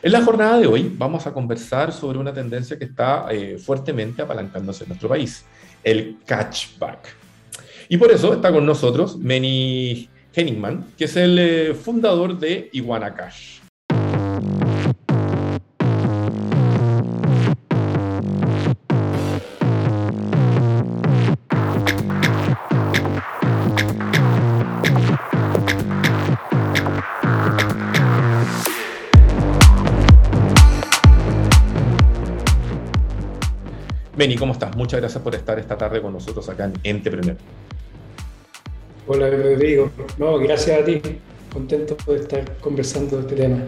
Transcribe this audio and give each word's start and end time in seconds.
En 0.00 0.12
la 0.12 0.22
jornada 0.22 0.58
de 0.58 0.66
hoy 0.68 0.94
vamos 0.96 1.26
a 1.26 1.32
conversar 1.32 1.92
sobre 1.92 2.18
una 2.18 2.32
tendencia 2.32 2.78
que 2.78 2.84
está 2.84 3.26
eh, 3.32 3.58
fuertemente 3.58 4.22
apalancándose 4.22 4.84
en 4.84 4.90
nuestro 4.90 5.08
país, 5.08 5.44
el 5.82 6.18
catchback. 6.24 7.16
Y 7.88 7.96
por 7.96 8.12
eso 8.12 8.32
está 8.32 8.52
con 8.52 8.64
nosotros 8.64 9.18
Manny 9.18 10.08
Henningman, 10.32 10.92
que 10.96 11.06
es 11.06 11.16
el 11.16 11.38
eh, 11.38 11.74
fundador 11.74 12.38
de 12.38 12.70
Iguana 12.72 13.12
Cash. 13.12 13.57
Beni, 34.18 34.34
¿cómo 34.34 34.52
estás? 34.52 34.76
Muchas 34.76 34.98
gracias 34.98 35.22
por 35.22 35.32
estar 35.36 35.60
esta 35.60 35.78
tarde 35.78 36.02
con 36.02 36.12
nosotros 36.12 36.48
acá 36.48 36.64
en 36.64 36.72
Entrepreneur. 36.82 37.36
Hola, 39.06 39.30
Rodrigo. 39.30 39.92
No, 40.18 40.38
gracias 40.38 40.82
a 40.82 40.84
ti. 40.84 41.00
Contento 41.52 41.96
de 42.04 42.18
estar 42.18 42.56
conversando 42.56 43.14
de 43.18 43.22
este 43.22 43.36
tema. 43.36 43.58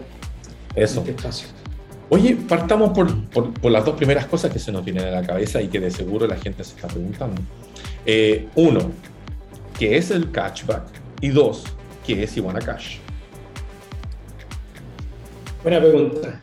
Eso. 0.75 0.99
este 0.99 1.11
espacio. 1.11 1.47
Oye, 2.09 2.35
partamos 2.35 2.91
por, 2.91 3.71
las 3.71 3.85
dos 3.85 3.95
primeras 3.95 4.25
cosas 4.25 4.51
que 4.51 4.59
se 4.59 4.73
nos 4.73 4.83
vienen 4.83 5.05
a 5.05 5.11
la 5.11 5.25
cabeza 5.25 5.61
y 5.61 5.69
que 5.69 5.79
de 5.79 5.89
seguro 5.89 6.27
la 6.27 6.35
gente 6.35 6.65
se 6.65 6.75
está 6.75 6.89
preguntando. 6.89 7.41
Eh, 8.05 8.49
uno, 8.55 8.91
¿qué 9.79 9.95
es 9.95 10.11
el 10.11 10.31
cashback? 10.31 10.83
Y 11.21 11.29
dos, 11.29 11.63
¿qué 12.05 12.23
es 12.23 12.35
Iguana 12.35 12.59
Cash? 12.59 12.97
Buena 15.63 15.79
pregunta. 15.79 16.41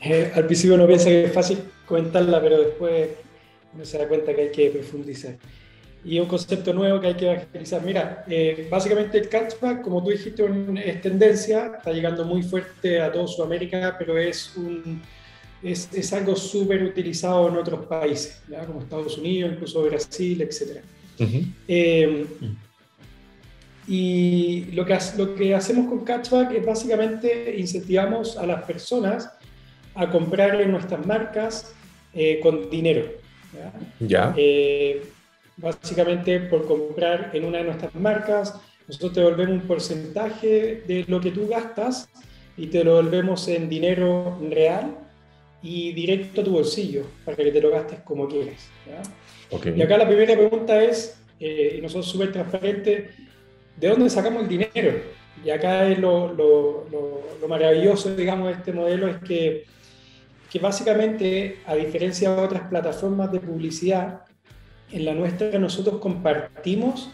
Eh, 0.00 0.30
al 0.32 0.46
principio 0.46 0.76
uno 0.76 0.86
piensa 0.86 1.06
que 1.06 1.24
es 1.24 1.32
fácil 1.32 1.58
comentarla, 1.86 2.40
pero 2.40 2.60
después 2.60 3.08
uno 3.74 3.84
se 3.84 3.98
da 3.98 4.08
cuenta 4.08 4.34
que 4.34 4.42
hay 4.42 4.50
que 4.50 4.70
profundizar. 4.70 5.36
Y 6.04 6.18
un 6.18 6.26
concepto 6.26 6.72
nuevo 6.72 7.00
que 7.00 7.08
hay 7.08 7.14
que 7.14 7.30
evangelizar. 7.30 7.82
Mira, 7.84 8.24
eh, 8.28 8.66
básicamente 8.68 9.18
el 9.18 9.28
catchback, 9.28 9.82
como 9.82 10.02
tú 10.02 10.10
dijiste, 10.10 10.44
es 10.84 11.00
tendencia, 11.00 11.72
está 11.76 11.92
llegando 11.92 12.24
muy 12.24 12.42
fuerte 12.42 13.00
a 13.00 13.12
toda 13.12 13.28
Sudamérica, 13.28 13.94
pero 13.96 14.18
es, 14.18 14.56
un, 14.56 15.00
es, 15.62 15.88
es 15.92 16.12
algo 16.12 16.34
súper 16.34 16.82
utilizado 16.82 17.48
en 17.48 17.56
otros 17.56 17.86
países, 17.86 18.42
¿ya? 18.48 18.66
como 18.66 18.80
Estados 18.80 19.16
Unidos, 19.16 19.52
incluso 19.54 19.82
Brasil, 19.84 20.42
etc. 20.42 20.82
Eh, 21.68 22.26
y 23.86 24.64
lo 24.72 24.84
que, 24.84 24.98
lo 25.16 25.34
que 25.34 25.54
hacemos 25.54 25.88
con 25.88 26.04
catchback 26.04 26.52
es 26.52 26.66
básicamente 26.66 27.56
incentivamos 27.58 28.36
a 28.36 28.46
las 28.46 28.64
personas 28.64 29.30
a 29.94 30.10
comprar 30.10 30.60
en 30.60 30.70
nuestras 30.72 31.04
marcas 31.06 31.72
eh, 32.14 32.40
con 32.42 32.70
dinero. 32.70 33.21
¿Ya? 34.00 34.34
Eh, 34.36 35.02
básicamente 35.56 36.40
por 36.40 36.66
comprar 36.66 37.30
en 37.32 37.44
una 37.44 37.58
de 37.58 37.64
nuestras 37.64 37.94
marcas, 37.94 38.54
nosotros 38.86 39.12
te 39.12 39.20
devolvemos 39.20 39.62
un 39.62 39.68
porcentaje 39.68 40.82
de 40.86 41.04
lo 41.08 41.20
que 41.20 41.30
tú 41.30 41.48
gastas 41.48 42.08
y 42.56 42.66
te 42.66 42.84
lo 42.84 42.96
devolvemos 42.96 43.46
en 43.48 43.68
dinero 43.68 44.38
real 44.50 44.96
y 45.62 45.92
directo 45.92 46.40
a 46.40 46.44
tu 46.44 46.52
bolsillo 46.52 47.04
para 47.24 47.36
que 47.36 47.50
te 47.50 47.60
lo 47.60 47.70
gastes 47.70 48.00
como 48.00 48.28
quieras. 48.28 48.68
Y 49.76 49.82
acá 49.82 49.96
la 49.98 50.06
primera 50.06 50.34
pregunta 50.34 50.82
es, 50.82 51.22
eh, 51.38 51.76
y 51.78 51.80
nosotros 51.80 52.06
súper 52.06 52.32
transparentes, 52.32 53.10
¿de 53.76 53.88
dónde 53.88 54.10
sacamos 54.10 54.42
el 54.42 54.48
dinero? 54.48 55.00
Y 55.44 55.50
acá 55.50 55.88
es 55.88 55.98
lo, 55.98 56.32
lo, 56.32 56.86
lo 57.40 57.48
maravilloso, 57.48 58.14
digamos, 58.14 58.48
de 58.48 58.54
este 58.54 58.72
modelo, 58.72 59.08
es 59.08 59.16
que 59.18 59.64
que 60.52 60.58
básicamente, 60.58 61.60
a 61.64 61.74
diferencia 61.74 62.30
de 62.34 62.42
otras 62.42 62.68
plataformas 62.68 63.32
de 63.32 63.40
publicidad, 63.40 64.20
en 64.90 65.06
la 65.06 65.14
nuestra 65.14 65.58
nosotros 65.58 65.98
compartimos 65.98 67.08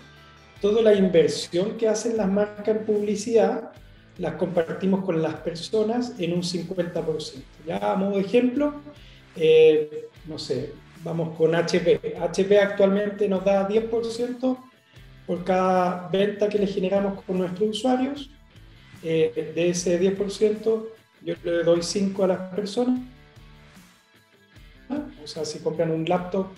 toda 0.61 0.83
la 0.83 0.93
inversión 0.93 1.77
que 1.77 1.87
hacen 1.87 2.17
las 2.17 2.29
marcas 2.29 2.67
en 2.67 2.85
publicidad, 2.85 3.71
las 4.19 4.35
compartimos 4.35 5.05
con 5.05 5.23
las 5.23 5.35
personas 5.35 6.15
en 6.19 6.33
un 6.33 6.43
50%. 6.43 7.45
Ya 7.65 7.93
a 7.93 7.95
modo 7.95 8.17
de 8.17 8.23
ejemplo, 8.23 8.75
eh, 9.37 10.09
no 10.27 10.37
sé, 10.37 10.73
vamos 11.05 11.37
con 11.37 11.55
HP. 11.55 12.17
HP 12.21 12.59
actualmente 12.59 13.29
nos 13.29 13.45
da 13.45 13.69
10% 13.69 14.59
por 15.29 15.45
cada 15.45 16.09
venta 16.09 16.49
que 16.49 16.59
le 16.59 16.67
generamos 16.67 17.23
con 17.23 17.39
nuestros 17.39 17.71
usuarios. 17.71 18.31
Eh, 19.05 19.53
de 19.55 19.69
ese 19.69 20.01
10%, 20.01 20.89
yo 21.23 21.35
le 21.45 21.63
doy 21.63 21.85
5 21.85 22.25
a 22.25 22.27
las 22.27 22.41
personas 22.53 22.99
o 25.23 25.27
sea, 25.27 25.45
si 25.45 25.59
compran 25.61 25.91
un 25.91 26.05
laptop 26.05 26.49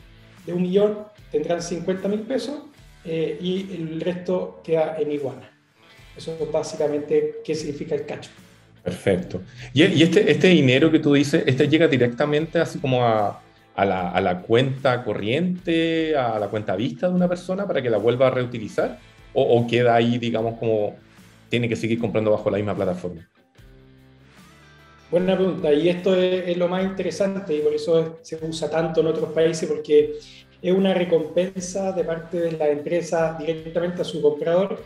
de 0.47 0.53
un 0.53 0.63
millón, 0.63 0.99
tendrán 1.31 1.63
50 1.63 2.09
mil 2.09 2.21
pesos 2.21 2.63
eh, 3.05 3.39
y 3.41 3.75
el 3.75 4.01
resto 4.01 4.61
queda 4.65 4.97
en 4.99 5.13
iguana. 5.13 5.51
Eso 6.17 6.37
es 6.39 6.53
básicamente 6.53 7.37
qué 7.45 7.55
significa 7.55 7.95
el 7.95 8.05
cacho. 8.07 8.31
Perfecto. 8.83 9.43
Y, 9.73 10.03
este, 10.03 10.31
este 10.31 10.49
dinero 10.49 10.91
que 10.91 10.99
tú 10.99 11.15
dices, 11.15 11.45
¿este 11.47 11.69
llega 11.69 11.87
directamente 11.87 12.59
así 12.59 12.79
como 12.79 13.05
a, 13.05 13.43
a, 13.75 13.85
la, 13.85 14.11
a, 14.11 14.21
la, 14.21 14.41
cuenta 14.41 15.05
corriente, 15.05 16.17
a 16.17 16.39
la 16.39 16.49
cuenta 16.49 16.77
vista 16.77 17.09
de 17.09 17.15
una 17.15 17.29
persona 17.29 17.67
para 17.67 17.83
que 17.83 17.91
la 17.91 17.99
vuelva 17.99 18.29
a 18.29 18.31
reutilizar? 18.31 18.99
¿O, 19.33 19.43
o 19.43 19.67
queda 19.67 19.95
ahí, 19.95 20.19
digamos, 20.19 20.59
como 20.59 20.97
tiene 21.49 21.69
que 21.69 21.77
seguir 21.77 21.99
comprando 21.99 22.31
bajo 22.31 22.51
la 22.51 22.57
misma 22.57 22.75
plataforma? 22.75 23.29
Buena 25.11 25.37
pregunta, 25.37 25.73
y 25.75 25.89
esto 25.89 26.15
es, 26.15 26.57
lo 26.57 26.69
más 26.69 26.85
interesante 26.85 27.57
y 27.57 27.61
por 27.61 27.75
eso 27.75 28.21
se 28.23 28.39
usa 28.47 28.71
tanto 28.71 29.01
en 29.01 29.09
otros 29.09 29.33
países, 29.33 29.69
porque 29.69 30.15
es 30.63 30.73
una 30.73 30.95
recompensa 30.95 31.91
de 31.91 32.05
parte 32.05 32.39
de 32.39 32.53
la 32.53 32.69
empresa 32.69 33.37
directamente 33.37 34.03
a 34.03 34.05
su 34.05 34.23
comprador, 34.23 34.81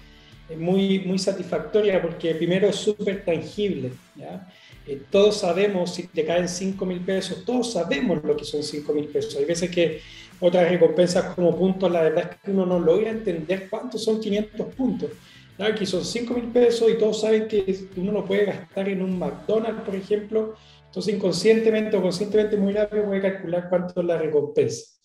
es 0.49 0.59
muy, 0.59 1.01
muy 1.01 1.19
satisfactoria 1.19 2.01
porque 2.01 2.35
primero 2.37 2.69
es 2.69 2.77
súper 2.77 3.23
tangible. 3.23 3.93
¿ya? 4.17 4.51
Eh, 4.87 5.03
todos 5.11 5.41
sabemos 5.41 5.95
si 5.95 6.07
te 6.07 6.25
caen 6.25 6.49
5 6.49 6.87
mil 6.87 7.01
pesos, 7.01 7.45
todos 7.45 7.73
sabemos 7.73 8.25
lo 8.25 8.35
que 8.35 8.45
son 8.45 8.63
5 8.63 8.95
mil 8.95 9.07
pesos. 9.09 9.37
Hay 9.37 9.45
veces 9.45 9.71
que 9.71 10.01
otras 10.41 10.71
recompensas 10.71 11.35
como 11.35 11.55
puntos, 11.55 11.91
la 11.91 12.01
verdad 12.01 12.31
es 12.31 12.39
que 12.43 12.51
uno 12.51 12.65
no 12.65 12.79
logra 12.79 13.11
entender 13.11 13.69
cuántos 13.69 14.03
son 14.03 14.21
500 14.21 14.75
puntos. 14.75 15.11
Aquí 15.59 15.87
son 15.87 16.05
5 16.05 16.35
mil 16.35 16.47
pesos 16.47 16.91
y 16.91 16.99
todos 16.99 17.21
saben 17.21 17.47
que 17.47 17.87
uno 17.97 18.11
lo 18.11 18.25
puede 18.25 18.47
gastar 18.47 18.89
en 18.89 19.03
un 19.03 19.19
McDonald's, 19.19 19.83
por 19.83 19.95
ejemplo. 19.95 20.55
Entonces, 20.87 21.15
inconscientemente 21.15 21.97
o 21.97 22.03
conscientemente, 22.03 22.57
muy 22.57 22.73
rápido 22.73 23.05
puede 23.05 23.23
calcular 23.23 23.69
cuánto 23.69 24.01
es 24.01 24.07
la 24.07 24.19
recompensa. 24.19 24.99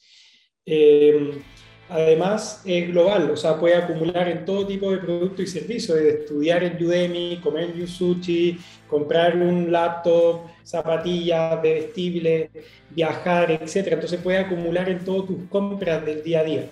Eh, 0.65 1.39
además, 1.87 2.63
es 2.65 2.87
global, 2.89 3.29
o 3.29 3.37
sea, 3.37 3.59
puede 3.59 3.75
acumular 3.75 4.27
en 4.27 4.43
todo 4.43 4.65
tipo 4.65 4.91
de 4.91 4.97
productos 4.97 5.41
y 5.41 5.47
servicios, 5.47 5.97
de 5.97 6.09
estudiar 6.09 6.63
en 6.63 6.83
Udemy, 6.83 7.39
comer 7.43 7.71
en 7.75 7.87
sushi, 7.87 8.57
comprar 8.87 9.35
un 9.35 9.71
laptop, 9.71 10.41
zapatillas, 10.63 11.61
vestibles, 11.61 12.49
viajar, 12.89 13.51
etc. 13.51 13.87
Entonces, 13.91 14.19
puede 14.19 14.39
acumular 14.39 14.89
en 14.89 15.05
todas 15.05 15.27
tus 15.27 15.47
compras 15.47 16.03
del 16.03 16.23
día 16.23 16.39
a 16.39 16.43
día. 16.43 16.69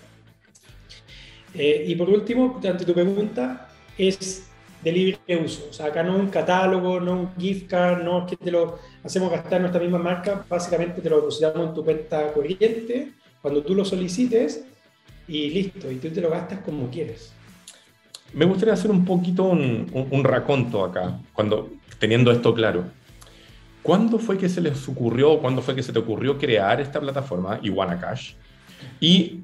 Eh, 1.53 1.85
y 1.87 1.95
por 1.95 2.09
último, 2.09 2.59
ante 2.63 2.85
tu 2.85 2.93
pregunta, 2.93 3.66
es 3.97 4.47
de 4.83 4.91
libre 4.91 5.37
uso. 5.43 5.67
O 5.69 5.73
sea, 5.73 5.87
acá 5.87 6.03
no 6.03 6.15
un 6.15 6.27
catálogo, 6.27 6.99
no 6.99 7.13
un 7.13 7.35
gift 7.37 7.69
card, 7.69 8.03
no 8.03 8.19
es 8.19 8.31
que 8.31 8.37
te 8.37 8.51
lo 8.51 8.79
hacemos 9.03 9.31
gastar 9.31 9.61
nuestra 9.61 9.81
misma 9.81 9.97
marca, 9.97 10.45
básicamente 10.47 11.01
te 11.01 11.09
lo 11.09 11.17
depositamos 11.17 11.69
en 11.69 11.73
tu 11.73 11.83
cuenta 11.83 12.31
corriente 12.33 13.11
cuando 13.41 13.63
tú 13.63 13.75
lo 13.75 13.85
solicites 13.85 14.65
y 15.27 15.49
listo, 15.49 15.91
y 15.91 15.95
tú 15.95 16.09
te 16.09 16.21
lo 16.21 16.29
gastas 16.29 16.59
como 16.59 16.89
quieres. 16.89 17.33
Me 18.33 18.45
gustaría 18.45 18.73
hacer 18.73 18.91
un 18.91 19.05
poquito 19.05 19.43
un, 19.45 19.89
un, 20.11 20.23
raconto 20.23 20.83
acá, 20.83 21.19
cuando, 21.33 21.69
teniendo 21.99 22.31
esto 22.31 22.53
claro. 22.53 22.85
¿Cuándo 23.81 24.19
fue 24.19 24.37
que 24.37 24.49
se 24.49 24.59
les 24.59 24.87
ocurrió, 24.89 25.39
cuándo 25.39 25.61
fue 25.61 25.75
que 25.75 25.83
se 25.83 25.93
te 25.93 25.99
ocurrió 25.99 26.37
crear 26.37 26.81
esta 26.81 26.99
plataforma, 26.99 27.59
Iguana 27.63 27.99
Cash? 27.99 28.33
¿Y, 28.99 29.39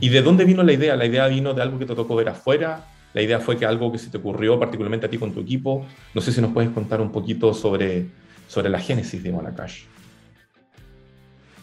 ¿Y 0.00 0.10
de 0.10 0.20
dónde 0.20 0.44
vino 0.44 0.62
la 0.62 0.74
idea? 0.74 0.96
¿La 0.96 1.06
idea 1.06 1.26
vino 1.28 1.54
de 1.54 1.62
algo 1.62 1.78
que 1.78 1.86
te 1.86 1.94
tocó 1.94 2.14
ver 2.14 2.28
afuera? 2.28 2.84
La 3.16 3.22
idea 3.22 3.40
fue 3.40 3.56
que 3.56 3.64
algo 3.64 3.90
que 3.90 3.96
se 3.96 4.10
te 4.10 4.18
ocurrió 4.18 4.60
particularmente 4.60 5.06
a 5.06 5.08
ti 5.08 5.16
con 5.16 5.32
tu 5.32 5.40
equipo. 5.40 5.86
No 6.12 6.20
sé 6.20 6.32
si 6.32 6.42
nos 6.42 6.52
puedes 6.52 6.68
contar 6.68 7.00
un 7.00 7.10
poquito 7.10 7.54
sobre, 7.54 8.08
sobre 8.46 8.68
la 8.68 8.78
génesis 8.78 9.22
de 9.22 9.32
Monacash. 9.32 9.84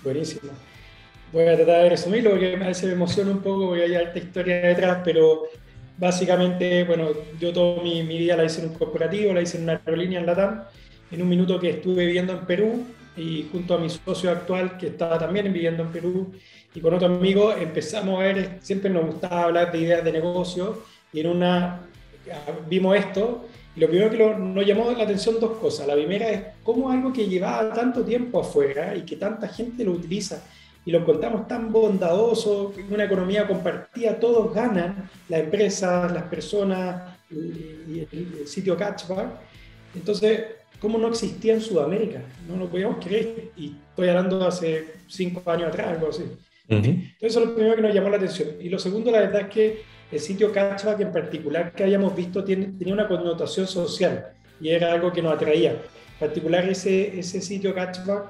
Buenísimo. 0.04 0.52
Voy 1.32 1.44
a 1.44 1.56
tratar 1.56 1.84
de 1.84 1.90
resumirlo 1.92 2.32
porque 2.32 2.56
a 2.56 2.68
veces 2.68 2.86
me 2.86 2.94
emociona 2.94 3.30
un 3.30 3.42
poco 3.42 3.68
porque 3.68 3.84
hay 3.84 3.94
alta 3.94 4.18
historia 4.18 4.62
detrás, 4.62 5.02
pero 5.06 5.44
básicamente, 5.96 6.86
bueno, 6.86 7.10
yo 7.40 7.54
toda 7.54 7.84
mi, 7.84 8.02
mi, 8.02 8.18
vida 8.18 8.36
la 8.36 8.46
hice 8.46 8.64
en 8.64 8.70
un 8.70 8.74
corporativo, 8.74 9.32
la 9.32 9.44
hice 9.44 9.58
en 9.58 9.66
una 9.66 9.74
aerolínea 9.74 10.22
en 10.22 10.26
Latam, 10.26 10.64
en 11.12 11.22
un 11.22 11.30
minuto 11.30 11.60
que 11.60 11.70
estuve 11.70 12.08
viviendo 12.08 12.34
en 12.34 12.48
Perú 12.48 12.84
y 13.16 13.48
junto 13.52 13.76
a 13.76 13.78
mi 13.78 13.92
socio 13.92 14.32
actual 14.32 14.76
que 14.80 14.88
estaba 14.88 15.20
también 15.20 15.54
viviendo 15.54 15.84
en 15.84 15.92
Perú 15.92 16.32
y 16.74 16.80
con 16.80 16.96
otro 16.96 17.10
amigo 17.10 17.54
empezamos 17.54 18.20
a 18.20 18.24
ver, 18.24 18.58
siempre 18.60 18.90
nos 18.90 19.06
gustaba 19.06 19.44
hablar 19.44 19.72
de 19.72 19.78
ideas 19.78 20.04
de 20.04 20.12
negocio 20.12 20.82
y 21.14 21.20
en 21.22 21.28
una 21.28 21.80
vimos 22.70 22.96
esto 22.98 23.46
Y 23.76 23.80
lo 23.80 23.88
primero 23.88 24.10
que 24.12 24.18
nos 24.18 24.66
llamó 24.66 24.92
la 24.92 25.04
atención 25.04 25.40
dos 25.40 25.58
cosas. 25.58 25.88
La 25.88 25.96
primera 25.96 26.30
es 26.30 26.42
cómo 26.64 26.92
algo 26.92 27.12
que 27.12 27.28
llevaba 27.28 27.74
tanto 27.74 28.04
tiempo 28.04 28.40
afuera 28.42 28.96
y 28.96 29.02
que 29.02 29.16
tanta 29.16 29.48
gente 29.48 29.84
lo 29.84 29.94
utiliza 29.94 30.44
y 30.86 30.92
lo 30.92 31.00
encontramos 31.00 31.48
tan 31.48 31.72
bondadoso, 31.72 32.74
en 32.78 32.94
una 32.94 33.06
economía 33.06 33.48
compartida, 33.48 34.20
todos 34.20 34.54
ganan, 34.54 35.10
la 35.30 35.40
empresa, 35.40 36.10
las 36.10 36.24
personas 36.24 37.16
y 37.32 38.00
el, 38.12 38.48
sitio 38.48 38.76
Catchback. 38.76 39.30
Entonces, 39.96 40.42
¿cómo 40.80 40.98
no 40.98 41.08
existía 41.08 41.54
en 41.54 41.62
Sudamérica? 41.62 42.22
No 42.50 42.58
lo 42.58 42.70
podíamos 42.70 43.04
creer 43.04 43.52
y 43.56 43.76
estoy 43.90 44.10
hablando 44.10 44.40
de 44.40 44.46
hace 44.46 44.88
cinco 45.08 45.50
años 45.50 45.70
atrás, 45.70 45.88
algo 45.88 46.10
así. 46.10 46.24
Entonces, 46.68 47.14
eso 47.20 47.40
es 47.40 47.46
lo 47.46 47.56
primero 47.56 47.76
que 47.76 47.82
nos 47.82 47.94
llamó 47.94 48.10
la 48.10 48.18
atención. 48.18 48.50
Y 48.60 48.68
lo 48.68 48.78
segundo, 48.78 49.10
la 49.10 49.22
verdad 49.22 49.42
es 49.42 49.48
que 49.48 49.82
el 50.14 50.20
sitio 50.20 50.52
Catchback 50.52 51.00
en 51.00 51.12
particular 51.12 51.74
que 51.74 51.84
hayamos 51.84 52.16
visto 52.16 52.44
tenía 52.44 52.94
una 52.94 53.08
connotación 53.08 53.66
social 53.66 54.28
y 54.62 54.70
era 54.70 54.94
algo 54.94 55.12
que 55.12 55.22
nos 55.22 55.34
atraía. 55.34 55.72
En 55.72 56.20
particular 56.20 56.70
ese, 56.70 57.20
ese 57.20 57.42
sitio 57.42 57.74
Catchback 57.74 58.26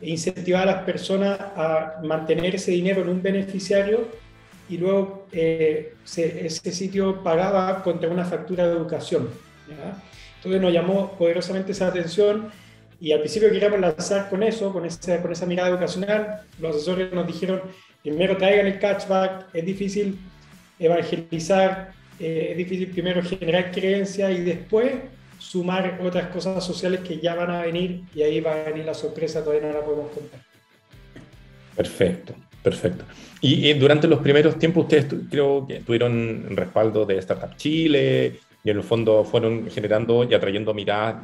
incentivaba 0.00 0.64
a 0.64 0.66
las 0.66 0.82
personas 0.84 1.38
a 1.40 2.00
mantener 2.02 2.56
ese 2.56 2.72
dinero 2.72 3.02
en 3.02 3.08
un 3.08 3.22
beneficiario 3.22 4.08
y 4.68 4.78
luego 4.78 5.26
eh, 5.32 5.94
ese 6.04 6.72
sitio 6.72 7.22
pagaba 7.22 7.82
contra 7.82 8.10
una 8.10 8.24
factura 8.24 8.66
de 8.66 8.76
educación. 8.76 9.28
Entonces 10.36 10.60
nos 10.60 10.72
llamó 10.72 11.12
poderosamente 11.12 11.72
esa 11.72 11.86
atención 11.86 12.50
y 13.00 13.12
al 13.12 13.20
principio 13.20 13.50
queríamos 13.50 13.78
lanzar 13.78 14.28
con 14.28 14.42
eso, 14.42 14.72
con 14.72 14.84
esa, 14.84 15.22
con 15.22 15.30
esa 15.30 15.46
mirada 15.46 15.68
educacional. 15.68 16.42
Los 16.60 16.76
asesores 16.76 17.12
nos 17.12 17.26
dijeron, 17.26 17.62
primero 18.02 18.36
traigan 18.36 18.66
el 18.66 18.78
catchback, 18.80 19.54
es 19.54 19.64
difícil 19.64 20.18
evangelizar, 20.78 21.92
eh, 22.18 22.48
es 22.50 22.56
difícil 22.56 22.88
primero 22.88 23.22
generar 23.22 23.70
creencia 23.70 24.30
y 24.30 24.42
después 24.42 24.92
sumar 25.38 26.00
otras 26.02 26.28
cosas 26.28 26.64
sociales 26.64 27.00
que 27.00 27.18
ya 27.18 27.34
van 27.34 27.50
a 27.50 27.62
venir 27.62 28.02
y 28.14 28.22
ahí 28.22 28.40
va 28.40 28.52
a 28.52 28.64
venir 28.64 28.84
la 28.84 28.94
sorpresa, 28.94 29.42
todavía 29.42 29.68
no 29.68 29.74
la 29.74 29.84
podemos 29.84 30.10
contar. 30.10 30.40
Perfecto, 31.76 32.34
perfecto. 32.62 33.04
Y, 33.40 33.72
durante 33.74 34.08
los 34.08 34.18
primeros 34.18 34.58
tiempos 34.58 34.84
ustedes 34.84 35.06
creo 35.30 35.64
que 35.66 35.80
tuvieron 35.80 36.56
respaldo 36.56 37.06
de 37.06 37.18
Startup 37.18 37.56
Chile 37.56 38.40
y 38.64 38.70
en 38.70 38.76
el 38.78 38.82
fondo 38.82 39.22
fueron 39.24 39.70
generando 39.70 40.26
y 40.28 40.34
atrayendo 40.34 40.74
miradas, 40.74 41.22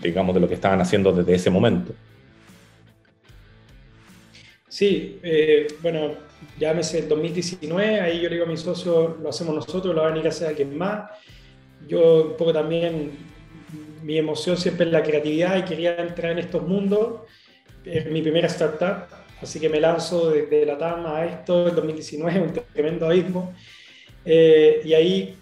digamos, 0.00 0.32
de 0.34 0.40
lo 0.40 0.48
que 0.48 0.54
estaban 0.54 0.80
haciendo 0.80 1.12
desde 1.12 1.34
ese 1.34 1.50
momento. 1.50 1.92
Sí, 4.68 5.18
eh, 5.22 5.66
bueno, 5.82 6.12
llámese 6.58 7.00
el 7.00 7.08
2019, 7.08 8.00
ahí 8.00 8.20
yo 8.20 8.28
le 8.28 8.36
digo 8.36 8.46
a 8.46 8.48
mi 8.48 8.56
socio, 8.56 9.18
lo 9.22 9.28
hacemos 9.28 9.54
nosotros, 9.54 9.94
lo 9.94 10.02
van 10.02 10.18
a 10.18 10.22
a 10.22 10.28
hacer 10.28 10.48
alguien 10.48 10.76
más. 10.76 11.10
Yo 11.86 12.30
un 12.30 12.36
poco 12.36 12.52
también, 12.52 13.12
mi 14.02 14.18
emoción 14.18 14.56
siempre 14.56 14.86
es 14.86 14.92
la 14.92 15.02
creatividad 15.02 15.56
y 15.58 15.62
quería 15.62 15.96
entrar 15.96 16.32
en 16.32 16.38
estos 16.38 16.62
mundos. 16.62 17.22
Es 17.84 18.06
mi 18.10 18.22
primera 18.22 18.46
startup, 18.46 19.14
así 19.42 19.60
que 19.60 19.68
me 19.68 19.80
lanzo 19.80 20.30
desde 20.30 20.64
la 20.64 20.78
TAM 20.78 21.06
a 21.06 21.24
esto 21.26 21.68
en 21.68 21.74
2019, 21.74 22.40
un 22.40 22.52
tremendo 22.72 23.06
abismo. 23.06 23.54
Eh, 24.24 24.80
y 24.84 24.94
ahí 24.94 25.36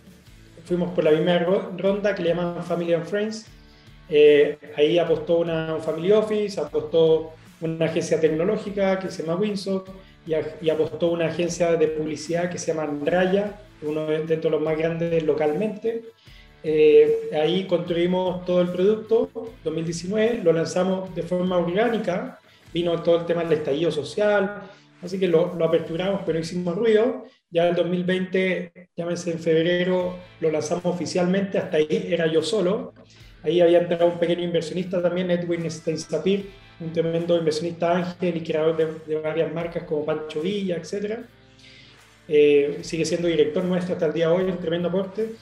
fuimos 0.65 0.93
por 0.93 1.05
la 1.05 1.11
primera 1.11 1.45
ronda 1.77 2.15
que 2.15 2.23
le 2.23 2.31
llaman 2.31 2.65
Family 2.65 2.95
and 2.95 3.05
Friends. 3.05 3.47
Eh, 4.09 4.59
ahí 4.77 4.99
apostó 4.99 5.39
una, 5.39 5.75
un 5.75 5.83
Family 5.83 6.11
Office, 6.13 6.61
apostó 6.61 7.33
una 7.61 7.87
agencia 7.87 8.21
tecnológica 8.21 8.99
que 8.99 9.11
se 9.11 9.23
llama 9.23 9.39
Windsor 9.39 9.85
y, 10.27 10.35
y 10.65 10.71
apostó 10.71 11.09
una 11.11 11.27
agencia 11.27 11.73
de 11.73 11.89
publicidad 11.89 12.51
que 12.51 12.59
se 12.59 12.69
llama 12.69 12.85
Andraya, 12.85 13.61
uno 13.83 14.07
de 14.07 14.51
los 14.51 14.61
más 14.61 14.77
grandes 14.77 15.23
localmente. 15.23 16.03
Eh, 16.65 17.31
ahí 17.33 17.67
construimos 17.67 18.45
todo 18.45 18.61
el 18.61 18.69
producto, 18.69 19.31
2019, 19.65 20.43
lo 20.45 20.53
lanzamos 20.53 21.13
de 21.15 21.23
forma 21.23 21.59
orgánica, 21.59 22.39
vino 22.73 23.03
todo 23.03 23.21
el 23.21 23.27
tema 23.27 23.43
del 23.43 23.55
estallido 23.55 23.91
social, 23.91 24.63
así 25.03 25.19
que 25.19 25.27
lo, 25.27 25.55
lo 25.57 25.65
aperturamos, 25.65 26.21
pero 26.25 26.39
hicimos 26.39 26.77
ruido. 26.77 27.25
Ya 27.51 27.69
en 27.69 27.75
2020, 27.75 28.73
llámese 28.97 29.33
en 29.33 29.39
febrero, 29.39 30.17
lo 30.41 30.51
lanzamos 30.51 30.87
oficialmente, 30.87 31.59
hasta 31.59 31.79
ahí 31.79 32.07
era 32.09 32.27
yo 32.27 32.43
solo. 32.43 32.95
Ahí 33.43 33.61
había 33.61 33.81
entrado 33.81 34.07
un 34.07 34.19
pequeño 34.19 34.45
inversionista 34.45 35.03
también, 35.03 35.31
Edwin 35.31 35.69
Steinsapir, 35.69 36.49
un 36.83 36.93
tremendo 36.93 37.37
inversionista 37.37 37.97
ángel 37.97 38.37
y 38.37 38.41
creador 38.43 38.77
de, 38.77 38.87
de 39.07 39.21
varias 39.21 39.53
marcas 39.53 39.85
como 39.85 40.05
Pancho 40.05 40.41
Villa, 40.41 40.77
etc. 40.77 41.21
Eh, 42.29 42.79
sigue 42.83 43.05
siendo 43.05 43.29
director 43.29 43.65
nuestro 43.65 43.95
hasta 43.95 44.07
el 44.07 44.13
día 44.13 44.29
de 44.29 44.35
hoy, 44.35 44.45
un 44.45 44.59
tremendo 44.59 44.89
aporte 44.89 45.33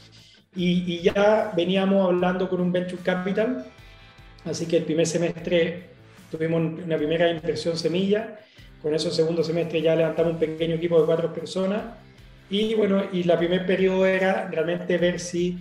y, 0.54 1.00
ya 1.02 1.52
veníamos 1.54 2.08
hablando 2.08 2.48
con 2.48 2.60
un 2.60 2.72
venture 2.72 3.02
capital, 3.02 3.66
así 4.44 4.66
que 4.66 4.78
el 4.78 4.84
primer 4.84 5.06
semestre 5.06 5.90
tuvimos 6.30 6.82
una 6.84 6.96
primera 6.96 7.30
inversión 7.30 7.76
semilla, 7.76 8.40
con 8.82 8.94
eso 8.94 9.08
el 9.08 9.14
segundo 9.14 9.44
semestre 9.44 9.82
ya 9.82 9.94
levantamos 9.94 10.32
un 10.32 10.38
pequeño 10.38 10.76
equipo 10.76 10.98
de 11.00 11.06
cuatro 11.06 11.32
personas 11.32 11.82
y 12.48 12.74
bueno, 12.74 13.04
y 13.12 13.22
la 13.24 13.38
primer 13.38 13.66
periodo 13.66 14.06
era 14.06 14.48
realmente 14.50 14.98
ver 14.98 15.20
si 15.20 15.58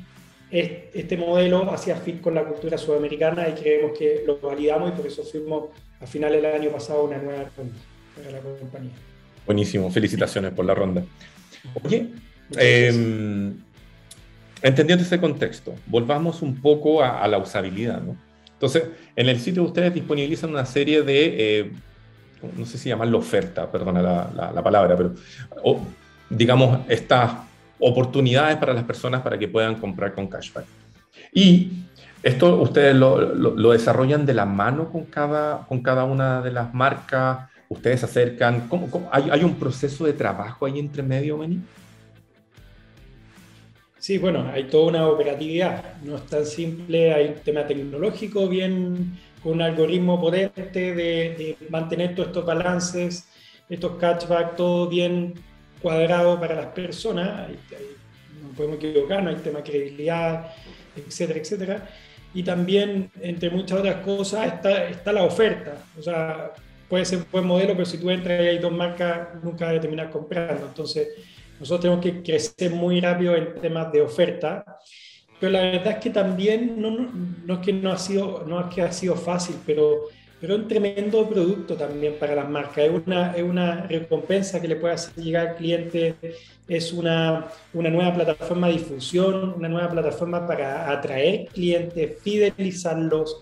este 0.51 1.17
modelo 1.17 1.71
hacía 1.71 1.95
fit 1.95 2.21
con 2.21 2.33
la 2.33 2.43
cultura 2.43 2.77
sudamericana 2.77 3.47
y 3.49 3.53
creemos 3.53 3.97
que 3.97 4.23
lo 4.25 4.39
validamos 4.39 4.89
y 4.89 4.91
por 4.93 5.07
eso 5.07 5.23
fuimos 5.23 5.65
a 5.99 6.07
final 6.07 6.31
del 6.31 6.45
año 6.45 6.69
pasado 6.71 7.03
una 7.03 7.17
nueva 7.17 7.45
ronda 7.55 7.75
para 8.15 8.31
la 8.31 8.39
compañía. 8.39 8.93
Buenísimo, 9.45 9.91
felicitaciones 9.91 10.51
por 10.53 10.65
la 10.65 10.73
ronda. 10.73 11.03
Oye, 11.83 12.07
eh, 12.57 13.53
Entendiendo 14.61 15.05
ese 15.05 15.19
contexto, 15.19 15.73
volvamos 15.85 16.41
un 16.41 16.61
poco 16.61 17.01
a, 17.01 17.25
la 17.27 17.37
usabilidad. 17.37 18.01
¿no? 18.01 18.17
Entonces, 18.53 18.83
en 19.15 19.29
el 19.29 19.39
sitio 19.39 19.63
ustedes 19.63 19.93
disponibilizan 19.93 20.49
una 20.49 20.65
serie 20.65 21.01
de, 21.01 21.59
eh, 21.59 21.71
no 22.57 22.65
sé 22.65 22.77
si 22.77 22.89
llamarlo 22.89 23.19
oferta, 23.19 23.71
perdona 23.71 24.01
la, 24.01 24.51
la, 24.53 24.63
palabra, 24.63 24.97
pero 24.97 25.13
digamos, 26.29 26.79
estas 26.89 27.31
oportunidades 27.79 28.57
para 28.57 28.73
las 28.73 28.83
personas 28.83 29.21
para 29.21 29.37
que 29.37 29.47
puedan 29.47 29.75
comprar 29.75 30.13
con 30.13 30.27
cashback. 30.27 30.65
Y 31.33 31.71
esto 32.21 32.61
ustedes 32.61 32.95
lo, 32.95 33.33
lo, 33.33 33.71
desarrollan 33.71 34.25
de 34.25 34.33
la 34.33 34.45
mano 34.45 34.91
con 34.91 35.05
cada, 35.05 35.65
con 35.67 35.81
cada 35.81 36.03
una 36.03 36.41
de 36.41 36.51
las 36.51 36.73
marcas, 36.73 37.49
ustedes 37.69 38.01
se 38.01 38.07
acercan, 38.07 38.67
¿cómo, 38.67 39.09
hay, 39.11 39.29
¿hay, 39.29 39.43
un 39.43 39.55
proceso 39.55 40.05
de 40.05 40.13
trabajo 40.13 40.65
ahí 40.65 40.79
entre 40.79 41.01
medio, 41.01 41.37
Meni? 41.37 41.61
Sí, 43.99 44.17
bueno, 44.17 44.49
hay 44.53 44.65
toda 44.65 44.87
una 44.87 45.07
operatividad, 45.07 46.01
no 46.03 46.15
es 46.15 46.25
tan 46.25 46.45
simple, 46.45 47.13
hay 47.13 47.27
un 47.27 47.35
tema 47.35 47.67
tecnológico 47.67 48.47
bien, 48.47 49.17
con 49.43 49.53
un 49.53 49.61
algoritmo 49.61 50.19
potente 50.19 50.93
de, 50.93 51.57
mantener 51.69 52.15
todos 52.15 52.29
estos 52.29 52.45
balances, 52.45 53.27
estos 53.69 53.97
catchbacks, 53.97 54.55
todo 54.55 54.87
bien 54.87 55.33
cuadrado 55.81 56.39
para 56.39 56.55
las 56.55 56.67
personas, 56.67 57.49
no 58.41 58.49
podemos 58.55 58.77
equivocarnos, 58.77 59.29
hay 59.29 59.35
un 59.35 59.43
tema 59.43 59.59
de 59.59 59.63
credibilidad, 59.63 60.47
etcétera, 60.95 61.39
etcétera. 61.39 61.89
Y 62.33 62.43
también, 62.43 63.09
entre 63.21 63.49
muchas 63.49 63.79
otras 63.79 63.97
cosas, 64.05 64.47
está, 64.47 64.87
está 64.87 65.11
la 65.11 65.23
oferta. 65.23 65.83
O 65.97 66.01
sea, 66.01 66.51
puede 66.87 67.05
ser 67.05 67.19
un 67.19 67.25
buen 67.31 67.45
modelo, 67.45 67.73
pero 67.73 67.85
si 67.85 67.97
tú 67.97 68.09
entras 68.09 68.41
y 68.41 68.47
hay 68.47 68.59
dos 68.59 68.71
marcas, 68.71 69.29
nunca 69.43 69.65
vas 69.65 69.77
a 69.77 69.81
terminar 69.81 70.09
comprando. 70.09 70.67
Entonces, 70.67 71.07
nosotros 71.59 71.81
tenemos 71.81 72.03
que 72.03 72.23
crecer 72.23 72.71
muy 72.71 73.01
rápido 73.01 73.35
en 73.35 73.55
temas 73.55 73.91
de 73.91 74.01
oferta, 74.01 74.63
pero 75.39 75.51
la 75.51 75.61
verdad 75.61 75.93
es 75.93 75.97
que 75.97 76.09
también 76.09 76.81
no, 76.81 76.91
no, 77.45 77.53
es 77.55 77.59
que 77.59 77.73
no 77.73 77.91
ha 77.91 77.97
sido 77.97 78.43
no 78.45 78.59
es 78.59 78.73
que 78.73 78.81
ha 78.81 78.91
sido 78.91 79.15
fácil, 79.15 79.55
pero 79.65 80.03
pero 80.39 80.55
un 80.55 80.67
tremendo 80.67 81.27
producto 81.27 81.75
también 81.75 82.15
para 82.19 82.35
las 82.35 82.49
marcas. 82.49 82.85
Es 82.85 82.91
una, 83.05 83.33
es 83.33 83.43
una 83.43 83.87
recompensa 83.87 84.61
que 84.61 84.67
le 84.67 84.75
puede 84.75 84.93
hacer 84.93 85.15
llegar 85.15 85.47
al 85.49 85.55
cliente, 85.55 86.15
es 86.67 86.93
una, 86.93 87.47
una 87.73 87.89
nueva 87.89 88.13
plataforma 88.13 88.67
de 88.67 88.73
difusión, 88.73 89.53
una 89.57 89.67
nueva 89.67 89.89
plataforma 89.89 90.47
para 90.47 90.89
atraer 90.91 91.47
clientes, 91.47 92.17
fidelizarlos. 92.21 93.41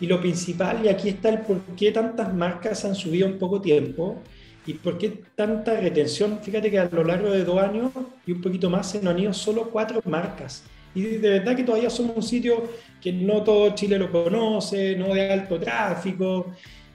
Y 0.00 0.06
lo 0.06 0.20
principal, 0.20 0.84
y 0.84 0.88
aquí 0.88 1.08
está 1.10 1.28
el 1.28 1.38
por 1.38 1.60
qué 1.76 1.92
tantas 1.92 2.34
marcas 2.34 2.84
han 2.84 2.94
subido 2.94 3.26
en 3.26 3.38
poco 3.38 3.60
tiempo, 3.60 4.20
¿Y 4.66 4.74
por 4.74 4.96
qué 4.96 5.22
tanta 5.34 5.78
retención? 5.78 6.38
Fíjate 6.42 6.70
que 6.70 6.78
a 6.78 6.88
lo 6.88 7.04
largo 7.04 7.30
de 7.30 7.44
dos 7.44 7.62
años 7.62 7.92
y 8.26 8.32
un 8.32 8.40
poquito 8.40 8.70
más 8.70 8.90
se 8.90 9.02
nos 9.02 9.12
han 9.12 9.20
ido 9.20 9.32
solo 9.34 9.70
cuatro 9.70 10.00
marcas. 10.06 10.64
Y 10.94 11.02
de 11.02 11.30
verdad 11.30 11.56
que 11.56 11.64
todavía 11.64 11.90
somos 11.90 12.16
un 12.16 12.22
sitio 12.22 12.68
que 13.00 13.12
no 13.12 13.42
todo 13.42 13.74
Chile 13.74 13.98
lo 13.98 14.10
conoce, 14.10 14.96
no 14.96 15.12
de 15.12 15.32
alto 15.32 15.58
tráfico, 15.58 16.54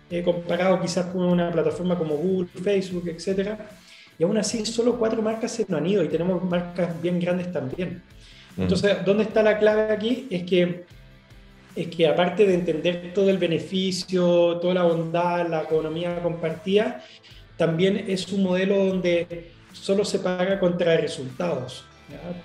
eh, 0.09 0.23
comparado 0.23 0.81
quizás 0.81 1.07
con 1.07 1.23
una 1.23 1.51
plataforma 1.51 1.97
como 1.97 2.15
Google, 2.15 2.47
Facebook, 2.63 3.07
etc. 3.09 3.59
Y 4.17 4.23
aún 4.23 4.37
así 4.37 4.65
solo 4.65 4.97
cuatro 4.97 5.21
marcas 5.21 5.51
se 5.51 5.65
nos 5.67 5.79
han 5.79 5.85
ido 5.85 6.03
y 6.03 6.07
tenemos 6.07 6.43
marcas 6.43 6.99
bien 7.01 7.19
grandes 7.19 7.51
también. 7.51 8.01
Mm. 8.57 8.61
Entonces, 8.63 8.97
¿dónde 9.05 9.23
está 9.23 9.43
la 9.43 9.59
clave 9.59 9.93
aquí? 9.93 10.27
Es 10.29 10.43
que, 10.43 10.85
es 11.75 11.87
que 11.87 12.07
aparte 12.07 12.45
de 12.45 12.55
entender 12.55 13.11
todo 13.13 13.29
el 13.29 13.37
beneficio, 13.37 14.57
toda 14.57 14.73
la 14.73 14.83
bondad, 14.83 15.47
la 15.47 15.61
economía 15.61 16.21
compartida, 16.23 17.03
también 17.55 18.05
es 18.07 18.31
un 18.31 18.43
modelo 18.43 18.85
donde 18.85 19.51
solo 19.73 20.03
se 20.05 20.19
paga 20.19 20.59
contra 20.59 20.97
resultados. 20.97 21.85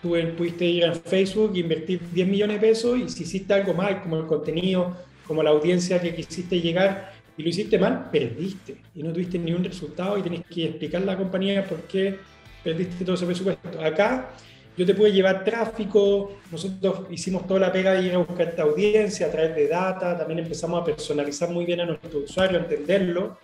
Tú 0.02 0.14
pudiste 0.36 0.64
ir 0.64 0.84
a 0.84 0.94
Facebook, 0.94 1.56
invertir 1.56 2.00
10 2.12 2.28
millones 2.28 2.60
de 2.60 2.66
pesos 2.66 2.98
y 2.98 3.08
si 3.08 3.22
hiciste 3.24 3.54
algo 3.54 3.74
mal, 3.74 4.02
como 4.02 4.16
el 4.18 4.26
contenido, 4.26 4.96
como 5.26 5.42
la 5.42 5.50
audiencia 5.50 6.00
que 6.00 6.14
quisiste 6.14 6.60
llegar 6.60 7.12
y 7.36 7.42
lo 7.42 7.48
hiciste 7.48 7.78
mal, 7.78 8.10
perdiste 8.10 8.76
y 8.94 9.02
no 9.02 9.12
tuviste 9.12 9.38
ni 9.38 9.52
un 9.52 9.64
resultado 9.64 10.18
y 10.18 10.22
tenés 10.22 10.42
que 10.46 10.66
explicar 10.66 11.02
a 11.02 11.06
la 11.06 11.16
compañía 11.16 11.66
por 11.66 11.82
qué 11.82 12.18
perdiste 12.62 13.04
todo 13.04 13.16
ese 13.16 13.26
presupuesto. 13.26 13.80
Acá 13.82 14.30
yo 14.76 14.84
te 14.84 14.94
puedo 14.94 15.12
llevar 15.12 15.44
tráfico, 15.44 16.36
nosotros 16.50 17.06
hicimos 17.10 17.46
toda 17.46 17.60
la 17.60 17.72
pega 17.72 17.92
de 17.92 18.06
ir 18.06 18.14
a 18.14 18.18
buscar 18.18 18.48
esta 18.48 18.62
audiencia 18.62 19.26
a 19.26 19.30
través 19.30 19.54
de 19.54 19.68
data, 19.68 20.18
también 20.18 20.40
empezamos 20.40 20.82
a 20.82 20.84
personalizar 20.84 21.48
muy 21.50 21.64
bien 21.64 21.80
a 21.80 21.86
nuestro 21.86 22.20
usuario, 22.20 22.58
a 22.58 22.62
entenderlo. 22.62 23.38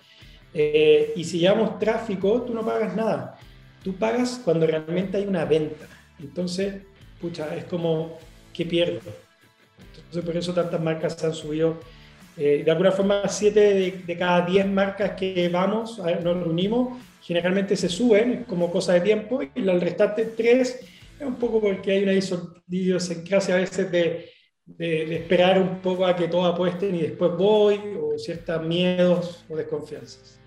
Eh, 0.53 1.13
y 1.15 1.23
si 1.23 1.39
llevamos 1.39 1.79
tráfico, 1.79 2.43
tú 2.43 2.53
no 2.53 2.65
pagas 2.65 2.97
nada. 2.97 3.39
Tú 3.85 3.95
pagas 3.95 4.41
cuando 4.45 4.67
realmente 4.67 5.19
hay 5.19 5.27
una 5.27 5.45
venta. 5.45 5.87
Entonces, 6.21 6.83
pucha, 7.21 7.55
es 7.57 7.65
como 7.65 8.19
que 8.53 8.67
pierdo. 8.67 9.01
Entonces, 9.97 10.25
por 10.25 10.37
eso 10.37 10.55
tantas 10.55 10.81
marcas 10.81 11.15
se 11.15 11.27
han 11.27 11.35
subido. 11.35 11.79
Eh, 12.37 12.63
de 12.65 12.71
alguna 12.71 12.93
forma, 12.93 13.29
7 13.29 14.05
de, 14.07 14.17
cada 14.17 14.47
10 14.47 14.67
marcas 14.69 15.13
que 15.13 15.49
vamos, 15.49 15.99
nos 15.99 16.23
reunimos, 16.23 16.99
generalmente 17.23 17.77
se 17.77 17.89
suben, 17.89 18.45
como 18.45 18.71
cosa 18.71 18.95
de 18.95 19.01
tiempo, 19.01 19.43
y 19.43 19.51
el 19.55 19.81
restante 19.81 20.25
3 20.25 20.81
es 21.21 21.27
un 21.27 21.37
poco 21.37 21.61
porque 21.61 21.93
hay 21.93 22.03
una 22.03 22.15
idiosincrasia 22.69 23.57
a 23.57 23.59
veces 23.59 23.91
de, 23.91 24.31
de, 24.65 25.17
esperar 25.17 25.61
un 25.61 25.81
poco 25.81 26.07
a 26.07 26.17
que 26.17 26.29
todo 26.29 26.47
apuesten 26.47 26.95
y 26.95 27.03
después 27.03 27.33
voy, 27.37 27.79
o 28.01 28.19
ciertos 28.19 28.63
miedos 28.65 29.45
o 29.49 29.57
desconfianzas. 29.57 30.40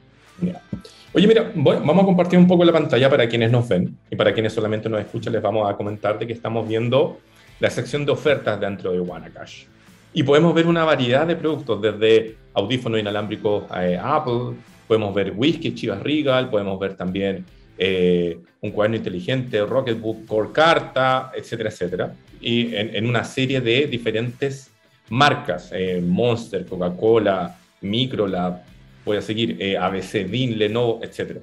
Oye, 1.13 1.27
mira, 1.27 1.51
vamos 1.55 2.03
a 2.03 2.05
compartir 2.05 2.39
un 2.39 2.47
poco 2.47 2.65
la 2.65 2.71
pantalla 2.71 3.09
para 3.09 3.29
quienes 3.29 3.51
nos 3.51 3.67
ven 3.67 3.95
y 4.09 4.15
para 4.15 4.33
quienes 4.33 4.53
solamente 4.53 4.89
nos 4.89 4.99
escuchan, 4.99 5.31
les 5.31 5.41
vamos 5.41 5.69
a 5.69 5.75
comentar 5.75 6.17
de 6.17 6.25
que 6.25 6.33
estamos 6.33 6.67
viendo 6.67 7.19
la 7.59 7.69
sección 7.69 8.05
de 8.05 8.11
ofertas 8.11 8.59
dentro 8.59 8.91
de 8.91 8.99
Wanacash. 8.99 9.65
Y 10.13 10.23
podemos 10.23 10.53
ver 10.53 10.67
una 10.67 10.85
variedad 10.85 11.25
de 11.25 11.35
productos, 11.35 11.81
desde 11.81 12.35
audífonos 12.53 12.99
inalámbricos 12.99 13.65
eh, 13.79 13.99
Apple, 14.01 14.55
podemos 14.87 15.13
ver 15.13 15.33
whisky, 15.35 15.73
Chivas 15.73 16.01
Regal, 16.01 16.49
podemos 16.49 16.79
ver 16.79 16.95
también 16.95 17.45
eh, 17.77 18.37
un 18.61 18.71
cuaderno 18.71 18.97
inteligente, 18.97 19.63
Rocketbook, 19.65 20.25
Core 20.25 20.51
Carta, 20.51 21.31
etcétera, 21.35 21.69
etcétera. 21.69 22.13
Y 22.41 22.75
en, 22.75 23.07
una 23.07 23.23
serie 23.23 23.61
de 23.61 23.87
diferentes 23.87 24.69
marcas, 25.09 25.71
eh, 25.73 26.01
Monster, 26.05 26.65
Coca-Cola, 26.65 27.57
Microlab, 27.81 28.61
voy 29.05 29.17
a 29.17 29.21
seguir, 29.21 29.57
eh, 29.59 29.77
ABC, 29.77 30.25
DIN, 30.25 30.57
Lenovo, 30.57 30.99
etcétera. 31.03 31.41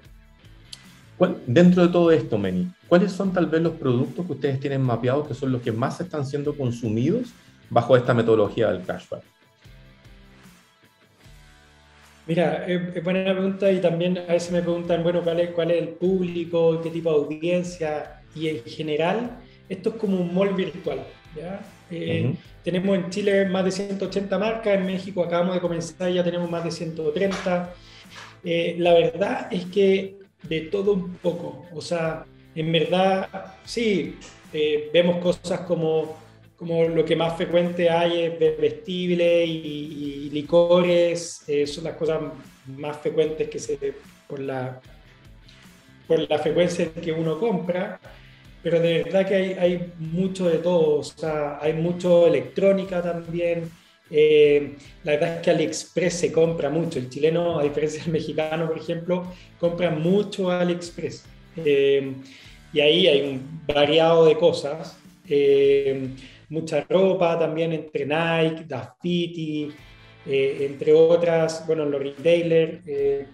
Dentro 1.47 1.87
de 1.87 1.93
todo 1.93 2.11
esto, 2.11 2.39
Meni, 2.39 2.71
¿cuáles 2.89 3.13
son 3.13 3.33
tal 3.33 3.45
vez 3.47 3.61
los 3.61 3.75
productos 3.75 4.25
que 4.25 4.33
ustedes 4.33 4.59
tienen 4.59 4.81
mapeados 4.81 5.29
que 5.29 5.35
son 5.35 5.53
los 5.53 5.61
que 5.61 5.71
más 5.71 6.01
están 6.01 6.25
siendo 6.25 6.57
consumidos 6.57 7.29
bajo 7.69 7.95
esta 7.95 8.15
metodología 8.15 8.73
del 8.73 8.87
cashback? 8.87 9.23
Mira, 12.27 12.65
es 12.67 13.05
buena 13.05 13.33
pregunta 13.33 13.71
y 13.71 13.81
también 13.81 14.17
a 14.17 14.33
veces 14.33 14.53
me 14.53 14.63
preguntan, 14.63 15.03
bueno, 15.03 15.21
¿cuál 15.23 15.41
es, 15.41 15.51
cuál 15.51 15.73
es 15.73 15.83
el 15.83 15.89
público, 15.89 16.81
qué 16.81 16.89
tipo 16.89 17.11
de 17.11 17.17
audiencia 17.17 18.23
y 18.35 18.49
en 18.49 18.65
general, 18.65 19.39
esto 19.69 19.91
es 19.91 19.95
como 19.97 20.19
un 20.19 20.35
mall 20.35 20.55
virtual. 20.55 21.01
¿ya? 21.37 21.61
Eh, 21.91 22.35
tenemos 22.63 22.97
en 22.97 23.11
Chile 23.11 23.47
más 23.47 23.65
de 23.65 23.73
180 23.73 24.39
marcas, 24.39 24.75
en 24.75 24.87
México 24.87 25.23
acabamos 25.23 25.55
de 25.55 25.61
comenzar, 25.61 26.11
ya 26.11 26.25
tenemos 26.25 26.51
más 26.51 26.65
de 26.65 26.71
130. 26.71 27.75
Eh, 28.45 28.77
la 28.79 28.95
verdad 28.95 29.49
es 29.51 29.67
que 29.67 30.17
de 30.43 30.61
todo 30.63 30.95
un 30.95 31.15
poco, 31.17 31.67
o 31.75 31.81
sea, 31.81 32.25
en 32.55 32.73
verdad, 32.73 33.29
sí, 33.65 34.17
eh, 34.53 34.91
vemos 34.93 35.19
cosas 35.19 35.61
como 35.61 36.17
como 36.61 36.87
lo 36.87 37.07
que 37.07 37.17
más 37.17 37.39
frecuente 37.39 37.89
hay 37.89 38.21
es 38.21 38.39
vestibles 38.39 39.49
y, 39.49 40.29
licores, 40.31 41.43
eh, 41.49 41.67
son 41.67 41.85
las 41.85 41.95
cosas 41.95 42.21
más 42.67 42.99
frecuentes 42.99 43.49
que 43.49 43.59
se 43.59 43.95
por 44.29 44.41
la, 44.41 44.79
por 46.07 46.29
la 46.29 46.39
frecuencia 46.39 46.85
en 46.85 47.01
que 47.01 47.13
uno 47.13 47.39
compra, 47.39 47.99
pero 48.63 48.81
de 48.81 49.03
verdad 49.05 49.27
que 49.27 49.35
hay, 49.35 49.53
hay 49.53 49.93
mucho 49.99 50.49
de 50.49 50.59
todo, 50.59 50.99
o 50.99 51.03
sea, 51.03 51.59
hay 51.61 51.73
mucho 51.73 52.27
electrónica 52.27 53.03
también. 53.03 53.71
Eh, 54.11 54.75
la 55.05 55.13
verdad 55.13 55.37
es 55.37 55.43
que 55.43 55.51
AliExpress 55.51 56.15
se 56.15 56.33
compra 56.33 56.69
mucho. 56.69 56.99
El 56.99 57.09
chileno, 57.09 57.59
a 57.59 57.63
diferencia 57.63 58.03
del 58.03 58.13
mexicano, 58.13 58.67
por 58.67 58.79
ejemplo, 58.79 59.27
compra 59.59 59.91
mucho 59.91 60.51
AliExpress. 60.51 61.25
Eh, 61.57 62.13
y 62.73 62.81
ahí 62.81 63.07
hay 63.07 63.23
un 63.23 63.63
variado 63.67 64.27
de 64.27 64.37
cosas 64.37 64.97
mucha 66.51 66.85
ropa 66.89 67.39
también 67.39 67.73
entre 67.73 68.05
Nike, 68.05 68.65
Dafiti, 68.67 69.73
eh, 70.27 70.67
entre 70.69 70.93
otras, 70.93 71.65
bueno, 71.67 71.87
los 71.87 72.03
retailers, 72.03 72.87
eh, 72.87 73.27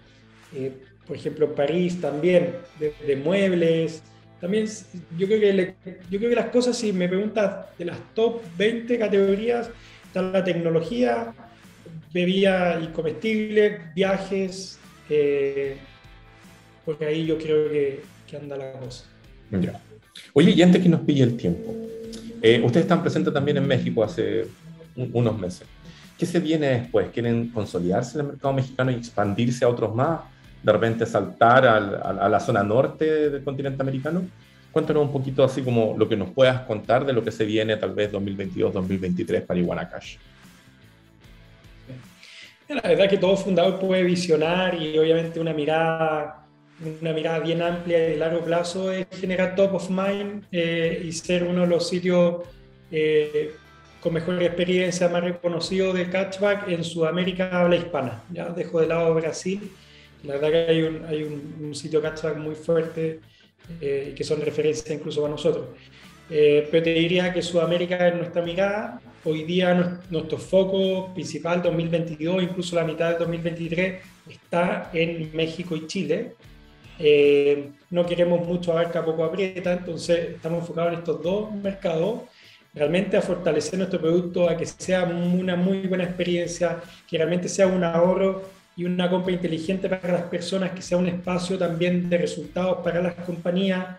eh, 0.55 0.73
por 1.07 1.17
ejemplo, 1.17 1.55
París 1.55 2.01
también, 2.01 2.55
de, 2.79 3.17
muebles. 3.17 4.03
También 4.41 4.67
yo 5.17 5.27
creo, 5.27 5.41
que 5.41 5.75
yo 6.11 6.19
creo 6.19 6.31
que 6.31 6.37
las 6.37 6.51
cosas, 6.51 6.77
si 6.77 6.93
me 6.93 7.09
preguntas 7.09 7.67
de 7.79 7.87
las 7.87 7.99
top 8.15 8.43
20 8.59 8.99
categorías, 8.99 9.71
está 10.07 10.23
la 10.23 10.45
tecnología, 10.45 11.33
bebida 12.13 12.81
y 12.83 12.89
comestibles, 12.89 13.95
viajes, 13.95 14.79
porque 16.85 17.07
ahí 17.07 17.27
yo 17.27 17.39
creo 17.39 17.71
que, 17.71 18.03
que 18.27 18.37
anda 18.37 18.57
la 18.57 18.73
cosa. 18.73 19.05
Ya. 19.51 19.81
Oye, 20.33 20.53
y 20.53 20.63
antes 20.63 20.83
que 20.83 20.89
nos 20.89 21.01
pille 21.01 21.23
el 21.23 21.37
tiempo, 21.37 21.75
eh, 22.43 22.61
ustedes 22.63 22.85
están 22.85 23.03
presentes 23.03 23.33
también 23.33 23.57
en 23.57 23.67
México 23.67 24.05
hace 24.05 24.47
unos 24.95 25.39
meses. 25.39 25.67
¿Qué 26.19 26.25
se 26.25 26.41
viene 26.41 26.69
después? 26.69 27.09
¿Quieren 27.13 27.49
consolidarse 27.49 28.19
en 28.19 28.25
el 28.25 28.33
mercado 28.33 28.55
mexicano 28.55 28.91
y 28.91 28.95
expandirse 28.95 29.65
a 29.65 29.69
otros 29.69 29.95
más? 29.95 30.21
¿De 30.63 30.73
repente 30.73 31.07
saltar 31.07 31.67
a 31.67 32.29
la 32.29 32.41
zona 32.41 32.63
norte 32.63 33.31
del 33.31 33.45
continente 33.45 33.83
americano? 33.83 34.23
Cuéntanos 34.73 35.05
un 35.05 35.13
poquito 35.13 35.43
así 35.45 35.63
como 35.63 35.95
lo 35.97 36.09
que 36.09 36.17
nos 36.17 36.31
puedas 36.31 36.61
contar 36.63 37.07
de 37.07 37.13
lo 37.13 37.25
que 37.25 37.31
se 37.31 37.45
viene 37.45 37.77
tal 37.77 37.95
vez 37.95 38.13
2022-2023 38.13 39.47
para 39.47 39.61
Iguanacash. 39.61 40.17
La 42.69 42.83
verdad 42.83 43.09
que 43.09 43.17
todo 43.17 43.37
fundador 43.37 43.79
puede 43.79 44.03
visionar 44.03 44.75
y 44.75 44.99
obviamente 44.99 45.39
una 45.39 45.53
mirada 45.53 46.47
una 47.01 47.13
mirada 47.13 47.39
bien 47.39 47.63
amplia 47.63 47.99
y 47.99 48.11
de 48.13 48.17
largo 48.17 48.45
plazo 48.45 48.93
es 48.93 49.07
generar 49.19 49.55
top 49.55 49.75
of 49.75 49.89
mind 49.89 50.45
eh, 50.53 51.03
y 51.05 51.13
ser 51.13 51.45
uno 51.45 51.63
de 51.63 51.69
los 51.69 51.89
sitios 51.89 52.43
eh, 52.91 53.55
con 54.01 54.13
mejor 54.13 54.43
experiencia, 54.43 55.09
más 55.09 55.25
reconocido 55.25 55.93
de 55.93 56.11
catchback 56.11 56.69
en 56.69 56.85
Sudamérica 56.85 57.49
habla 57.61 57.77
hispana. 57.77 58.23
Ya 58.31 58.51
dejo 58.51 58.81
de 58.81 58.89
lado 58.89 59.15
Brasil. 59.15 59.73
La 60.25 60.35
verdad 60.35 60.51
que 60.51 60.73
hay 60.73 60.83
un, 60.83 61.05
hay 61.05 61.23
un, 61.23 61.75
sitio 61.75 62.03
catchback 62.03 62.37
muy 62.37 62.55
fuerte 62.55 63.21
eh, 63.81 64.15
que 64.17 64.25
son 64.25 64.41
referencias 64.41 64.91
incluso 64.91 65.21
para 65.21 65.33
nosotros. 65.33 65.67
pero 66.29 66.83
te 66.83 66.95
diría 66.95 67.33
que 67.33 67.43
Sudamérica 67.43 68.09
es 68.09 68.15
nuestra 68.15 68.43
mirada. 68.43 69.01
Hoy 69.25 69.45
día 69.45 70.01
nuestro 70.11 70.39
foco 70.39 71.13
principal 71.13 71.63
2022, 71.63 72.43
incluso 72.43 72.77
la 72.77 72.85
mitad 72.85 73.13
de 73.13 73.19
2023, 73.19 74.03
está 74.29 74.91
en 74.93 75.35
México 75.35 75.77
y 75.77 75.87
Chile. 75.87 76.35
Eh, 76.99 77.71
no 77.91 78.07
queremos 78.07 78.47
mucho 78.47 78.73
abarca, 78.73 79.05
poco 79.05 79.25
aprieta, 79.25 79.73
entonces 79.73 80.31
estamos 80.37 80.61
enfocados 80.61 80.93
en 80.93 80.99
estos 81.01 81.23
dos 81.23 81.53
mercados, 81.53 82.23
realmente 82.73 83.17
a 83.17 83.23
fortalecer 83.23 83.79
nuestro 83.79 84.01
producto, 84.01 84.49
a 84.49 84.57
que 84.57 84.67
sea 84.67 85.05
una 85.05 85.57
muy 85.57 85.87
buena 85.87 86.05
experiencia, 86.05 86.81
que 87.07 87.19
realmente 87.19 87.49
sea 87.49 87.67
un 87.67 87.85
ahorro 87.85 88.43
y 88.77 88.85
una 88.85 89.09
compra 89.09 89.33
inteligente 89.33 89.89
para 89.89 90.13
las 90.13 90.23
personas, 90.25 90.73
que 90.73 90.83
sea 90.83 90.99
un 90.99 91.07
espacio 91.07 91.59
también 91.59 92.09
de 92.11 92.19
resultados 92.19 92.79
para 92.85 93.01
las 93.01 93.15
compañías. 93.15 93.97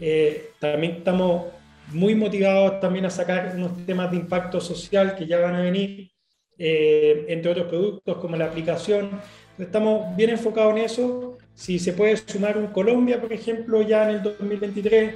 Eh, 0.00 0.50
también 0.60 0.96
estamos 0.98 1.46
muy 1.92 2.14
motivados 2.14 2.80
también 2.80 3.04
a 3.04 3.10
sacar 3.10 3.52
unos 3.56 3.84
temas 3.84 4.10
de 4.10 4.18
impacto 4.18 4.60
social 4.60 5.16
que 5.16 5.26
ya 5.26 5.38
van 5.38 5.56
a 5.56 5.60
venir, 5.60 6.10
eh, 6.56 7.26
entre 7.28 7.50
otros 7.50 7.66
productos 7.66 8.16
como 8.18 8.36
la 8.36 8.46
aplicación. 8.46 9.10
Estamos 9.58 10.16
bien 10.16 10.30
enfocados 10.30 10.76
en 10.76 10.84
eso 10.84 11.38
si 11.54 11.78
se 11.78 11.92
puede 11.92 12.16
sumar 12.16 12.56
un 12.56 12.68
Colombia, 12.68 13.20
por 13.20 13.32
ejemplo, 13.32 13.82
ya 13.82 14.08
en 14.08 14.16
el 14.16 14.22
2023, 14.22 15.14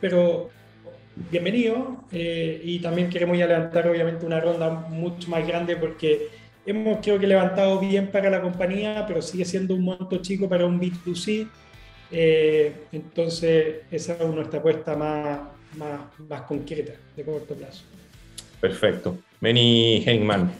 pero 0.00 0.50
bienvenido. 1.30 2.04
Eh, 2.10 2.60
y 2.64 2.78
también 2.80 3.08
queremos 3.08 3.38
ya 3.38 3.46
levantar, 3.46 3.88
obviamente, 3.88 4.26
una 4.26 4.40
ronda 4.40 4.70
mucho 4.70 5.30
más 5.30 5.46
grande 5.46 5.76
porque 5.76 6.28
hemos, 6.66 6.98
creo 7.02 7.18
que, 7.18 7.26
levantado 7.26 7.78
bien 7.80 8.10
para 8.10 8.30
la 8.30 8.40
compañía, 8.40 9.04
pero 9.06 9.22
sigue 9.22 9.44
siendo 9.44 9.74
un 9.74 9.84
monto 9.84 10.18
chico 10.18 10.48
para 10.48 10.66
un 10.66 10.80
B2C. 10.80 11.48
Eh, 12.10 12.72
entonces, 12.92 13.76
esa 13.90 14.14
es 14.14 14.28
nuestra 14.28 14.60
apuesta 14.60 14.96
más, 14.96 15.40
más, 15.76 16.00
más 16.28 16.42
concreta, 16.42 16.92
de 17.16 17.24
corto 17.24 17.54
plazo. 17.54 17.84
Perfecto. 18.60 19.16
Benny 19.40 20.02
Hengman. 20.06 20.52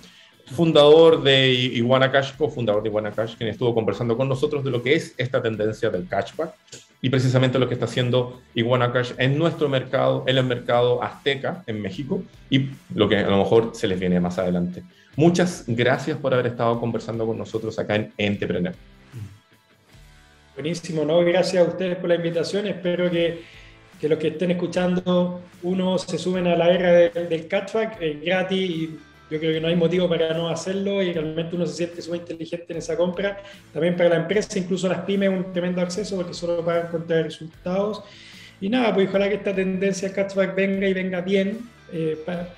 fundador 0.46 1.22
de 1.22 1.50
Iguana 1.50 2.10
Cash, 2.10 2.32
cofundador 2.36 2.82
de 2.82 2.88
Iguana 2.88 3.12
Cash, 3.12 3.36
quien 3.36 3.48
estuvo 3.48 3.74
conversando 3.74 4.16
con 4.16 4.28
nosotros 4.28 4.64
de 4.64 4.70
lo 4.70 4.82
que 4.82 4.94
es 4.94 5.14
esta 5.16 5.40
tendencia 5.40 5.88
del 5.88 6.08
cashback 6.08 6.52
y 7.00 7.10
precisamente 7.10 7.58
lo 7.58 7.68
que 7.68 7.74
está 7.74 7.86
haciendo 7.86 8.40
Iguana 8.54 8.92
Cash 8.92 9.12
en 9.18 9.38
nuestro 9.38 9.68
mercado, 9.68 10.24
en 10.26 10.36
el 10.36 10.44
mercado 10.44 11.02
azteca 11.02 11.62
en 11.66 11.80
México 11.80 12.22
y 12.50 12.70
lo 12.94 13.08
que 13.08 13.18
a 13.18 13.30
lo 13.30 13.38
mejor 13.38 13.70
se 13.74 13.86
les 13.88 13.98
viene 13.98 14.20
más 14.20 14.38
adelante. 14.38 14.82
Muchas 15.16 15.64
gracias 15.66 16.16
por 16.16 16.32
haber 16.32 16.46
estado 16.46 16.80
conversando 16.80 17.26
con 17.26 17.36
nosotros 17.36 17.78
acá 17.78 17.96
en 17.96 18.12
Entrepreneur. 18.16 18.74
Buenísimo, 20.54 21.04
¿no? 21.04 21.20
Gracias 21.20 21.66
a 21.66 21.68
ustedes 21.68 21.96
por 21.96 22.08
la 22.08 22.14
invitación. 22.14 22.66
Espero 22.66 23.10
que, 23.10 23.42
que 24.00 24.08
los 24.08 24.18
que 24.18 24.28
estén 24.28 24.50
escuchando, 24.50 25.40
uno 25.62 25.98
se 25.98 26.18
sumen 26.18 26.46
a 26.46 26.56
la 26.56 26.70
era 26.70 26.92
del 26.92 27.48
catchback, 27.48 28.00
es 28.00 28.22
gratis 28.22 28.70
y 28.70 28.98
yo 29.30 29.38
creo 29.38 29.54
que 29.54 29.60
no 29.60 29.68
hay 29.68 29.76
motivo 29.76 30.08
para 30.08 30.34
no 30.34 30.48
hacerlo 30.48 31.02
y 31.02 31.12
realmente 31.12 31.56
uno 31.56 31.64
se 31.64 31.74
siente 31.74 32.02
súper 32.02 32.20
inteligente 32.20 32.66
en 32.68 32.78
esa 32.78 32.96
compra. 32.96 33.42
También 33.72 33.96
para 33.96 34.10
la 34.10 34.16
empresa, 34.16 34.58
incluso 34.58 34.88
las 34.88 35.00
pymes, 35.00 35.30
un 35.30 35.52
tremendo 35.52 35.80
acceso 35.80 36.16
porque 36.16 36.34
solo 36.34 36.62
pagan 36.64 36.88
contra 36.88 37.22
resultados. 37.22 38.02
Y 38.60 38.68
nada, 38.68 38.94
pues 38.94 39.08
ojalá 39.08 39.28
que 39.28 39.36
esta 39.36 39.54
tendencia 39.54 40.12
catchback 40.12 40.54
venga 40.54 40.86
y 40.86 40.92
venga 40.92 41.22
bien 41.22 41.60
eh, 41.92 42.18
para, 42.26 42.54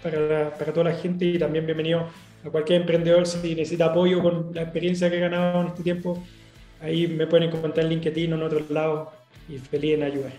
para, 0.51 0.73
toda 0.73 0.91
la 0.91 0.97
gente 0.97 1.25
y 1.25 1.39
también 1.39 1.65
bienvenido 1.65 2.09
a 2.45 2.51
cualquier 2.51 2.83
emprendedor 2.83 3.27
si 3.27 3.55
necesita 3.55 3.87
apoyo 3.87 4.23
con 4.23 4.51
la 4.55 4.63
experiencia 4.63 5.11
que 5.11 5.17
he 5.17 5.21
ganado 5.21 5.63
en 5.63 5.67
este 5.69 5.83
tiempo 5.83 6.23
Ahí 6.85 7.07
me 7.07 7.27
pueden 7.27 7.49
encontrar 7.49 7.87
en 7.87 7.93
LinkedIn 7.93 8.31
o 8.35 8.37
en 8.37 8.43
otros 8.43 8.69
lados 8.69 9.09
y 9.49 9.57
feliz 9.57 9.95
en 9.95 10.03
ayudar. 10.03 10.33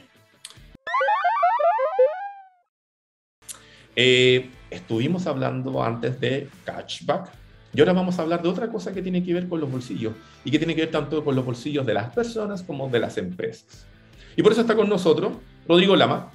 Eh, 3.95 4.51
estuvimos 4.69 5.25
hablando 5.25 5.83
antes 5.83 6.19
de 6.19 6.47
cashback 6.63 7.31
y 7.73 7.79
ahora 7.79 7.93
vamos 7.93 8.19
a 8.19 8.21
hablar 8.21 8.43
de 8.43 8.49
otra 8.49 8.67
cosa 8.67 8.93
que 8.93 9.01
tiene 9.01 9.23
que 9.23 9.33
ver 9.33 9.47
con 9.47 9.59
los 9.59 9.71
bolsillos 9.71 10.13
y 10.43 10.51
que 10.51 10.59
tiene 10.59 10.75
que 10.75 10.81
ver 10.81 10.91
tanto 10.91 11.23
con 11.23 11.35
los 11.35 11.43
bolsillos 11.43 11.83
de 11.83 11.95
las 11.95 12.13
personas 12.13 12.61
como 12.61 12.89
de 12.89 12.99
las 12.99 13.17
empresas. 13.17 13.87
Y 14.35 14.43
por 14.43 14.51
eso 14.51 14.61
está 14.61 14.75
con 14.75 14.87
nosotros 14.87 15.33
Rodrigo 15.67 15.95
Lama, 15.95 16.31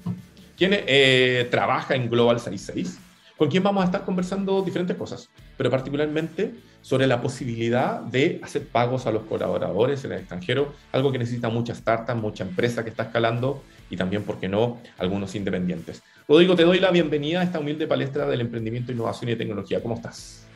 quien 0.56 0.72
eh, 0.74 1.46
trabaja 1.52 1.94
en 1.94 2.10
Global 2.10 2.40
66 2.40 2.98
con 3.36 3.48
quien 3.48 3.62
vamos 3.62 3.82
a 3.82 3.86
estar 3.86 4.04
conversando 4.04 4.60
diferentes 4.60 4.96
cosas, 4.96 5.30
pero 5.60 5.70
particularmente 5.70 6.54
sobre 6.80 7.06
la 7.06 7.20
posibilidad 7.20 8.00
de 8.00 8.40
hacer 8.42 8.66
pagos 8.66 9.06
a 9.06 9.12
los 9.12 9.24
colaboradores 9.24 10.02
en 10.06 10.12
el 10.12 10.20
extranjero, 10.20 10.72
algo 10.90 11.12
que 11.12 11.18
necesita 11.18 11.50
muchas 11.50 11.76
startups, 11.76 12.18
mucha 12.18 12.44
empresa 12.44 12.82
que 12.82 12.88
está 12.88 13.02
escalando 13.02 13.62
y 13.90 13.96
también, 13.98 14.22
¿por 14.22 14.40
qué 14.40 14.48
no?, 14.48 14.78
algunos 14.96 15.34
independientes. 15.34 16.02
Rodrigo, 16.26 16.56
te 16.56 16.64
doy 16.64 16.80
la 16.80 16.90
bienvenida 16.90 17.40
a 17.40 17.42
esta 17.42 17.60
humilde 17.60 17.86
palestra 17.86 18.26
del 18.26 18.40
emprendimiento, 18.40 18.90
innovación 18.90 19.32
y 19.32 19.36
tecnología. 19.36 19.82
¿Cómo 19.82 19.96
estás? 19.96 20.46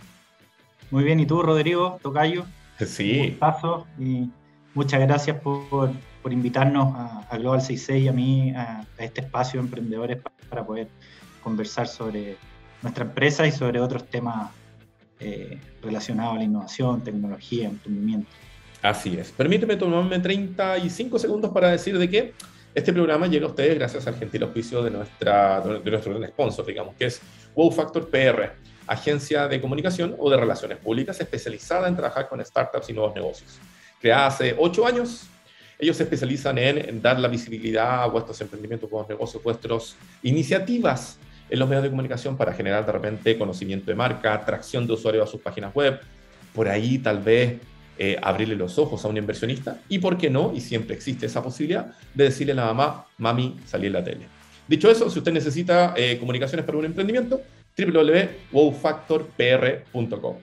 Muy 0.90 1.04
bien, 1.04 1.20
¿y 1.20 1.26
tú, 1.26 1.42
Rodrigo, 1.42 1.98
Tocayo? 2.02 2.46
Sí. 2.78 3.28
Un 3.32 3.38
paso 3.38 3.86
y 3.98 4.30
muchas 4.72 5.02
gracias 5.02 5.38
por, 5.38 5.92
por 6.22 6.32
invitarnos 6.32 6.94
a, 6.96 7.36
Global 7.36 7.60
66 7.60 8.04
y 8.04 8.08
a 8.08 8.12
mí 8.12 8.52
a, 8.52 8.86
a 8.98 9.04
este 9.04 9.20
espacio 9.20 9.60
de 9.60 9.66
emprendedores 9.66 10.18
para 10.48 10.64
poder 10.64 10.88
conversar 11.42 11.88
sobre 11.88 12.38
nuestra 12.80 13.04
empresa 13.04 13.46
y 13.46 13.52
sobre 13.52 13.80
otros 13.80 14.08
temas 14.08 14.50
eh, 15.20 15.58
relacionados 15.82 16.34
a 16.34 16.38
la 16.38 16.44
innovación, 16.44 17.02
tecnología, 17.02 17.68
emprendimiento. 17.68 18.28
Así 18.82 19.16
es. 19.16 19.32
Permíteme 19.32 19.76
tomarme 19.76 20.18
35 20.18 21.18
segundos 21.18 21.50
para 21.52 21.70
decir 21.70 21.96
de 21.98 22.10
que 22.10 22.34
este 22.74 22.92
programa 22.92 23.26
llega 23.28 23.46
a 23.46 23.48
ustedes 23.48 23.76
gracias 23.76 24.06
al 24.06 24.16
gentil 24.16 24.42
auspicio 24.42 24.82
de, 24.82 24.90
nuestra, 24.90 25.60
de 25.60 25.90
nuestro 25.90 26.26
sponsor, 26.26 26.66
digamos, 26.66 26.94
que 26.96 27.06
es 27.06 27.22
Wow 27.54 27.70
Factor 27.70 28.10
PR, 28.10 28.52
agencia 28.86 29.46
de 29.48 29.60
comunicación 29.60 30.16
o 30.18 30.28
de 30.28 30.36
relaciones 30.36 30.78
públicas 30.78 31.18
especializada 31.20 31.88
en 31.88 31.96
trabajar 31.96 32.28
con 32.28 32.44
startups 32.44 32.90
y 32.90 32.92
nuevos 32.92 33.14
negocios. 33.14 33.58
Creada 34.00 34.26
hace 34.26 34.54
ocho 34.58 34.86
años, 34.86 35.28
ellos 35.78 35.96
se 35.96 36.02
especializan 36.02 36.58
en, 36.58 37.00
dar 37.00 37.18
la 37.18 37.28
visibilidad 37.28 38.02
a 38.02 38.06
vuestros 38.06 38.40
emprendimientos, 38.40 38.90
vuestros 38.90 39.08
negocios, 39.08 39.42
vuestras 39.42 39.96
iniciativas 40.22 41.18
en 41.54 41.60
los 41.60 41.68
medios 41.68 41.84
de 41.84 41.90
comunicación 41.90 42.36
para 42.36 42.52
generar 42.52 42.84
de 42.84 42.90
repente 42.92 43.38
conocimiento 43.38 43.86
de 43.86 43.94
marca, 43.94 44.34
atracción 44.34 44.86
de 44.86 44.92
usuarios 44.92 45.26
a 45.28 45.30
sus 45.30 45.40
páginas 45.40 45.74
web, 45.74 45.98
por 46.52 46.68
ahí 46.68 46.98
tal 46.98 47.20
vez 47.20 47.60
eh, 47.96 48.18
abrirle 48.20 48.56
los 48.56 48.76
ojos 48.78 49.04
a 49.04 49.08
un 49.08 49.16
inversionista 49.16 49.78
y, 49.88 50.00
¿por 50.00 50.18
qué 50.18 50.30
no? 50.30 50.52
Y 50.54 50.60
siempre 50.60 50.96
existe 50.96 51.26
esa 51.26 51.44
posibilidad 51.44 51.94
de 52.12 52.24
decirle 52.24 52.50
a 52.52 52.56
la 52.56 52.64
mamá, 52.66 53.06
mami, 53.18 53.54
salí 53.66 53.86
en 53.86 53.92
la 53.92 54.02
tele. 54.02 54.26
Dicho 54.66 54.90
eso, 54.90 55.08
si 55.08 55.18
usted 55.18 55.32
necesita 55.32 55.94
eh, 55.96 56.18
comunicaciones 56.18 56.66
para 56.66 56.76
un 56.76 56.86
emprendimiento, 56.86 57.40
www.wowfactorpr.com. 57.78 60.36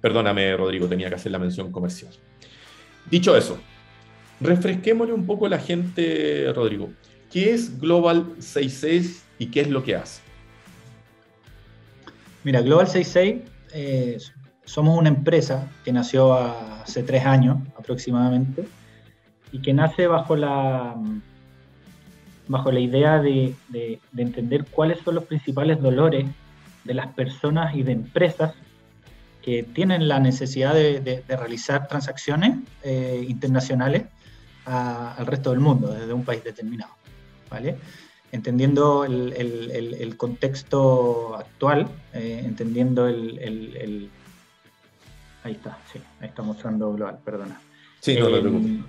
Perdóname, 0.00 0.56
Rodrigo, 0.56 0.88
tenía 0.88 1.10
que 1.10 1.16
hacer 1.16 1.30
la 1.30 1.38
mención 1.38 1.70
comercial. 1.70 2.14
Dicho 3.10 3.36
eso, 3.36 3.58
refresquémosle 4.40 5.12
un 5.12 5.26
poco 5.26 5.44
a 5.44 5.50
la 5.50 5.58
gente, 5.58 6.50
Rodrigo. 6.54 6.90
¿Qué 7.30 7.52
es 7.52 7.78
Global 7.78 8.32
66 8.38 9.26
y 9.42 9.46
qué 9.46 9.62
es 9.62 9.68
lo 9.68 9.82
que 9.82 9.96
hace? 9.96 10.22
Mira, 12.44 12.60
Global 12.60 12.86
66 12.86 13.42
eh, 13.74 14.18
somos 14.64 14.96
una 14.96 15.08
empresa 15.08 15.68
que 15.84 15.92
nació 15.92 16.34
hace 16.34 17.02
tres 17.02 17.26
años 17.26 17.58
aproximadamente 17.76 18.64
y 19.50 19.60
que 19.60 19.72
nace 19.72 20.06
bajo 20.06 20.36
la, 20.36 20.94
bajo 22.46 22.70
la 22.70 22.78
idea 22.78 23.20
de, 23.20 23.56
entender 24.16 24.64
cuáles 24.66 25.00
son 25.00 25.16
los 25.16 25.24
principales 25.24 25.80
dolores 25.82 26.26
de 26.84 26.94
las 26.94 27.08
personas 27.08 27.74
y 27.74 27.82
de 27.82 27.92
empresas 27.92 28.54
que 29.42 29.64
tienen 29.64 30.06
la 30.06 30.20
necesidad 30.20 30.72
de, 30.72 31.24
realizar 31.26 31.88
transacciones 31.88 32.58
eh, 32.84 33.24
internacionales 33.28 34.04
al 34.66 35.26
resto 35.26 35.50
del 35.50 35.58
mundo, 35.58 35.92
desde 35.92 36.12
un 36.12 36.24
país 36.24 36.44
determinado. 36.44 36.92
¿vale? 37.50 37.76
Entendiendo 38.32 39.04
el, 39.04 40.14
contexto 40.16 41.36
actual, 41.36 41.88
eh, 42.14 42.42
entendiendo 42.44 43.06
el, 43.06 44.10
Ahí 45.44 45.52
está, 45.52 45.76
sí, 45.92 46.00
ahí 46.20 46.28
está 46.28 46.42
mostrando 46.42 46.92
global, 46.92 47.18
perdona. 47.24 47.60
Sí, 48.00 48.16
no, 48.16 48.28
eh, 48.28 48.80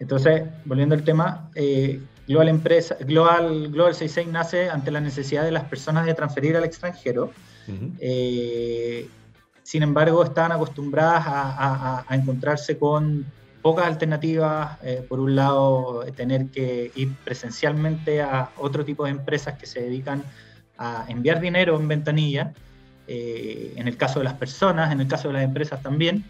Entonces, 0.00 0.42
volviendo 0.66 0.94
al 0.94 1.02
tema, 1.02 1.50
eh, 1.54 1.98
Global, 2.28 2.48
Empresa, 2.48 2.96
Global, 3.00 3.70
Global 3.70 3.94
66 3.94 4.28
nace 4.28 4.68
ante 4.68 4.90
la 4.90 5.00
necesidad 5.00 5.44
de 5.44 5.50
las 5.50 5.64
personas 5.64 6.04
de 6.06 6.14
transferir 6.14 6.56
al 6.56 6.64
extranjero. 6.64 7.32
sin 9.62 9.82
embargo, 9.82 10.22
estaban 10.22 10.52
acostumbradas 10.52 11.24
a 11.26 12.06
encontrarse 12.10 12.78
con 12.78 13.24
pocas 13.62 13.86
alternativas. 13.86 14.78
Eh, 14.82 15.06
por 15.08 15.20
un 15.20 15.36
lado, 15.36 16.04
tener 16.16 16.46
que 16.48 16.90
ir 16.94 17.14
presencialmente 17.24 18.20
a 18.20 18.50
otro 18.58 18.84
tipo 18.84 19.04
de 19.04 19.12
empresas 19.12 19.56
que 19.58 19.66
se 19.66 19.80
dedican 19.80 20.22
a 20.76 21.06
enviar 21.08 21.40
dinero 21.40 21.76
en 21.76 21.86
ventanilla, 21.86 22.52
eh, 23.06 23.72
en 23.76 23.86
el 23.88 23.96
caso 23.96 24.18
de 24.18 24.24
las 24.24 24.34
personas, 24.34 24.92
en 24.92 25.00
el 25.00 25.06
caso 25.06 25.28
de 25.28 25.34
las 25.34 25.44
empresas 25.44 25.80
también. 25.80 26.24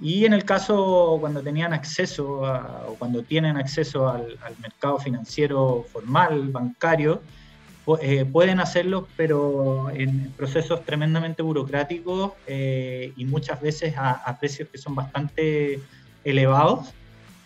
Y 0.00 0.24
en 0.24 0.32
el 0.32 0.44
caso 0.44 1.18
cuando 1.20 1.40
tenían 1.40 1.72
acceso 1.72 2.42
o 2.88 2.96
cuando 2.98 3.22
tienen 3.22 3.56
acceso 3.56 4.08
al, 4.08 4.36
mercado 4.60 4.98
financiero 4.98 5.86
formal, 5.92 6.48
bancario, 6.48 7.22
eh, 8.00 8.24
pueden 8.24 8.58
hacerlo, 8.58 9.06
pero 9.16 9.90
en 9.90 10.32
procesos 10.32 10.84
tremendamente 10.84 11.42
burocráticos 11.42 12.32
y 12.48 13.24
muchas 13.26 13.60
veces 13.60 13.94
a 13.96 14.36
precios 14.40 14.68
que 14.70 14.78
son 14.78 14.96
bastante 14.96 15.80
elevados 16.24 16.92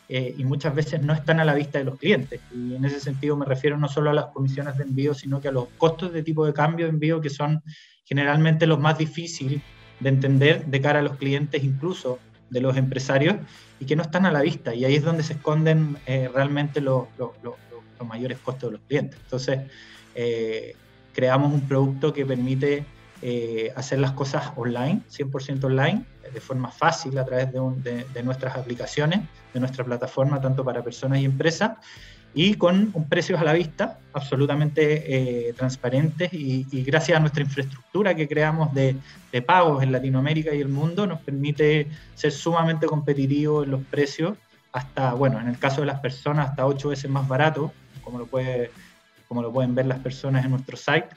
eh, 0.08 0.34
y 0.38 0.44
muchas 0.44 0.74
veces 0.74 1.02
no 1.02 1.12
están 1.12 1.38
a 1.40 1.44
la 1.44 1.54
vista 1.54 1.78
de 1.78 1.84
los 1.84 1.98
clientes. 1.98 2.40
Y 2.54 2.74
en 2.74 2.84
ese 2.84 3.00
sentido 3.00 3.36
me 3.36 3.44
refiero 3.44 3.76
no 3.76 3.88
solo 3.88 4.10
a 4.10 4.14
las 4.14 4.26
comisiones 4.26 4.76
de 4.78 4.84
envío, 4.84 5.12
sino 5.14 5.40
que 5.40 5.48
a 5.48 5.52
los 5.52 5.68
costos 5.76 6.12
de 6.12 6.22
tipo 6.22 6.46
de 6.46 6.54
cambio 6.54 6.86
de 6.86 6.92
envío 6.92 7.20
que 7.20 7.30
son 7.30 7.62
generalmente 8.04 8.66
los 8.66 8.80
más 8.80 8.96
difíciles 8.96 9.60
de 10.00 10.08
entender 10.08 10.64
de 10.64 10.80
cara 10.80 11.00
a 11.00 11.02
los 11.02 11.16
clientes, 11.16 11.62
incluso 11.62 12.18
de 12.48 12.60
los 12.60 12.76
empresarios, 12.76 13.36
y 13.80 13.84
que 13.84 13.96
no 13.96 14.02
están 14.02 14.24
a 14.24 14.32
la 14.32 14.40
vista. 14.40 14.74
Y 14.74 14.84
ahí 14.84 14.94
es 14.94 15.04
donde 15.04 15.22
se 15.22 15.34
esconden 15.34 15.98
eh, 16.06 16.30
realmente 16.32 16.80
los, 16.80 17.06
los, 17.18 17.32
mayores 18.06 18.38
costos 18.38 18.70
de 18.70 18.78
los 18.78 18.86
clientes. 18.86 19.18
Entonces, 19.24 19.58
eh, 20.14 20.76
creamos 21.12 21.52
un 21.52 21.62
producto 21.62 22.12
que 22.12 22.24
permite 22.24 22.84
hacer 23.74 23.98
las 23.98 24.12
cosas 24.12 24.52
online, 24.56 25.00
100% 25.10 25.64
online, 25.64 26.04
de 26.32 26.40
forma 26.40 26.70
fácil 26.70 27.18
a 27.18 27.24
través 27.24 27.52
de, 27.52 28.22
nuestras 28.22 28.56
aplicaciones, 28.56 29.20
de 29.52 29.60
nuestra 29.60 29.84
plataforma, 29.84 30.40
tanto 30.40 30.64
para 30.64 30.82
personas 30.82 31.20
y 31.20 31.24
empresas, 31.24 31.72
y 32.34 32.54
con 32.54 32.90
un 32.92 33.08
precio 33.08 33.38
a 33.38 33.42
la 33.42 33.52
vista 33.52 33.98
absolutamente 34.12 35.48
eh, 35.48 35.52
transparentes 35.54 36.32
y, 36.32 36.64
gracias 36.82 37.16
a 37.16 37.20
nuestra 37.20 37.42
infraestructura 37.42 38.14
que 38.14 38.28
creamos 38.28 38.72
de, 38.74 38.96
pagos 39.46 39.82
en 39.82 39.92
Latinoamérica 39.92 40.54
y 40.54 40.60
el 40.60 40.68
mundo 40.68 41.06
nos 41.06 41.20
permite 41.20 41.86
ser 42.14 42.32
sumamente 42.32 42.86
competitivos 42.86 43.64
en 43.64 43.70
los 43.70 43.82
precios 43.82 44.36
hasta, 44.72 45.14
bueno, 45.14 45.40
en 45.40 45.48
el 45.48 45.58
caso 45.58 45.80
de 45.80 45.86
las 45.86 46.00
personas 46.00 46.50
hasta 46.50 46.66
ocho 46.66 46.90
veces 46.90 47.10
más 47.10 47.26
barato, 47.26 47.72
como 48.02 48.18
lo, 48.18 48.26
puede, 48.26 48.70
como 49.26 49.42
lo 49.42 49.52
pueden 49.52 49.74
ver 49.74 49.86
las 49.86 49.98
personas 50.00 50.44
en 50.44 50.50
nuestro 50.50 50.76
site, 50.76 51.08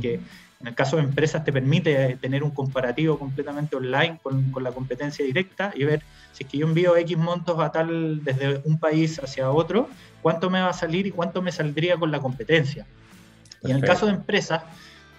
que 0.00 0.20
en 0.64 0.68
el 0.68 0.74
caso 0.74 0.96
de 0.96 1.02
empresas 1.02 1.44
te 1.44 1.52
permite 1.52 2.16
tener 2.22 2.42
un 2.42 2.50
comparativo 2.50 3.18
completamente 3.18 3.76
online 3.76 4.18
con, 4.22 4.50
con, 4.50 4.64
la 4.64 4.72
competencia 4.72 5.22
directa 5.22 5.74
y 5.76 5.84
ver 5.84 6.02
si 6.32 6.44
es 6.44 6.48
que 6.48 6.56
yo 6.56 6.66
envío 6.66 6.96
X 6.96 7.18
montos 7.18 7.60
a 7.60 7.70
tal 7.70 8.24
desde 8.24 8.62
un 8.64 8.78
país 8.78 9.20
hacia 9.22 9.50
otro, 9.50 9.90
cuánto 10.22 10.48
me 10.48 10.62
va 10.62 10.70
a 10.70 10.72
salir 10.72 11.06
y 11.06 11.10
cuánto 11.10 11.42
me 11.42 11.52
saldría 11.52 11.98
con 11.98 12.10
la 12.10 12.18
competencia. 12.18 12.86
Y 13.62 13.72
en 13.72 13.76
el 13.76 13.84
caso 13.84 14.06
de 14.06 14.12
empresas, 14.12 14.62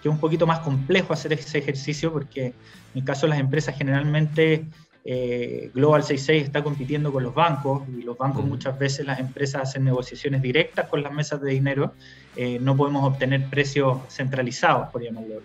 que 0.02 0.08
es 0.08 0.12
un 0.12 0.18
poquito 0.18 0.48
más 0.48 0.58
complejo 0.58 1.12
hacer 1.12 1.32
ese 1.32 1.58
ejercicio 1.58 2.12
porque 2.12 2.46
en 2.46 2.54
el 2.94 3.04
caso 3.04 3.26
de 3.26 3.30
las 3.30 3.38
empresas 3.38 3.76
generalmente 3.78 4.66
eh, 5.08 5.70
Global 5.72 6.02
66 6.02 6.42
está 6.42 6.64
compitiendo 6.64 7.12
con 7.12 7.22
los 7.22 7.32
bancos 7.32 7.82
y 7.96 8.02
los 8.02 8.18
bancos 8.18 8.44
muchas 8.44 8.76
veces 8.76 9.06
las 9.06 9.20
empresas 9.20 9.62
hacen 9.62 9.84
negociaciones 9.84 10.42
directas 10.42 10.88
con 10.88 11.00
las 11.00 11.12
mesas 11.12 11.40
de 11.40 11.52
dinero, 11.52 11.92
eh, 12.34 12.58
no 12.60 12.76
podemos 12.76 13.04
obtener 13.04 13.48
precios 13.48 13.98
centralizados, 14.08 14.88
por 14.88 15.04
llamarlo. 15.04 15.36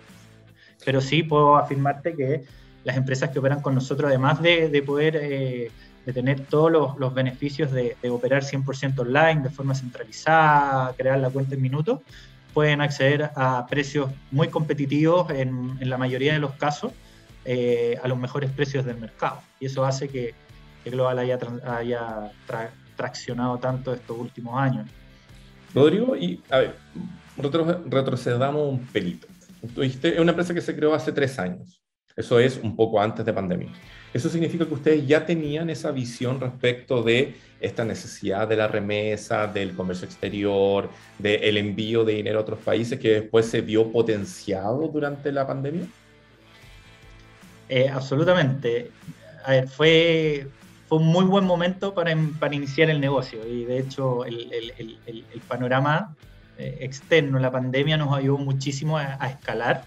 Pero 0.83 0.99
sí 0.99 1.21
puedo 1.21 1.57
afirmarte 1.57 2.15
que 2.15 2.43
las 2.83 2.97
empresas 2.97 3.29
que 3.29 3.37
operan 3.37 3.61
con 3.61 3.75
nosotros, 3.75 4.09
además 4.09 4.41
de, 4.41 4.83
poder 4.83 5.15
eh, 5.21 5.69
de 6.07 6.11
tener 6.13 6.39
todos 6.39 6.97
los, 6.97 7.13
beneficios 7.13 7.71
de, 7.71 7.95
operar 8.09 8.41
100% 8.41 8.97
online, 8.97 9.43
de 9.43 9.51
forma 9.51 9.75
centralizada, 9.75 10.91
crear 10.97 11.19
la 11.19 11.29
cuenta 11.29 11.53
en 11.53 11.61
minutos, 11.61 11.99
pueden 12.55 12.81
acceder 12.81 13.29
a 13.35 13.67
precios 13.69 14.09
muy 14.31 14.47
competitivos 14.47 15.29
en, 15.29 15.77
en 15.79 15.87
la 15.87 15.99
mayoría 15.99 16.33
de 16.33 16.39
los 16.39 16.55
casos 16.55 16.93
eh, 17.45 17.97
a 18.01 18.07
los 18.07 18.17
mejores 18.17 18.51
precios 18.51 18.85
del 18.85 18.97
mercado. 18.97 19.41
Y 19.59 19.65
eso 19.65 19.85
hace 19.85 20.07
que, 20.07 20.33
Global 20.85 21.19
haya, 21.19 21.37
haya 21.65 22.31
traccionado 22.95 23.57
tanto 23.59 23.93
estos 23.93 24.17
últimos 24.17 24.59
años. 24.59 24.89
Rodrigo, 25.73 26.15
y 26.15 26.41
retrocedamos 27.37 28.67
un 28.67 28.85
pelito. 28.87 29.27
Es 29.77 30.19
una 30.19 30.31
empresa 30.31 30.53
que 30.53 30.61
se 30.61 30.75
creó 30.75 30.93
hace 30.93 31.11
tres 31.11 31.37
años. 31.39 31.81
Eso 32.15 32.39
es 32.39 32.59
un 32.61 32.75
poco 32.75 33.01
antes 33.01 33.25
de 33.25 33.31
pandemia. 33.31 33.69
Eso 34.13 34.27
significa 34.27 34.65
que 34.65 34.73
ustedes 34.73 35.07
ya 35.07 35.25
tenían 35.25 35.69
esa 35.69 35.91
visión 35.91 36.39
respecto 36.39 37.01
de 37.01 37.35
esta 37.61 37.85
necesidad 37.85 38.47
de 38.47 38.57
la 38.57 38.67
remesa, 38.67 39.47
del 39.47 39.73
comercio 39.73 40.05
exterior, 40.05 40.89
del 41.17 41.57
envío 41.57 42.03
de 42.03 42.15
dinero 42.15 42.39
a 42.39 42.41
otros 42.41 42.59
países 42.59 42.99
que 42.99 43.21
después 43.21 43.45
se 43.45 43.61
vio 43.61 43.89
potenciado 43.89 44.87
durante 44.89 45.31
la 45.31 45.47
pandemia. 45.47 45.85
Eh, 47.71 47.87
absolutamente. 47.87 48.91
A 49.45 49.51
ver, 49.51 49.69
fue, 49.69 50.45
fue 50.89 50.97
un 50.97 51.07
muy 51.07 51.23
buen 51.23 51.45
momento 51.45 51.93
para, 51.93 52.13
para 52.37 52.53
iniciar 52.53 52.89
el 52.89 52.99
negocio 52.99 53.47
y 53.47 53.63
de 53.63 53.79
hecho 53.79 54.25
el, 54.25 54.51
el, 54.51 54.99
el, 55.07 55.41
panorama 55.47 56.13
eh, 56.57 56.79
externo, 56.81 57.39
la 57.39 57.49
pandemia 57.49 57.95
nos 57.95 58.13
ayudó 58.13 58.37
muchísimo 58.39 58.97
a, 58.97 59.15
escalar 59.25 59.85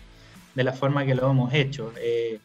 de 0.54 0.64
la 0.64 0.72
forma 0.72 1.04
que 1.04 1.14
lo 1.14 1.30
hemos 1.30 1.52
hecho. 1.52 1.92
Eh, 2.00 2.40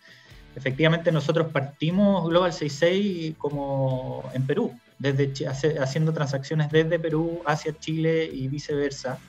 efectivamente 0.58 1.10
nosotros 1.10 1.48
partimos 1.54 2.28
Global 2.28 2.52
66 2.52 3.36
como 3.38 4.30
en 4.34 4.46
Perú, 4.46 4.78
desde, 4.98 5.48
haciendo 5.48 6.12
transacciones 6.12 6.70
desde 6.70 7.00
Perú 7.00 7.42
hacia 7.46 7.80
Chile 7.80 8.30
y 8.30 8.50
viceversa. 8.50 9.20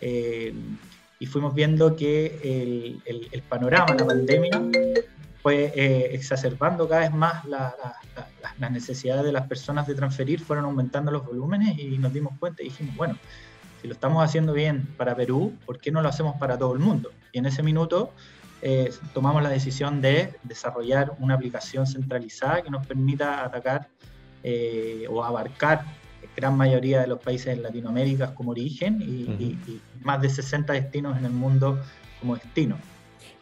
y 0.00 1.26
fuimos 1.26 1.54
viendo 1.54 1.94
que 1.94 2.40
el, 2.42 3.02
el, 3.04 3.28
el 3.30 3.42
panorama, 3.42 3.94
la 3.94 4.06
pandemia, 4.06 4.62
fue 5.42 5.72
eh, 5.74 6.14
exacerbando 6.14 6.88
cada 6.88 7.00
vez 7.00 7.12
más 7.12 7.44
las 7.44 8.70
necesidades 8.70 9.24
de 9.24 9.32
las 9.32 9.48
personas 9.48 9.88
de 9.88 9.94
transferir, 9.94 10.40
fueron 10.40 10.66
aumentando 10.66 11.10
los 11.10 11.26
volúmenes 11.26 11.76
y 11.78 11.98
nos 11.98 12.12
dimos 12.12 12.38
cuenta 12.38 12.62
y 12.62 12.66
dijimos, 12.66 12.96
bueno, 12.96 13.18
si 13.80 13.88
lo 13.88 13.94
estamos 13.94 14.22
haciendo 14.24 14.52
bien 14.52 14.86
para 14.96 15.16
Perú, 15.16 15.52
¿por 15.66 15.78
qué 15.78 15.90
no 15.90 16.00
lo 16.00 16.08
hacemos 16.08 16.36
para 16.36 16.56
todo 16.56 16.72
el 16.72 16.78
mundo? 16.78 17.10
Y 17.32 17.38
en 17.40 17.46
ese 17.46 17.64
minuto 17.64 18.12
eh, 18.62 18.92
tomamos 19.12 19.42
la 19.42 19.48
decisión 19.48 20.00
de 20.00 20.32
desarrollar 20.44 21.14
una 21.18 21.34
aplicación 21.34 21.88
centralizada 21.88 22.62
que 22.62 22.70
nos 22.70 22.86
permita 22.86 23.44
atacar 23.44 23.88
eh, 24.44 25.06
o 25.10 25.24
abarcar 25.24 25.84
gran 26.36 26.56
mayoría 26.56 27.00
de 27.00 27.08
los 27.08 27.18
países 27.18 27.48
en 27.48 27.62
Latinoamérica 27.62 28.32
como 28.34 28.52
origen 28.52 29.02
y, 29.02 29.24
y 29.24 29.80
más 30.02 30.22
de 30.22 30.30
60 30.30 30.72
destinos 30.72 31.18
en 31.18 31.24
el 31.24 31.32
mundo 31.32 31.82
como 32.20 32.36
destino. 32.36 32.78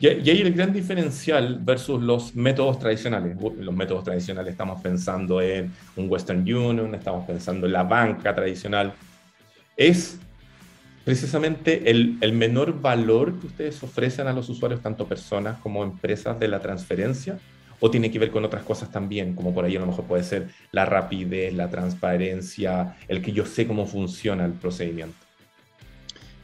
Y, 0.00 0.06
ahí 0.06 0.40
el 0.40 0.54
gran 0.54 0.72
diferencial 0.72 1.58
versus 1.60 2.02
los 2.02 2.34
métodos 2.34 2.78
tradicionales. 2.78 3.36
Los 3.58 3.74
métodos 3.74 4.02
tradicionales 4.02 4.52
estamos 4.52 4.80
pensando 4.80 5.42
en 5.42 5.70
un 5.94 6.10
Western 6.10 6.40
Union, 6.40 6.94
estamos 6.94 7.26
pensando 7.26 7.66
en 7.66 7.74
la 7.74 7.82
banca 7.82 8.34
tradicional. 8.34 8.94
Es 9.76 10.18
precisamente 11.04 11.90
el, 11.90 12.16
el, 12.22 12.32
menor 12.32 12.80
valor 12.80 13.38
que 13.38 13.48
ustedes 13.48 13.82
ofrecen 13.82 14.26
a 14.26 14.32
los 14.32 14.48
usuarios, 14.48 14.80
tanto 14.80 15.06
personas 15.06 15.58
como 15.58 15.84
empresas, 15.84 16.40
de 16.40 16.48
la 16.48 16.60
transferencia? 16.60 17.38
¿O 17.78 17.90
tiene 17.90 18.10
que 18.10 18.18
ver 18.18 18.30
con 18.30 18.42
otras 18.44 18.62
cosas 18.62 18.90
también, 18.90 19.34
como 19.34 19.52
por 19.52 19.66
ahí 19.66 19.76
a 19.76 19.80
lo 19.80 19.86
mejor 19.86 20.06
puede 20.06 20.22
ser 20.22 20.48
la 20.72 20.86
rapidez, 20.86 21.52
la 21.52 21.68
transparencia, 21.68 22.96
el 23.06 23.20
que 23.20 23.32
yo 23.32 23.44
sé 23.44 23.66
cómo 23.66 23.84
funciona 23.84 24.46
el 24.46 24.52
procedimiento? 24.52 25.16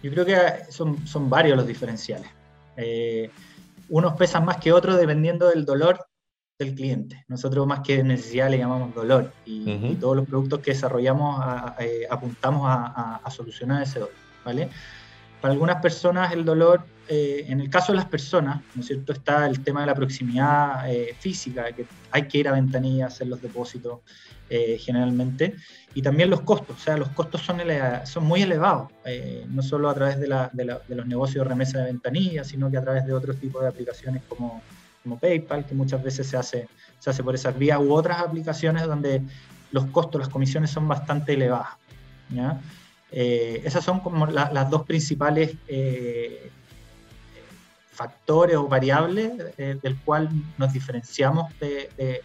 Yo 0.03 0.11
creo 0.11 0.27
que 0.27 0.37
son, 0.71 1.07
son 1.07 1.31
varios 1.31 1.57
los 1.57 1.67
diferenciales. 1.67 2.36
Eh, 2.77 3.31
unos 3.89 4.15
pesan 4.15 4.45
más 4.45 4.57
que 4.59 4.73
otros 4.73 4.97
dependiendo 4.97 5.49
del 5.49 5.65
dolor 5.65 5.99
del 6.59 6.75
cliente. 6.75 7.25
Nosotros 7.29 7.67
más 7.67 7.81
que 7.81 8.03
necesidad 8.03 8.51
le 8.51 8.59
llamamos 8.59 8.95
dolor 8.95 9.33
y, 9.45 9.95
todos 9.97 10.17
los 10.17 10.27
productos 10.27 10.61
que 10.61 10.73
desarrollamos 10.73 11.43
eh, 11.79 12.07
apuntamos 12.09 12.63
a, 12.67 13.23
solucionar 13.31 13.83
ese 13.83 14.01
dolor. 14.01 14.15
¿vale? 14.45 14.69
Para 15.41 15.53
algunas 15.53 15.81
personas 15.83 16.33
el 16.33 16.45
dolor, 16.45 16.85
eh, 17.09 17.45
en 17.49 17.61
el 17.61 17.71
caso 17.71 17.93
de 17.93 17.97
las 17.97 18.07
personas, 18.07 18.63
¿no 18.75 18.81
es 18.81 18.87
cierto? 18.87 19.13
está 19.13 19.47
el 19.47 19.61
tema 19.61 19.81
de 19.83 19.87
la 19.87 19.95
proximidad 19.95 20.85
física, 21.21 21.71
que 21.73 21.87
hay 22.11 22.27
que 22.27 22.39
ir 22.39 22.49
a 22.49 22.53
ventanilla, 22.53 23.07
hacer 23.07 23.29
los 23.29 23.41
depósitos, 23.41 24.01
eh, 24.49 24.79
generalmente, 24.79 25.57
y 25.93 26.03
también 26.03 26.31
los 26.31 26.43
costos, 26.43 26.77
o 26.77 26.79
sea, 26.79 26.97
los 26.97 27.09
costos 27.09 27.41
son, 27.41 27.61
son 28.05 28.25
muy 28.25 28.43
elevados, 28.43 28.93
eh, 29.05 29.45
no 29.49 29.61
solo 29.61 29.91
a 29.91 29.95
través 29.95 30.21
de, 30.21 30.29
la, 30.29 30.51
de, 30.53 30.65
los 30.65 31.07
negocios 31.07 31.45
de 31.45 31.49
remesa 31.49 31.79
de 31.79 31.87
ventanilla, 31.87 32.45
sino 32.45 32.71
que 32.71 32.77
a 32.77 32.81
través 32.81 33.05
de 33.05 33.13
otros 33.13 33.39
tipos 33.39 33.61
de 33.63 33.69
aplicaciones 33.69 34.23
como, 34.29 34.63
como 35.03 35.19
PayPal, 35.19 35.67
que 35.67 35.75
muchas 35.75 36.01
veces 36.01 36.29
se 36.29 36.37
hace, 36.37 36.69
se 37.01 37.11
hace 37.11 37.25
por 37.25 37.35
esas 37.35 37.59
vías, 37.59 37.81
u 37.81 37.93
otras 37.93 38.21
aplicaciones 38.21 38.87
donde 38.87 39.21
los 39.73 39.87
costos, 39.87 40.21
las 40.21 40.29
comisiones 40.29 40.71
son 40.71 40.87
bastante 40.87 41.33
elevadas. 41.33 41.71
Eh, 43.13 43.63
esas 43.65 43.85
son 43.85 44.01
como 44.01 44.27
las 44.27 44.71
dos 44.71 44.85
principales 44.85 45.55
factores 47.93 48.57
o 48.57 48.69
variables 48.69 49.57
del 49.57 49.97
cual 50.05 50.29
nos 50.59 50.73
diferenciamos 50.73 51.53
de, 51.59 52.23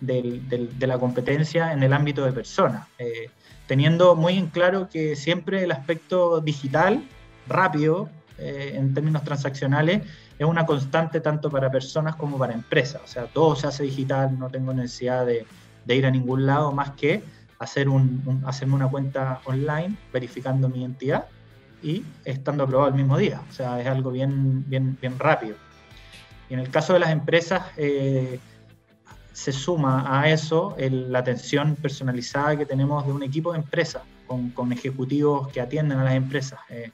de 0.00 0.86
la 0.86 0.98
competencia 0.98 1.72
en 1.72 1.82
el 1.82 1.92
ámbito 1.92 2.24
de 2.24 2.32
personas, 2.32 2.86
eh, 2.98 3.30
teniendo 3.66 4.14
muy 4.14 4.36
en 4.36 4.46
claro 4.48 4.88
que 4.88 5.16
siempre 5.16 5.64
el 5.64 5.72
aspecto 5.72 6.40
digital, 6.40 7.02
rápido, 7.48 8.08
eh, 8.38 8.72
en 8.74 8.92
términos 8.92 9.24
transaccionales, 9.24 10.02
es 10.38 10.46
una 10.46 10.66
constante 10.66 11.20
tanto 11.20 11.50
para 11.50 11.70
personas 11.70 12.16
como 12.16 12.38
para 12.38 12.52
empresas. 12.52 13.00
O 13.02 13.06
sea, 13.06 13.24
todo 13.24 13.56
se 13.56 13.66
hace 13.66 13.84
digital, 13.84 14.38
no 14.38 14.50
tengo 14.50 14.74
necesidad 14.74 15.24
de, 15.24 15.46
ir 15.88 16.04
a 16.04 16.10
ningún 16.10 16.46
lado 16.46 16.72
más 16.72 16.90
que 16.90 17.22
hacer 17.58 17.88
un, 17.88 18.42
hacerme 18.46 18.74
una 18.74 18.88
cuenta 18.88 19.40
online 19.44 19.96
verificando 20.12 20.68
mi 20.68 20.80
identidad 20.80 21.26
y 21.82 22.04
estando 22.24 22.64
aprobado 22.64 22.88
el 22.88 22.94
mismo 22.94 23.16
día. 23.18 23.40
O 23.48 23.52
sea, 23.52 23.80
es 23.80 23.86
algo 23.86 24.10
bien, 24.10 24.68
bien, 24.68 24.96
bien 25.00 25.18
rápido. 25.18 25.56
Y 26.48 26.54
en 26.54 26.60
el 26.60 26.70
caso 26.70 26.92
de 26.92 27.00
las 27.00 27.10
empresas, 27.10 27.62
eh, 27.76 28.38
se 29.32 29.52
suma 29.52 30.04
a 30.08 30.30
eso 30.30 30.74
la 30.78 31.18
atención 31.18 31.76
personalizada 31.76 32.56
que 32.56 32.64
tenemos 32.64 33.04
de 33.06 33.12
un 33.12 33.22
equipo 33.22 33.52
de 33.52 33.58
empresas, 33.58 34.02
con, 34.26 34.72
ejecutivos 34.72 35.48
que 35.48 35.60
atienden 35.60 35.98
a 35.98 36.04
las 36.04 36.14
empresas. 36.14 36.58
Eh, 36.70 36.90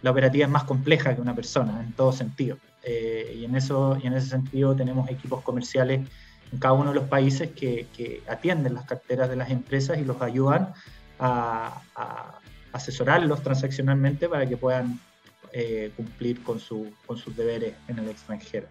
la 0.00 0.10
operativa 0.10 0.46
es 0.46 0.50
más 0.50 0.64
compleja 0.64 1.14
que 1.14 1.20
una 1.20 1.34
persona 1.34 1.82
en 1.82 1.92
todo 1.92 2.12
sentido. 2.12 2.56
Eh, 2.82 3.36
y, 3.38 3.44
en 3.44 3.54
eso, 3.54 3.98
y 4.02 4.06
en 4.06 4.14
ese 4.14 4.28
sentido 4.28 4.74
tenemos 4.74 5.08
equipos 5.10 5.42
comerciales 5.42 6.08
en 6.52 6.58
cada 6.58 6.74
uno 6.74 6.90
de 6.90 6.96
los 6.96 7.08
países 7.08 7.50
que, 7.50 8.22
atienden 8.28 8.74
las 8.74 8.84
carteras 8.84 9.28
de 9.28 9.36
las 9.36 9.50
empresas 9.50 9.98
y 9.98 10.04
los 10.04 10.20
ayudan 10.20 10.72
a, 11.18 11.80
asesorarlos 12.72 13.42
transaccionalmente 13.42 14.30
para 14.30 14.46
que 14.46 14.56
puedan 14.56 14.98
eh, 15.52 15.92
cumplir 15.94 16.42
con, 16.42 16.58
con 17.06 17.18
sus 17.18 17.36
deberes 17.36 17.74
en 17.86 17.98
el 17.98 18.08
extranjero. 18.08 18.66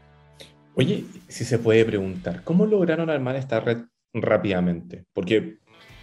Oye, 0.74 1.06
si 1.28 1.46
se 1.46 1.60
puede 1.60 1.86
preguntar, 1.86 2.44
¿cómo 2.44 2.66
lograron 2.66 3.12
armar 3.12 3.36
esta 3.36 3.60
red 3.60 3.84
rápidamente? 4.14 5.04
Porque 5.14 5.60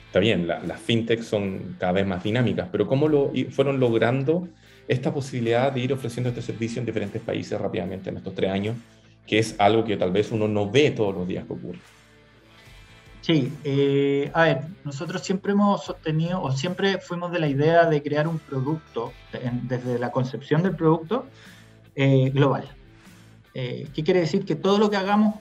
está 0.07 0.21
bien, 0.21 0.47
las 0.47 0.81
fintechs 0.81 1.27
son 1.27 1.77
cada 1.79 1.93
vez 1.93 2.07
más 2.07 2.23
dinámicas, 2.23 2.69
pero 2.71 2.87
¿cómo 2.87 3.09
lo 3.09 3.33
fueron 3.51 3.81
logrando 3.81 4.49
esta 4.89 5.13
posibilidad 5.13 5.71
de 5.71 5.81
ir 5.81 5.93
ofreciendo 5.93 6.31
este 6.31 6.43
servicio 6.43 6.81
en 6.81 6.87
diferentes 6.87 7.21
países 7.21 7.61
rápidamente 7.61 8.09
en 8.09 8.17
estos 8.17 8.35
tres 8.35 8.51
años, 8.51 8.77
que 9.29 9.39
es 9.39 9.55
algo 9.59 9.85
que 9.85 9.97
tal 9.97 10.11
vez 10.11 10.33
uno 10.33 10.49
no 10.49 10.71
ve 10.71 10.91
todos 10.91 11.15
los 11.15 11.29
días 11.29 11.47
que 11.47 11.53
ocurre? 11.53 11.79
Sí, 13.21 13.53
eh, 13.63 14.31
a 14.33 14.45
ver, 14.45 14.61
nosotros 14.85 15.21
siempre 15.23 15.53
hemos 15.53 15.85
sostenido 15.85 16.41
o 16.41 16.51
siempre 16.51 16.99
fuimos 16.99 17.31
de 17.31 17.39
la 17.39 17.47
idea 17.47 17.85
de 17.85 18.03
crear 18.03 18.27
un 18.27 18.39
producto, 18.39 19.13
desde 19.65 19.99
la 19.99 20.11
concepción 20.11 20.63
del 20.63 20.75
producto, 20.75 21.27
eh, 21.95 22.31
global. 22.31 22.69
¿Qué 23.53 24.05
quiere 24.05 24.21
decir? 24.21 24.45
Que 24.45 24.55
todo 24.55 24.79
lo 24.79 24.89
que 24.89 24.97
hagamos 24.97 25.35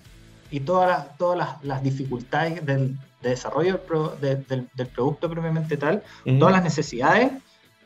y 0.49 0.61
todas 0.61 0.89
las, 0.89 1.17
todas 1.17 1.61
las, 1.61 1.83
dificultades 1.83 2.65
del, 2.65 2.97
de 3.21 3.29
desarrollo 3.29 3.79
del, 4.19 4.43
del, 4.73 4.87
producto 4.87 5.29
propiamente 5.29 5.77
tal, 5.77 6.01
todas 6.39 6.51
las 6.51 6.63
necesidades 6.63 7.31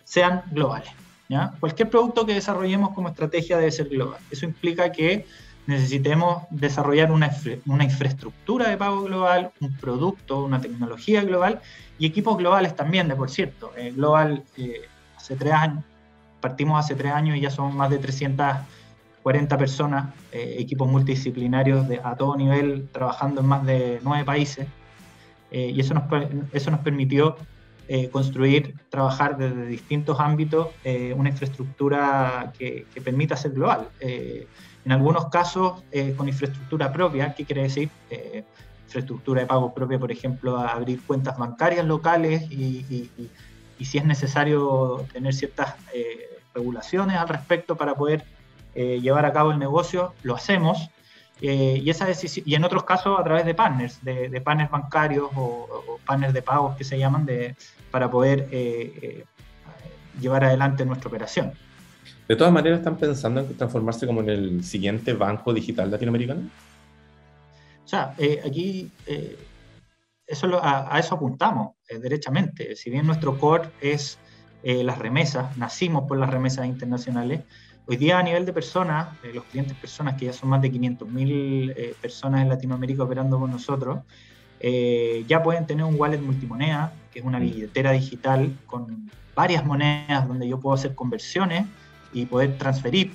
sean 0.06 0.44
globales. 0.52 0.90
¿ya? 1.28 1.54
Cualquier 1.60 1.90
producto 1.90 2.26
que 2.26 2.34
desarrollemos 2.34 2.94
como 2.94 3.10
estrategia 3.10 3.58
debe 3.58 3.72
ser 3.72 3.90
global. 3.90 4.20
Eso 4.32 4.46
implica 4.46 4.92
que 4.92 5.26
necesitemos 5.68 6.44
desarrollar 6.50 7.12
una, 7.12 7.32
una 7.66 7.84
infraestructura 7.84 8.70
de 8.70 8.78
pago 8.78 9.04
global, 9.04 9.52
un 9.60 9.76
producto, 9.78 10.44
una 10.44 10.60
tecnología 10.60 11.24
global 11.24 11.62
y 12.00 12.06
equipos 12.06 12.38
globales 12.38 12.76
también, 12.76 13.08
de 13.08 13.16
por 13.16 13.30
cierto. 13.30 13.72
Eh, 13.78 13.92
global, 13.92 14.44
eh, 14.58 14.82
hace 15.16 15.36
tres 15.36 15.54
años, 15.54 15.84
partimos 16.40 16.84
hace 16.84 16.96
tres 16.96 17.14
años 17.14 17.38
y 17.38 17.42
ya 17.42 17.52
son 17.52 17.76
más 17.76 17.90
de 17.90 18.00
340 18.00 19.58
personas, 19.58 20.14
eh, 20.32 20.56
equipos 20.58 20.90
multidisciplinarios 20.90 21.88
de, 21.88 22.02
a 22.04 22.16
todo 22.16 22.36
nivel, 22.36 22.90
trabajando 22.92 23.42
en 23.42 23.48
más 23.48 23.66
de 23.66 24.00
nueve 24.04 24.26
países. 24.26 24.68
y 25.52 25.78
eso 25.82 25.94
nos, 25.94 26.04
eso 26.54 26.72
nos 26.72 26.80
permitió 26.80 27.36
construir, 28.14 28.74
trabajar 28.90 29.36
desde 29.36 29.66
distintos 29.66 30.18
ámbitos 30.18 30.70
una 31.14 31.28
infraestructura 31.28 32.54
que, 32.58 32.86
que, 32.94 33.02
permita 33.02 33.36
ser 33.36 33.52
global. 33.52 33.90
En 34.86 34.92
algunos 34.92 35.28
casos 35.28 35.84
eh, 35.92 36.14
con 36.18 36.28
infraestructura 36.28 36.92
propia, 36.92 37.34
¿qué 37.34 37.46
quiere 37.46 37.64
decir? 37.64 37.90
Eh, 38.10 38.44
infraestructura 38.86 39.42
de 39.42 39.48
pago 39.48 39.74
propia, 39.74 40.00
por 40.00 40.12
ejemplo, 40.12 40.58
abrir 40.58 41.02
cuentas 41.04 41.38
bancarias 41.38 41.86
locales 41.86 42.44
y, 42.52 42.86
si 43.80 43.98
es 43.98 44.06
necesario 44.06 45.06
tener 45.12 45.34
ciertas 45.34 45.76
eh, 45.94 46.40
regulaciones 46.54 47.18
al 47.18 47.28
respecto 47.28 47.76
para 47.76 47.96
poder 47.96 48.24
llevar 48.74 49.26
a 49.26 49.34
cabo 49.34 49.52
el 49.52 49.60
negocio, 49.60 50.14
lo 50.24 50.36
hacemos. 50.36 50.90
y, 51.42 51.90
esa 51.90 52.08
y 52.46 52.56
en 52.56 52.64
otros 52.64 52.84
casos 52.84 53.20
a 53.20 53.24
través 53.24 53.46
de 53.46 53.54
partners, 53.54 54.00
de, 54.04 54.42
partners 54.42 54.72
bancarios 54.72 55.30
o, 55.36 56.00
partners 56.06 56.34
de 56.34 56.42
pagos 56.42 56.78
que 56.78 56.84
se 56.84 56.98
llaman, 56.98 57.26
de, 57.26 57.56
para 57.92 58.10
poder 58.10 58.48
llevar 60.20 60.44
adelante 60.44 60.86
nuestra 60.86 61.08
operación. 61.08 61.54
De 62.32 62.38
todas 62.38 62.54
maneras, 62.54 62.80
¿están 62.80 62.96
pensando 62.96 63.42
en 63.42 63.58
transformarse 63.58 64.08
como 64.08 64.22
en 64.22 64.30
el 64.30 64.64
siguiente 64.64 65.12
banco 65.12 65.54
digital 65.54 65.92
latinoamericano? 65.92 66.44
O 67.84 67.86
sea, 67.86 68.16
eh, 68.18 68.42
aquí 68.46 68.90
eh, 69.06 69.38
eso 70.26 70.48
a, 70.64 70.98
eso 70.98 71.16
apuntamos 71.16 71.74
eh, 71.90 72.00
derechamente. 72.00 72.78
Si 72.78 72.90
bien 72.90 73.06
nuestro 73.06 73.38
core 73.38 73.68
es 73.82 74.18
las 74.64 74.98
remesas, 74.98 75.58
nacimos 75.58 76.08
por 76.08 76.18
las 76.20 76.30
remesas 76.30 76.68
internacionales, 76.68 77.42
hoy 77.86 77.98
día 77.98 78.18
a 78.18 78.24
nivel 78.24 78.46
de 78.46 78.54
personas, 78.54 79.10
los 79.34 79.44
clientes 79.44 79.76
personas, 79.76 80.16
que 80.16 80.28
ya 80.28 80.34
son 80.34 80.52
más 80.52 80.62
de 80.62 80.72
500.000 80.72 81.96
personas 81.96 82.44
en 82.44 82.48
Latinoamérica 82.48 83.04
operando 83.04 83.40
con 83.40 83.52
nosotros, 83.52 84.06
ya 84.62 85.44
pueden 85.44 85.66
tener 85.68 85.84
un 85.84 86.00
wallet 86.00 86.22
multimoneda, 86.22 86.94
que 87.12 87.20
es 87.20 87.26
una 87.26 87.40
mm. 87.40 87.42
billetera 87.42 87.92
digital 87.92 88.56
con 88.68 89.12
varias 89.36 89.66
monedas 89.66 90.26
donde 90.30 90.48
yo 90.48 90.62
puedo 90.62 90.76
hacer 90.76 90.96
conversiones 90.96 91.66
y 92.14 92.26
poder 92.26 92.58
transferir 92.58 93.14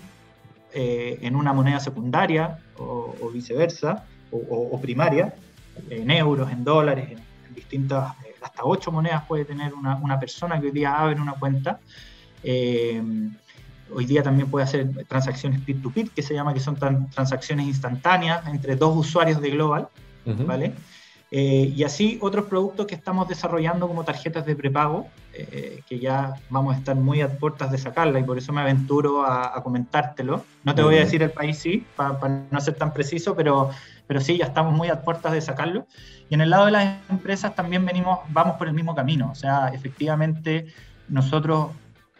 eh, 0.73 1.19
en 1.23 1.37
una 1.37 1.53
moneda 1.53 1.81
secundaria 1.81 2.59
o, 2.79 3.31
viceversa, 3.33 4.05
o, 4.31 4.79
primaria, 4.81 5.35
en 5.89 6.11
euros, 6.11 6.51
en 6.51 6.65
dólares, 6.65 7.11
en, 7.11 7.55
distintas, 7.55 8.13
eh, 8.25 8.35
hasta 8.43 8.65
ocho 8.65 8.93
monedas 8.93 9.25
puede 9.27 9.47
tener 9.47 9.73
una, 9.73 9.97
una, 9.97 10.21
persona 10.21 10.61
que 10.61 10.67
hoy 10.67 10.73
día 10.73 10.95
abre 10.95 11.21
una 11.21 11.33
cuenta. 11.33 11.81
Eh, 12.43 13.03
hoy 13.91 14.05
día 14.05 14.23
también 14.23 14.51
puede 14.51 14.65
hacer 14.65 15.07
transacciones 15.07 15.61
peer-to-peer, 15.63 16.11
que 16.11 16.23
se 16.23 16.35
llama, 16.35 16.53
que 16.53 16.61
son 16.61 16.77
transacciones 16.77 17.67
instantáneas 17.67 18.47
entre 18.47 18.77
dos 18.77 18.97
usuarios 18.97 19.41
de 19.41 19.51
Global, 19.51 19.89
¿vale? 20.25 20.75
Eh, 21.33 21.73
y 21.75 21.83
así 21.83 22.19
otros 22.23 22.47
productos 22.47 22.87
que 22.87 22.95
estamos 22.95 23.27
desarrollando 23.29 23.89
como 23.89 24.05
tarjetas 24.05 24.47
de 24.47 24.55
prepago, 24.55 25.09
eh, 25.33 25.83
que 25.89 25.99
ya 25.99 26.35
vamos 26.51 26.77
a 26.77 26.79
estar 26.79 26.95
muy 26.95 27.21
a 27.21 27.29
puertas 27.29 27.73
de 27.73 27.79
sacarla 27.79 28.21
y 28.21 28.23
por 28.23 28.39
eso 28.39 28.53
me 28.53 28.61
aventuro 28.61 29.25
a, 29.27 29.61
comentártelo. 29.63 30.45
No 30.63 30.75
te 30.75 30.83
voy 30.83 30.97
a 30.97 31.01
decir 31.01 31.23
el 31.23 31.31
país 31.31 31.59
sí, 31.59 31.85
para 31.97 32.45
no 32.51 32.61
ser 32.61 32.75
tan 32.75 32.93
preciso, 32.93 33.35
pero, 33.35 33.71
pero 34.07 34.21
sí, 34.21 34.39
ya 34.39 34.47
estamos 34.47 34.73
muy 34.75 34.89
a 34.89 35.03
puertas 35.03 35.33
de 35.33 35.41
sacarlo. 35.41 35.87
Y 36.29 36.35
en 36.35 36.43
el 36.43 36.51
lado 36.51 36.67
de 36.67 36.73
las 36.73 36.99
empresas 37.11 37.55
también 37.55 37.85
venimos, 37.85 38.21
vamos 38.29 38.57
por 38.57 38.69
el 38.69 38.75
mismo 38.75 38.95
camino. 38.95 39.31
O 39.31 39.35
sea, 39.35 39.69
efectivamente 39.75 40.67
nosotros 41.09 41.71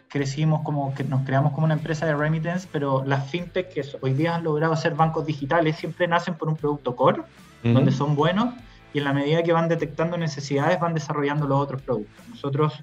crecimos 0.09 0.61
como 0.63 0.93
que 0.93 1.03
nos 1.03 1.23
creamos 1.23 1.53
como 1.53 1.65
una 1.65 1.73
empresa 1.73 2.05
de 2.05 2.15
remittance, 2.15 2.67
pero 2.71 3.03
las 3.05 3.29
fintech 3.29 3.73
que 3.73 3.85
hoy 4.01 4.13
día 4.13 4.35
han 4.35 4.43
logrado 4.43 4.75
ser 4.75 4.95
bancos 4.95 5.25
digitales 5.25 5.77
siempre 5.77 6.07
nacen 6.07 6.35
por 6.35 6.49
un 6.49 6.55
producto 6.55 6.95
core, 6.95 7.21
donde 7.63 7.91
son 7.91 8.15
buenos 8.15 8.53
y 8.97 8.99
en 8.99 9.03
la 9.03 9.13
medida 9.13 9.43
que 9.43 9.53
van 9.53 9.69
detectando 9.69 10.17
necesidades 10.17 10.79
van 10.79 10.95
desarrollando 10.95 11.45
los 11.45 11.59
otros 11.59 11.83
productos. 11.83 12.27
Nosotros 12.29 12.73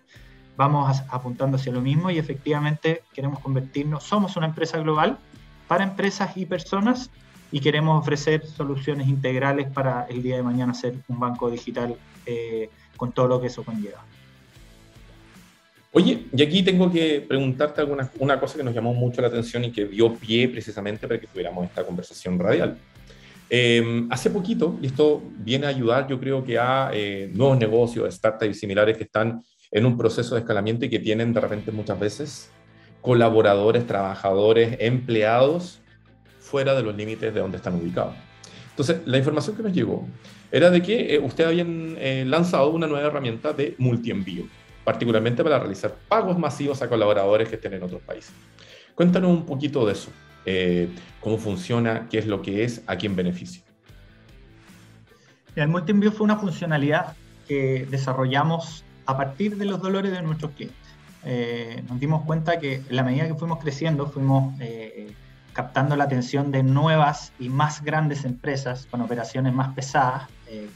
vamos 0.56 1.02
apuntando 1.10 1.56
hacia 1.56 1.72
lo 1.72 1.80
mismo 1.80 2.08
y 2.08 2.18
efectivamente 2.18 3.02
queremos 3.12 3.40
convertirnos, 3.40 4.04
somos 4.04 4.36
una 4.36 4.46
empresa 4.46 4.78
global 4.78 5.18
para 5.66 5.82
empresas 5.82 6.36
y 6.36 6.46
personas 6.46 7.10
y 7.50 7.58
queremos 7.58 8.00
ofrecer 8.00 8.46
soluciones 8.46 9.08
integrales 9.08 9.66
para 9.72 10.06
el 10.08 10.22
día 10.22 10.36
de 10.36 10.44
mañana 10.44 10.72
ser 10.72 10.94
un 11.08 11.18
banco 11.18 11.50
digital 11.50 11.96
eh, 12.26 12.70
con 12.96 13.10
todo 13.10 13.26
lo 13.26 13.40
que 13.40 13.48
eso 13.48 13.64
conlleva. 13.64 14.04
Oye, 15.90 16.26
y 16.32 16.42
aquí 16.44 16.62
tengo 16.62 16.92
que 16.92 17.24
preguntarte 17.26 17.80
alguna, 17.80 18.08
una 18.20 18.38
cosa 18.38 18.56
que 18.56 18.62
nos 18.62 18.72
llamó 18.72 18.94
mucho 18.94 19.20
la 19.20 19.26
atención 19.26 19.64
y 19.64 19.72
que 19.72 19.86
dio 19.86 20.14
pie 20.14 20.48
precisamente 20.48 21.08
para 21.08 21.18
que 21.18 21.26
tuviéramos 21.26 21.64
esta 21.64 21.84
conversación 21.84 22.38
radial. 22.38 22.78
Em, 23.50 24.08
hace 24.10 24.30
poquito, 24.30 24.78
y 24.80 24.86
esto 24.86 25.22
viene 25.38 25.66
a 25.66 25.68
ayudar, 25.68 26.08
yo 26.08 26.18
creo 26.18 26.42
que 26.44 26.58
a 26.58 26.90
eh, 26.92 27.30
nuevos 27.34 27.58
negocios, 27.58 28.12
startups 28.14 28.58
similares 28.58 28.96
que 28.96 29.04
están 29.04 29.42
en 29.70 29.86
un 29.86 29.96
proceso 29.96 30.34
de 30.34 30.40
escalamiento 30.40 30.84
y 30.84 30.88
que 30.88 30.98
tienen 30.98 31.32
de 31.32 31.40
repente 31.40 31.70
muchas 31.70 31.98
veces 31.98 32.50
colaboradores, 33.00 33.86
trabajadores, 33.86 34.78
empleados 34.80 35.80
fuera 36.38 36.74
de 36.74 36.82
los 36.82 36.96
límites 36.96 37.34
de 37.34 37.40
donde 37.40 37.58
están 37.58 37.74
ubicados. 37.74 38.14
Entonces, 38.70 39.02
la 39.04 39.18
información 39.18 39.54
que 39.56 39.62
nos 39.62 39.72
llegó 39.72 40.08
era 40.50 40.70
de 40.70 40.80
que 40.80 41.14
eh, 41.14 41.18
ustedes 41.18 41.48
habían 41.48 41.96
eh, 41.98 42.24
lanzado 42.26 42.70
una 42.70 42.86
nueva 42.86 43.06
herramienta 43.06 43.52
de 43.52 43.74
multienvío, 43.76 44.44
particularmente 44.84 45.44
para 45.44 45.58
realizar 45.58 45.94
pagos 46.08 46.38
masivos 46.38 46.80
a 46.80 46.88
colaboradores 46.88 47.48
que 47.48 47.56
estén 47.56 47.74
en 47.74 47.82
otros 47.82 48.00
países. 48.00 48.32
Cuéntanos 48.94 49.30
un 49.30 49.44
poquito 49.44 49.84
de 49.84 49.92
eso. 49.92 50.10
Eh, 50.46 50.88
cómo 51.20 51.38
funciona, 51.38 52.06
qué 52.10 52.18
es 52.18 52.26
lo 52.26 52.42
que 52.42 52.64
es, 52.64 52.82
a 52.86 52.96
quién 52.96 53.16
beneficia. 53.16 53.62
El 55.56 55.68
multi-envío 55.68 56.12
fue 56.12 56.24
una 56.24 56.36
funcionalidad 56.36 57.14
que 57.48 57.86
desarrollamos 57.90 58.84
a 59.06 59.16
partir 59.16 59.56
de 59.56 59.64
los 59.64 59.80
dolores 59.80 60.12
de 60.12 60.22
nuestros 60.22 60.52
clientes. 60.52 60.78
Eh, 61.24 61.82
nos 61.88 61.98
dimos 62.00 62.24
cuenta 62.24 62.58
que 62.58 62.74
en 62.74 62.96
la 62.96 63.02
medida 63.02 63.26
que 63.26 63.34
fuimos 63.34 63.58
creciendo, 63.58 64.06
fuimos 64.06 64.54
eh, 64.60 65.12
captando 65.52 65.96
la 65.96 66.04
atención 66.04 66.50
de 66.50 66.62
nuevas 66.62 67.32
y 67.38 67.48
más 67.48 67.82
grandes 67.82 68.24
empresas 68.24 68.86
con 68.90 69.00
operaciones 69.00 69.54
más 69.54 69.74
pesadas, 69.74 70.28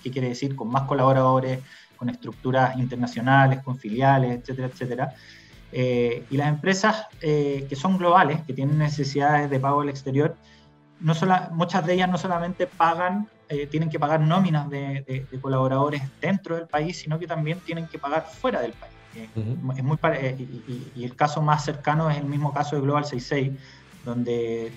¿qué 0.03 0.11
quiere 0.11 0.29
decir? 0.29 0.57
Con 0.57 0.71
más 0.71 0.85
colaboradores, 0.85 1.61
con 1.97 2.09
estructuras 2.09 2.77
internacionales, 2.79 3.61
con 3.63 3.77
filiales, 3.77 4.41
etcétera, 4.41 4.69
etcétera. 4.69 5.15
Eh, 5.73 6.25
y 6.31 6.37
las 6.37 6.49
empresas 6.49 7.07
eh, 7.21 7.67
que 7.69 7.77
son 7.77 7.99
globales, 7.99 8.41
que 8.47 8.55
tienen 8.55 8.79
necesidades 8.79 9.51
de 9.51 9.61
pago 9.61 9.83
al 9.83 9.89
exterior, 9.89 10.35
no 11.01 11.15
muchas 11.53 11.87
de 11.87 11.95
ellas 11.95 12.09
no 12.09 12.19
solamente 12.19 12.67
pagan, 12.67 13.29
eh, 13.49 13.67
tienen 13.67 13.89
que 13.91 14.01
pagar 14.01 14.21
nóminas 14.21 14.69
de, 14.69 15.27
colaboradores 15.41 16.03
dentro 16.21 16.57
del 16.57 16.67
país, 16.67 16.99
sino 16.99 17.19
que 17.19 17.27
también 17.27 17.61
tienen 17.61 17.87
que 17.87 17.99
pagar 17.99 18.27
fuera 18.27 18.61
del 18.61 18.73
país. 18.73 18.95
es 19.15 19.85
muy 19.85 19.99
y, 20.97 21.05
el 21.05 21.15
caso 21.15 21.41
más 21.43 21.65
cercano 21.65 22.11
es 22.11 22.17
el 22.17 22.25
mismo 22.25 22.53
caso 22.53 22.77
de 22.77 22.83
Global 22.83 23.05
66, 23.05 23.53
donde 24.05 24.73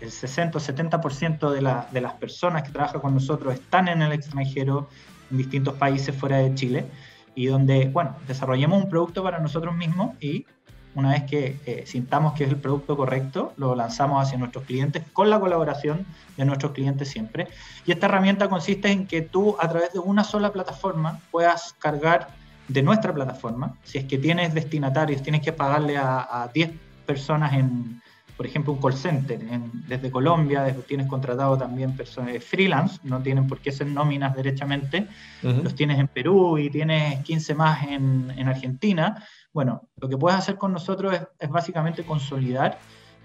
el 0.00 0.10
60 0.10 0.58
o 0.58 0.60
70% 0.60 1.50
de, 1.50 1.84
de 1.90 2.00
las 2.00 2.12
personas 2.14 2.62
que 2.62 2.70
trabajan 2.70 3.00
con 3.00 3.14
nosotros 3.14 3.54
están 3.54 3.88
en 3.88 4.02
el 4.02 4.12
extranjero, 4.12 4.88
en 5.30 5.38
distintos 5.38 5.74
países 5.74 6.14
fuera 6.14 6.38
de 6.38 6.54
Chile 6.54 6.86
y 7.34 7.46
donde, 7.46 7.88
bueno, 7.88 8.16
desarrollemos 8.26 8.82
un 8.82 8.88
producto 8.88 9.22
para 9.22 9.38
nosotros 9.38 9.74
mismos 9.74 10.12
y 10.20 10.46
una 10.94 11.10
vez 11.10 11.24
que 11.24 11.58
eh, 11.66 11.84
sintamos 11.86 12.34
que 12.34 12.44
es 12.44 12.50
el 12.50 12.56
producto 12.56 12.96
correcto, 12.96 13.52
lo 13.56 13.74
lanzamos 13.74 14.24
hacia 14.24 14.38
nuestros 14.38 14.64
clientes 14.64 15.02
con 15.12 15.28
la 15.28 15.40
colaboración 15.40 16.06
de 16.36 16.44
nuestros 16.44 16.72
clientes 16.72 17.08
siempre. 17.08 17.48
Y 17.84 17.92
esta 17.92 18.06
herramienta 18.06 18.48
consiste 18.48 18.90
en 18.90 19.06
que 19.06 19.22
tú 19.22 19.56
a 19.58 19.68
través 19.68 19.92
de 19.92 19.98
una 19.98 20.22
sola 20.22 20.52
plataforma 20.52 21.18
puedas 21.32 21.74
cargar 21.80 22.28
de 22.68 22.82
nuestra 22.82 23.12
plataforma, 23.12 23.76
si 23.82 23.98
es 23.98 24.04
que 24.04 24.18
tienes 24.18 24.54
destinatarios, 24.54 25.22
tienes 25.22 25.42
que 25.42 25.52
pagarle 25.52 25.96
a, 25.96 26.44
a 26.44 26.48
10 26.48 26.70
personas 27.04 27.52
en, 27.54 28.00
por 28.36 28.46
ejemplo, 28.46 28.72
un 28.72 28.80
call 28.80 28.94
center 28.94 29.38
desde 29.86 30.10
Colombia, 30.10 30.74
tienes 30.86 31.06
contratado 31.06 31.56
también 31.56 31.96
personas 31.96 32.42
freelance, 32.42 32.98
no 33.04 33.22
tienen 33.22 33.46
por 33.46 33.60
qué 33.60 33.70
ser 33.70 33.86
nóminas 33.86 34.34
derechamente, 34.34 35.06
los 35.42 35.74
tienes 35.74 35.98
en 35.98 36.08
Perú 36.08 36.58
y 36.58 36.68
tienes 36.68 37.22
15 37.24 37.54
más 37.54 37.86
en, 37.86 38.32
en 38.36 38.48
Argentina. 38.48 39.24
Bueno, 39.52 39.88
lo 40.00 40.08
que 40.08 40.16
puedes 40.16 40.38
hacer 40.38 40.56
con 40.56 40.72
nosotros 40.72 41.14
es, 41.38 41.48
básicamente 41.48 42.02
consolidar 42.02 42.78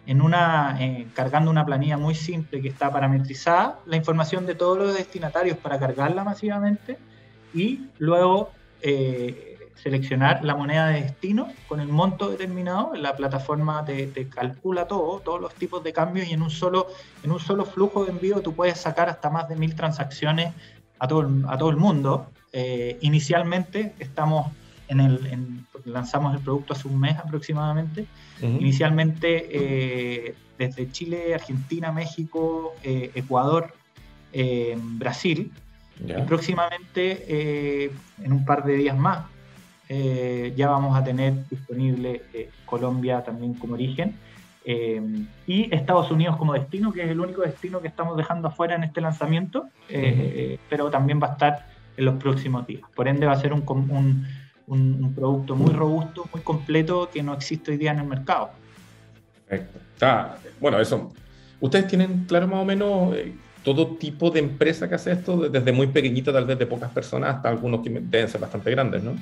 en 0.05 0.21
una, 0.21 0.77
eh, 0.79 1.07
cargando 1.13 1.49
una 1.49 1.65
planilla 1.65 1.97
muy 1.97 2.13
simple 2.13 2.61
que 2.61 2.67
está 2.67 2.91
parametrizada, 2.91 3.79
la 3.85 3.95
información 3.95 4.45
de 4.45 4.55
todos 4.55 4.77
los 4.77 4.93
destinatarios 4.95 5.57
para 5.57 5.79
cargarla 5.79 6.23
masivamente 6.23 6.97
y 7.53 7.87
luego 7.97 8.51
eh, 8.81 9.48
seleccionar 9.81 10.43
la 10.43 10.55
moneda 10.55 10.87
de 10.87 11.01
destino 11.01 11.47
con 11.67 11.79
el 11.79 11.87
monto 11.87 12.29
determinado. 12.29 12.93
La 12.95 13.15
plataforma 13.15 13.83
te, 13.85 14.27
calcula 14.29 14.87
todo, 14.87 15.19
todos 15.19 15.39
los 15.39 15.53
tipos 15.55 15.83
de 15.83 15.93
cambios 15.93 16.27
y 16.27 16.33
en 16.33 16.41
un, 16.41 16.51
solo, 16.51 16.87
en 17.23 17.31
un 17.31 17.39
solo 17.39 17.65
flujo 17.65 18.05
de 18.05 18.11
envío 18.11 18.41
tú 18.41 18.53
puedes 18.53 18.79
sacar 18.79 19.09
hasta 19.09 19.29
más 19.29 19.47
de 19.49 19.55
mil 19.55 19.75
transacciones 19.75 20.53
a 20.99 21.07
todo, 21.07 21.29
a 21.47 21.57
todo 21.57 21.69
el 21.69 21.77
mundo. 21.77 22.27
Eh, 22.51 22.97
inicialmente 23.01 23.93
estamos 23.99 24.51
en 24.89 24.99
el, 24.99 25.65
lanzamos 25.85 26.35
el 26.35 26.41
producto 26.41 26.73
hace 26.73 26.87
un 26.87 26.99
mes 26.99 27.17
aproximadamente. 27.17 28.05
Inicialmente 28.41 29.47
eh, 29.51 30.35
desde 30.57 30.91
Chile, 30.91 31.33
Argentina, 31.33 31.91
México, 31.91 32.73
eh, 32.83 33.11
Ecuador, 33.15 33.73
eh, 34.33 34.77
Brasil. 34.77 35.51
Y 35.99 36.21
próximamente, 36.23 37.91
en 38.23 38.31
un 38.31 38.45
par 38.45 38.63
de 38.63 38.77
días 38.77 38.97
más, 38.97 39.25
ya 39.89 40.69
vamos 40.69 40.95
a 40.95 41.03
tener 41.03 41.33
disponible 41.49 42.21
Colombia 42.65 43.23
también 43.23 43.55
como 43.55 43.73
origen. 43.73 44.15
y 44.65 45.73
Estados 45.73 46.11
Unidos 46.11 46.37
como 46.37 46.53
destino, 46.53 46.93
que 46.93 47.03
es 47.03 47.09
el 47.09 47.19
único 47.19 47.41
destino 47.41 47.81
que 47.81 47.87
estamos 47.87 48.15
dejando 48.15 48.49
afuera 48.49 48.75
en 48.75 48.83
este 48.83 49.01
lanzamiento, 49.01 49.67
pero 50.69 50.89
también 50.91 51.19
va 51.21 51.27
a 51.27 51.31
estar 51.31 51.65
en 51.97 52.05
los 52.05 52.15
próximos 52.15 52.65
días. 52.65 52.83
Por 52.95 53.07
ende 53.07 53.25
va 53.25 53.33
a 53.33 53.39
ser 53.39 53.53
un, 53.53 53.63
un, 53.67 54.25
un, 54.69 55.13
producto 55.13 55.55
muy 55.55 55.73
robusto, 55.73 56.27
muy 56.33 56.41
completo 56.41 57.09
que 57.11 57.21
no 57.21 57.33
existe 57.33 57.71
hoy 57.71 57.77
día 57.77 57.91
en 57.91 57.99
el 57.99 58.07
mercado. 58.07 58.51
Perfecto. 59.47 59.79
bueno, 60.59 60.79
eso. 60.79 61.11
¿Ustedes 61.59 61.87
tienen 61.87 62.25
claro 62.25 62.47
más 62.47 62.61
o 62.61 62.65
menos 62.65 63.15
eh, 63.15 63.33
todo 63.63 63.97
tipo 63.97 64.29
de 64.29 64.39
empresa 64.39 64.87
que 64.87 64.95
hace 64.95 65.11
esto? 65.11 65.49
Desde 65.49 65.71
muy 65.71 65.87
pequeñita, 65.87 66.31
tal 66.31 66.45
vez 66.45 66.57
de 66.57 66.65
pocas 66.65 66.91
personas, 66.91 67.35
hasta 67.35 67.49
algunos 67.49 67.81
que 67.81 67.89
deben 67.89 68.29
ser 68.29 68.39
bastante 68.39 68.71
grandes, 68.71 69.03
¿no? 69.03 69.13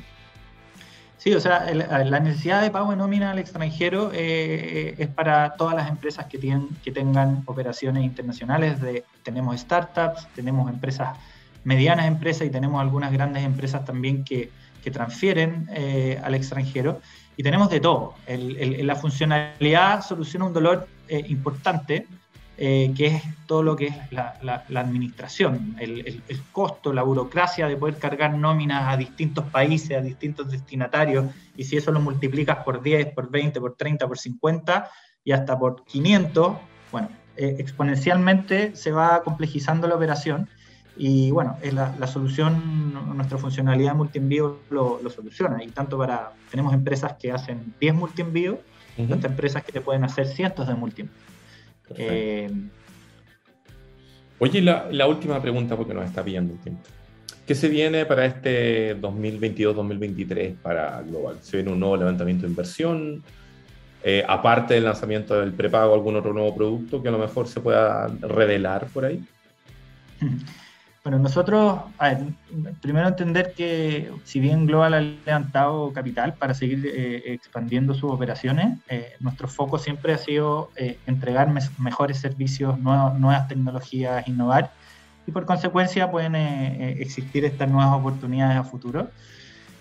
Sí, 1.27 1.33
o 1.33 1.41
sea, 1.41 1.69
la 1.73 2.19
necesidad 2.21 2.61
de 2.61 2.71
pago 2.71 2.91
de 2.91 2.95
nómina 2.95 3.31
al 3.31 3.37
extranjero 3.37 4.11
eh, 4.13 4.95
es 4.97 5.09
para 5.09 5.55
todas 5.55 5.75
las 5.75 5.89
empresas 5.89 6.27
que, 6.27 6.37
tienen, 6.37 6.69
que 6.85 6.89
tengan 6.89 7.43
operaciones 7.47 8.05
internacionales. 8.05 8.79
De, 8.79 9.03
tenemos 9.23 9.59
startups, 9.59 10.25
tenemos 10.35 10.71
empresas, 10.71 11.17
medianas 11.65 12.05
empresas 12.05 12.47
y 12.47 12.49
tenemos 12.49 12.79
algunas 12.79 13.11
grandes 13.11 13.43
empresas 13.43 13.83
también 13.83 14.23
que, 14.23 14.51
que 14.81 14.89
transfieren 14.89 15.67
eh, 15.73 16.17
al 16.23 16.33
extranjero 16.33 17.01
y 17.35 17.43
tenemos 17.43 17.69
de 17.69 17.81
todo. 17.81 18.13
la 18.25 18.95
funcionalidad 18.95 20.05
soluciona 20.05 20.45
un 20.45 20.53
dolor 20.53 20.87
eh, 21.09 21.25
importante, 21.27 22.07
eh, 22.60 22.91
que 22.98 23.08
es 23.08 23.24
todo 23.46 23.62
lo 23.62 23.76
que 23.76 23.88
es 23.88 23.96
la, 24.12 24.65
administración, 24.76 25.76
el, 25.80 26.24
costo, 26.52 26.91
la 26.91 27.04
burocracia 27.04 27.67
de 27.67 27.78
poder 27.78 27.98
cargar 27.98 28.34
nóminas 28.36 28.91
a 28.91 28.98
distintos 28.98 29.46
países, 29.46 29.96
a 29.96 30.02
distintos 30.02 30.50
destinatarios, 30.50 31.28
y 31.56 31.65
si 31.65 31.78
eso 31.78 31.91
lo 31.91 32.00
multiplicas 32.00 32.58
por 32.63 32.82
10, 32.82 33.13
por 33.13 33.30
20, 33.30 33.62
por 33.62 33.76
30, 33.76 34.08
por 34.08 34.17
50 34.17 34.89
y 35.24 35.34
hasta 35.34 35.58
por 35.58 35.84
500, 35.86 36.58
bueno, 36.91 37.10
exponencialmente 37.36 38.76
se 38.76 38.91
va 38.91 39.22
complejizando 39.24 39.88
la 39.88 39.96
operación 39.96 40.50
y 40.98 41.30
bueno, 41.30 41.58
la, 41.72 41.93
la 42.00 42.08
solución, 42.08 43.15
nuestra 43.15 43.38
funcionalidad 43.38 43.93
multienvío 43.93 44.62
lo, 44.72 45.00
lo 45.02 45.10
soluciona. 45.12 45.63
Y 45.63 45.67
tanto 45.67 45.98
para, 45.98 46.34
tenemos 46.50 46.74
empresas 46.74 47.13
que 47.20 47.32
hacen 47.32 47.76
10 47.80 47.93
multienvíos, 47.93 48.58
uh 48.98 49.13
empresas 49.13 49.63
que 49.63 49.72
te 49.72 49.80
pueden 49.80 50.04
hacer 50.04 50.26
cientos 50.26 50.67
de 50.67 50.74
multienvíos. 50.74 51.28
Eh, 51.95 52.50
Oye, 54.39 54.62
la, 54.62 54.88
la, 54.91 55.08
última 55.08 55.41
pregunta, 55.41 55.76
porque 55.76 55.93
nos 55.93 56.06
está 56.06 56.23
pillando 56.23 56.54
el 56.54 56.60
tiempo. 56.60 56.84
¿Qué 57.45 57.56
se 57.56 57.69
viene 57.69 58.06
para 58.06 58.26
este 58.26 59.00
2022-2023 59.02 60.58
para 60.58 61.02
Global? 61.02 61.38
¿Se 61.41 61.58
viene 61.58 61.71
un 61.71 61.80
nuevo 61.80 61.97
levantamiento 61.97 62.43
de 62.43 62.50
inversión? 62.50 63.23
Eh, 64.04 64.23
aparte 64.28 64.76
del 64.76 64.84
lanzamiento 64.84 65.39
del 65.39 65.54
prepago, 65.54 65.93
algún 65.93 66.15
otro 66.17 66.34
nuevo 66.34 66.54
producto 66.56 67.02
que 67.02 67.08
a 67.08 67.12
lo 67.12 67.17
mejor 67.17 67.47
se 67.47 67.62
pueda 67.62 68.08
revelar 68.21 68.88
por 68.88 69.06
ahí? 69.06 69.23
Bueno, 71.08 71.20
nosotros, 71.20 71.80
primero 72.82 73.08
entender 73.08 73.54
que 73.56 74.12
si 74.26 74.41
bien 74.41 74.65
Global 74.65 74.93
ha 74.93 75.00
levantado 75.00 75.93
capital 75.93 76.34
para 76.34 76.54
seguir 76.54 76.86
eh, 76.86 77.24
expandiendo 77.28 77.93
sus 77.93 78.12
operaciones, 78.12 78.78
eh, 78.89 79.13
nuestro 79.22 79.48
foco 79.48 79.80
siempre 79.80 80.12
ha 80.12 80.17
sido 80.17 80.70
eh, 80.76 81.00
entregar 81.08 81.50
mejores 81.78 82.20
servicios, 82.20 82.78
nuevas 82.78 83.48
tecnologías, 83.48 84.28
innovar, 84.28 84.74
y 85.26 85.32
por 85.32 85.46
consecuencia 85.46 86.12
pueden 86.12 86.36
existir 86.36 87.46
estas 87.46 87.70
nuevas 87.70 87.98
oportunidades 87.98 88.58
a 88.58 88.65
futuro. 88.65 89.08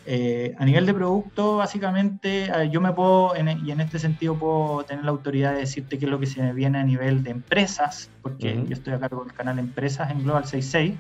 Eh, 0.09 0.55
a 0.57 0.65
nivel 0.65 0.87
de 0.87 0.95
producto, 0.95 1.57
básicamente, 1.57 2.49
yo 2.71 2.81
me 2.81 2.93
puedo, 2.93 3.35
y 3.35 3.71
en 3.73 3.81
este 3.81 3.99
sentido 3.99 4.39
puedo 4.39 4.85
tener 4.85 5.05
la 5.05 5.11
autoridad 5.11 5.53
de 5.53 5.59
decirte 5.59 5.99
qué 5.99 6.05
es 6.05 6.11
lo 6.11 6.21
que 6.21 6.27
se 6.27 6.41
me 6.41 6.53
viene 6.53 6.79
a 6.79 6.85
nivel 6.85 7.25
de 7.25 7.31
empresas, 7.31 8.09
porque 8.23 8.55
yo 8.69 8.73
estoy 8.73 8.95
a 8.95 9.01
cargo 9.01 9.25
del 9.25 9.35
canal 9.35 9.59
Empresas 9.59 10.13
en 10.13 10.23
Global 10.23 10.45
66, 10.45 10.95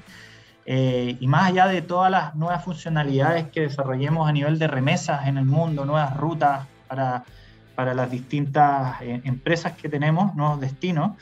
eh, 0.66 1.16
y 1.20 1.26
más 1.28 1.50
allá 1.50 1.68
de 1.68 1.82
todas 1.82 2.10
las 2.10 2.34
nuevas 2.34 2.64
funcionalidades 2.64 3.46
que 3.46 3.60
desarrollemos 3.60 4.28
a 4.28 4.32
nivel 4.32 4.58
de 4.58 4.66
remesas 4.66 5.28
en 5.28 5.38
el 5.38 5.44
mundo, 5.44 5.84
nuevas 5.84 6.16
rutas 6.16 6.66
para, 6.88 7.22
para 7.76 7.94
las 7.94 8.10
distintas 8.10 9.00
eh, 9.02 9.20
empresas 9.22 9.74
que 9.74 9.88
tenemos, 9.88 10.34
nuevos 10.34 10.60
destinos, 10.60 11.12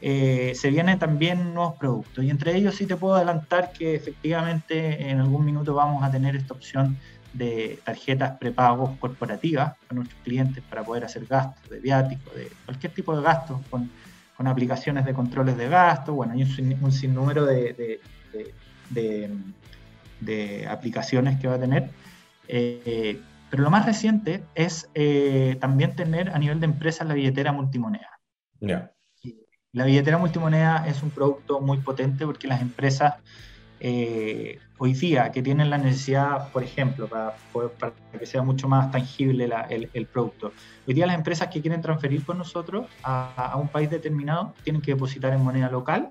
se 0.00 0.68
vienen 0.68 0.98
también 0.98 1.54
nuevos 1.54 1.76
productos. 1.76 2.22
Y 2.22 2.28
entre 2.28 2.54
ellos 2.54 2.74
sí 2.74 2.84
te 2.84 2.94
puedo 2.94 3.14
adelantar 3.14 3.72
que 3.72 3.94
efectivamente 3.94 5.08
en 5.08 5.18
algún 5.18 5.46
minuto 5.46 5.74
vamos 5.74 6.04
a 6.04 6.10
tener 6.10 6.36
esta 6.36 6.52
opción 6.52 6.98
de 7.34 7.80
tarjetas 7.84 8.38
prepagos 8.38 8.96
corporativas 8.98 9.74
a 9.88 9.94
nuestros 9.94 10.20
clientes 10.22 10.62
para 10.70 10.84
poder 10.84 11.04
hacer 11.04 11.26
gastos 11.26 11.68
de 11.68 11.80
viáticos, 11.80 12.34
de 12.34 12.48
cualquier 12.64 12.94
tipo 12.94 13.14
de 13.14 13.22
gastos 13.22 13.60
con, 13.68 13.90
con 14.36 14.46
aplicaciones 14.46 15.04
de 15.04 15.12
controles 15.12 15.56
de 15.56 15.68
gasto. 15.68 16.14
Bueno, 16.14 16.32
hay 16.32 16.42
un, 16.42 16.92
sinnúmero 16.92 17.44
de, 17.44 18.00
de, 18.90 19.30
de, 20.20 20.66
aplicaciones 20.68 21.38
que 21.40 21.48
va 21.48 21.54
a 21.54 21.60
tener. 21.60 21.90
Eh, 22.46 23.20
pero 23.50 23.62
lo 23.62 23.70
más 23.70 23.84
reciente 23.84 24.42
es 24.54 24.88
eh, 24.94 25.56
también 25.60 25.94
tener 25.94 26.30
a 26.30 26.38
nivel 26.38 26.60
de 26.60 26.66
empresas 26.66 27.06
la 27.06 27.14
billetera 27.14 27.52
multimoneda. 27.52 28.10
La 29.72 29.84
billetera 29.84 30.18
multimoneda 30.18 30.86
es 30.86 31.02
un 31.02 31.10
producto 31.10 31.60
muy 31.60 31.78
potente 31.78 32.24
porque 32.24 32.46
las 32.46 32.62
empresas 32.62 33.14
eh, 33.80 34.60
hoy 34.78 34.92
día 34.94 35.30
que 35.30 35.42
tienen 35.42 35.70
la 35.70 35.78
necesidad, 35.78 36.50
por 36.52 36.62
ejemplo, 36.62 37.06
para, 37.06 37.36
para 37.78 37.92
que 38.18 38.26
sea 38.26 38.42
mucho 38.42 38.68
más 38.68 38.90
tangible 38.90 39.48
el, 39.70 40.06
producto. 40.06 40.52
Hoy 40.86 40.94
día 40.94 41.06
las 41.06 41.16
empresas 41.16 41.48
que 41.48 41.60
quieren 41.60 41.80
transferir 41.80 42.24
con 42.24 42.38
nosotros 42.38 42.86
a, 43.02 43.56
un 43.56 43.68
país 43.68 43.90
determinado 43.90 44.54
tienen 44.64 44.82
que 44.82 44.92
depositar 44.92 45.32
en 45.32 45.42
moneda 45.42 45.70
local 45.70 46.10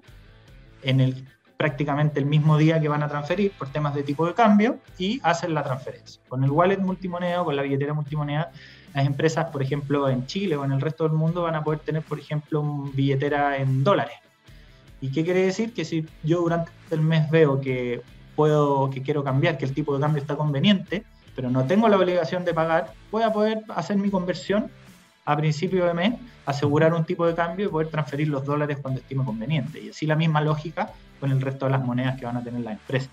en 0.81 0.99
el 0.99 1.27
prácticamente 1.57 2.19
el 2.19 2.25
mismo 2.25 2.57
día 2.57 2.81
que 2.81 2.89
van 2.89 3.03
a 3.03 3.07
transferir 3.07 3.51
por 3.51 3.69
temas 3.69 3.95
de 3.95 4.03
tipo 4.03 4.27
de 4.27 4.33
cambio 4.33 4.79
y 4.97 5.21
hacen 5.23 5.53
la 5.53 5.63
transferencia. 5.63 6.21
Con 6.27 6.43
el 6.43 6.51
wallet 6.51 6.79
multimoneda 6.79 7.41
con 7.43 7.55
la 7.55 7.61
billetera 7.61 7.93
multimoneda, 7.93 8.51
las 8.93 9.05
empresas, 9.05 9.45
por 9.49 9.61
ejemplo, 9.63 10.09
en 10.09 10.25
Chile 10.25 10.57
o 10.57 10.65
en 10.65 10.73
el 10.73 10.81
resto 10.81 11.05
del 11.05 11.13
mundo 11.13 11.43
van 11.43 11.55
a 11.55 11.63
poder 11.63 11.79
tener, 11.79 12.01
por 12.01 12.19
ejemplo, 12.19 12.59
una 12.59 12.91
billetera 12.93 13.57
en 13.57 13.83
dólares 13.83 14.23
¿Y 15.03 15.09
qué 15.09 15.25
quiere 15.25 15.43
decir? 15.43 15.73
Que 15.73 15.83
si 15.83 16.05
yo 16.23 16.39
durante 16.39 16.71
el 16.91 17.01
mes 17.01 17.29
veo 17.29 17.59
que 17.59 18.01
puedo, 18.35 18.89
que 18.89 19.01
quiero 19.01 19.23
cambiar, 19.23 19.57
que 19.57 19.65
el 19.65 19.73
tipo 19.73 19.93
de 19.95 20.01
cambio 20.01 20.21
está 20.21 20.35
conveniente, 20.35 21.03
pero 21.35 21.49
no 21.49 21.65
tengo 21.65 21.87
la 21.87 21.97
obligación 21.97 22.45
de 22.45 22.53
pagar, 22.53 22.93
voy 23.11 23.23
a 23.23 23.33
poder 23.33 23.63
hacer 23.75 23.97
mi 23.97 24.09
conversión 24.09 24.69
a 25.25 25.37
principio 25.37 25.85
de 25.85 25.93
mes, 25.93 26.13
asegurar 26.45 26.93
un 26.93 27.05
tipo 27.05 27.25
de 27.25 27.33
cambio 27.33 27.67
y 27.67 27.69
poder 27.69 27.87
transferir 27.87 28.27
los 28.27 28.45
dólares 28.45 28.77
cuando 28.81 28.99
estime 28.99 29.23
conveniente. 29.23 29.81
Y 29.81 29.89
así 29.89 30.05
la 30.05 30.15
misma 30.15 30.41
lógica 30.41 30.91
con 31.19 31.31
el 31.31 31.41
resto 31.41 31.65
de 31.65 31.71
las 31.71 31.83
monedas 31.83 32.19
que 32.19 32.25
van 32.25 32.37
a 32.37 32.43
tener 32.43 32.61
las 32.61 32.73
empresas. 32.73 33.09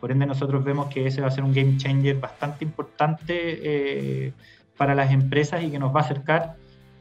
Por 0.00 0.12
ende, 0.12 0.26
nosotros 0.26 0.62
vemos 0.62 0.88
que 0.88 1.06
ese 1.06 1.22
va 1.22 1.28
a 1.28 1.30
ser 1.30 1.42
un 1.42 1.54
game 1.54 1.78
changer 1.78 2.20
bastante 2.20 2.64
importante 2.64 3.34
eh, 3.36 4.32
para 4.76 4.94
las 4.94 5.10
empresas 5.10 5.62
y 5.62 5.70
que 5.70 5.78
nos 5.78 5.94
va 5.94 6.00
a 6.00 6.04
acercar 6.04 6.56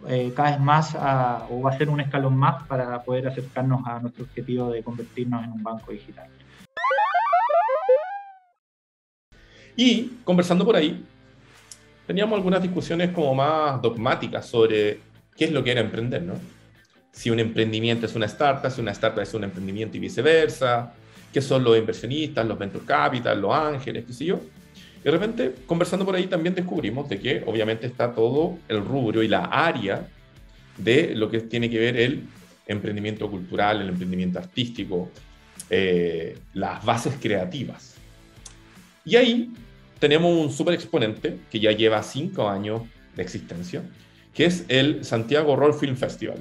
eh, 0.08 0.32
cada 0.36 0.51
vez 0.51 0.60
más 0.60 0.96
o 1.50 1.62
va 1.62 1.71
a 1.71 1.77
ser 1.77 1.89
un 1.89 2.00
escalón 2.00 2.37
más 2.37 2.63
para 2.63 3.02
poder 3.04 3.27
acercarnos 3.27 3.85
a 3.85 4.00
nuestro 4.00 4.23
objetivo 4.23 4.71
de 4.71 4.83
convertirnos 4.83 5.44
en 5.44 5.52
un 5.52 5.63
banco 5.63 5.92
digital. 5.92 6.27
Y 9.76 10.12
conversando 10.23 10.65
por 10.65 10.76
ahí, 10.76 11.04
teníamos 12.08 12.38
algunas 12.38 12.62
discusiones 12.62 13.12
como 13.12 13.36
más 13.36 13.82
dogmáticas 13.82 14.46
sobre 14.46 15.00
qué 15.36 15.46
es 15.46 15.52
lo 15.52 15.63
que 15.63 15.71
era 15.71 15.82
emprender, 15.82 16.21
¿no? 16.23 16.34
Si 17.12 17.30
un 17.30 17.40
emprendimiento 17.40 18.06
es 18.06 18.15
una 18.15 18.26
startup, 18.26 18.71
si 18.71 18.82
una 18.82 18.92
startup 18.92 19.21
es 19.21 19.34
un 19.34 19.44
emprendimiento 19.44 19.98
y 19.98 20.00
viceversa, 20.00 20.94
qué 21.32 21.42
son 21.42 21.63
los 21.63 21.78
inversionistas, 21.78 22.46
los 22.46 22.58
venture 22.58 22.86
capital, 22.86 23.42
los 23.42 23.54
ángeles, 23.54 24.06
qué 24.06 24.13
sé 24.13 24.26
yo. 24.26 24.40
Y 25.02 25.04
de 25.04 25.12
repente, 25.12 25.56
conversando 25.65 26.06
por 26.06 26.15
ahí, 26.15 26.28
también 26.28 26.56
descubrimos 26.56 27.08
de 27.10 27.19
que 27.19 27.44
obviamente 27.46 27.88
está 27.88 28.13
todo 28.13 28.58
el 28.67 28.84
rubro 28.84 29.21
y 29.21 29.28
la 29.28 29.46
área 29.46 30.08
de 30.78 31.15
lo 31.15 31.30
que 31.30 31.42
tiene 31.42 31.69
que 31.69 31.80
ver 31.80 31.98
el 31.98 32.23
emprendimiento 32.67 33.30
cultural, 33.30 33.82
el 33.82 33.90
emprendimiento 33.90 34.40
artístico, 34.40 35.10
eh, 35.69 36.38
las 36.54 36.84
bases 36.84 37.15
creativas. 37.21 37.94
Y 39.06 39.15
ahí 39.15 39.51
tenemos 39.99 40.31
un 40.31 40.51
super 40.51 40.73
exponente 40.73 41.37
que 41.51 41.60
ya 41.60 41.71
lleva 41.71 42.01
cinco 42.01 42.49
años 42.49 42.81
de 43.15 43.21
existencia, 43.21 43.83
que 44.33 44.45
es 44.45 44.65
el 44.67 45.06
Santiago 45.06 45.56
Roll 45.56 45.75
Film 45.75 45.95
Festival. 45.95 46.37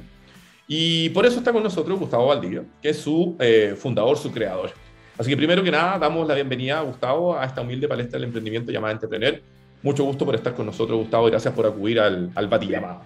Y 0.66 1.10
por 1.10 1.26
eso 1.26 1.38
está 1.38 1.52
con 1.52 1.62
nosotros 1.62 1.98
Gustavo 1.98 2.26
Valdivia, 2.28 2.62
que 2.80 2.88
es 2.88 2.98
su 2.98 3.36
eh, 3.38 3.74
fundador, 3.76 4.16
su 4.16 4.32
creador. 4.32 4.70
Así 5.18 5.30
que 5.30 5.36
primero 5.36 5.62
que 5.62 5.70
nada, 5.70 5.98
damos 5.98 6.26
la 6.26 6.34
bienvenida 6.34 6.78
a 6.78 6.82
Gustavo 6.82 7.38
a 7.38 7.44
esta 7.44 7.60
humilde 7.60 7.86
palestra 7.86 8.18
del 8.18 8.24
emprendimiento 8.24 8.72
llamada 8.72 8.94
Entrepreneur. 8.94 9.40
Mucho 9.82 10.02
gusto 10.04 10.24
por 10.24 10.34
estar 10.34 10.54
con 10.54 10.64
nosotros, 10.64 10.98
Gustavo, 10.98 11.28
y 11.28 11.30
gracias 11.30 11.52
por 11.52 11.66
acudir 11.66 12.00
al, 12.00 12.30
al 12.34 12.48
Bati 12.48 12.66
llamado. 12.66 13.02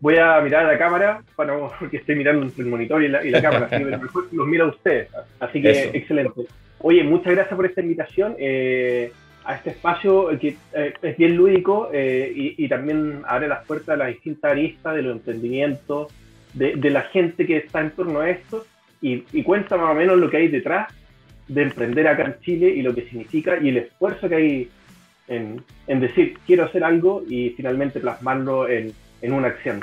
Voy 0.00 0.16
a 0.16 0.40
mirar 0.40 0.64
a 0.64 0.72
la 0.72 0.78
cámara, 0.78 1.24
bueno, 1.36 1.72
porque 1.78 1.96
estoy 1.96 2.14
mirando 2.14 2.50
el 2.56 2.66
monitor 2.66 3.02
y 3.02 3.08
la, 3.08 3.42
cámara, 3.42 3.66
así 3.70 3.84
que 3.84 4.36
los 4.36 4.46
mira 4.46 4.66
usted. 4.66 5.08
Así 5.40 5.60
que 5.60 5.90
excelente. 5.92 6.46
Oye, 6.80 7.02
muchas 7.04 7.32
gracias 7.32 7.54
por 7.54 7.66
esta 7.66 7.80
invitación 7.80 8.36
eh, 8.38 9.12
a 9.44 9.56
este 9.56 9.70
espacio 9.70 10.28
que 10.38 10.56
eh, 10.74 10.94
es 11.02 11.16
bien 11.16 11.36
lúdico 11.36 11.90
eh, 11.92 12.54
y, 12.56 12.68
también 12.68 13.22
abre 13.26 13.48
las 13.48 13.64
puertas 13.66 13.90
a 13.90 13.96
las 13.96 14.08
distintas 14.08 14.52
aristas 14.52 14.94
de 14.94 15.02
los 15.02 15.16
emprendimientos, 15.16 16.12
de, 16.54 16.90
la 16.90 17.02
gente 17.02 17.46
que 17.46 17.56
está 17.56 17.80
en 17.80 17.90
torno 17.90 18.20
a 18.20 18.30
esto 18.30 18.66
y, 19.00 19.42
cuenta 19.42 19.76
más 19.76 19.90
o 19.90 19.94
menos 19.94 20.18
lo 20.18 20.30
que 20.30 20.36
hay 20.38 20.48
detrás 20.48 20.92
de 21.48 21.62
emprender 21.62 22.06
acá 22.06 22.24
en 22.24 22.40
Chile 22.40 22.68
y 22.68 22.82
lo 22.82 22.94
que 22.94 23.08
significa 23.08 23.58
y 23.60 23.70
el 23.70 23.78
esfuerzo 23.78 24.28
que 24.28 24.34
hay 24.34 24.68
en, 25.28 25.62
en 25.86 26.00
decir 26.00 26.36
quiero 26.46 26.64
hacer 26.64 26.84
algo 26.84 27.22
y 27.28 27.50
finalmente 27.50 28.00
plasmarlo 28.00 28.68
en 28.68 28.92
en 29.22 29.32
una 29.32 29.48
acción. 29.48 29.80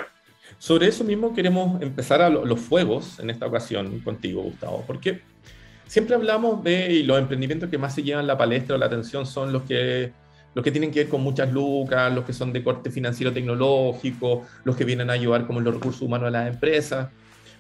Sobre 0.58 0.88
eso 0.88 1.04
mismo 1.04 1.34
queremos 1.34 1.82
empezar 1.82 2.22
a 2.22 2.30
los 2.30 2.60
fuegos 2.60 3.20
en 3.20 3.30
esta 3.30 3.46
ocasión 3.46 4.00
contigo, 4.02 4.44
Gustavo, 4.44 4.84
porque 4.86 5.22
siempre 5.88 6.16
hablamos 6.16 6.64
de 6.64 7.04
los 7.04 7.18
emprendimientos 7.20 7.70
que 7.70 7.78
más 7.78 7.96
se 7.96 8.04
llevan 8.04 8.28
la 8.28 8.38
palestra 8.38 8.76
o 8.76 8.78
la 8.78 8.88
atención 8.88 9.26
son 9.26 9.52
los 9.54 9.64
que, 9.64 10.12
los 10.54 10.64
que 10.64 10.72
tienen 10.72 10.92
que 10.92 11.00
ver 11.02 11.10
con 11.10 11.22
muchas 11.22 11.52
lucas, 11.52 12.14
los 12.14 12.26
que 12.26 12.34
son 12.34 12.54
de 12.54 12.64
corte 12.64 12.90
financiero 12.92 13.32
tecnológico, 13.32 14.46
los 14.64 14.76
que 14.76 14.86
vienen 14.86 15.10
a 15.10 15.14
ayudar 15.14 15.46
como 15.48 15.62
los 15.62 15.74
recursos 15.74 16.02
humanos 16.02 16.28
a 16.28 16.32
las 16.32 16.54
empresas, 16.54 17.10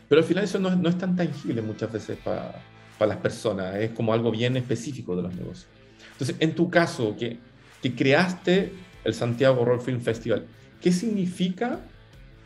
pero 0.07 0.21
al 0.21 0.28
final 0.28 0.43
eso 0.43 0.59
no, 0.59 0.76
no 0.76 0.89
es 0.89 0.97
tan 0.97 1.15
tangible 1.15 1.61
muchas 1.61 1.91
veces 1.91 2.17
para, 2.23 2.61
para 2.97 3.09
las 3.09 3.17
personas, 3.17 3.76
es 3.76 3.91
como 3.91 4.13
algo 4.13 4.32
bien 4.32 4.57
específico 4.57 5.15
de 5.15 5.23
los 5.23 5.36
negocios. 5.36 5.67
Entonces, 6.11 6.36
en 6.39 6.55
tu 6.55 6.69
caso, 6.69 7.15
que, 7.17 7.38
que 7.82 7.95
creaste 7.95 8.71
el 9.03 9.13
Santiago 9.13 9.65
Roll 9.65 9.82
Film 9.82 10.01
Festival, 10.01 10.45
¿Qué 10.86 10.91
significa 10.91 11.80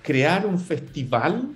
crear 0.02 0.46
un 0.46 0.58
festival 0.58 1.50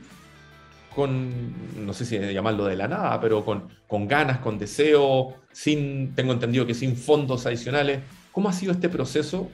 con, 0.93 1.85
no 1.85 1.93
sé 1.93 2.05
si 2.05 2.17
llamarlo 2.17 2.65
de 2.65 2.75
la 2.75 2.87
nada, 2.87 3.19
pero 3.19 3.43
con, 3.43 3.69
con 3.87 4.07
ganas, 4.07 4.39
con 4.39 4.57
deseo, 4.57 5.35
sin, 5.51 6.13
tengo 6.15 6.33
entendido 6.33 6.65
que 6.65 6.73
sin 6.73 6.95
fondos 6.95 7.45
adicionales? 7.45 7.99
¿Cómo 8.31 8.49
ha 8.49 8.53
sido 8.53 8.71
este 8.71 8.89
proceso 8.89 9.49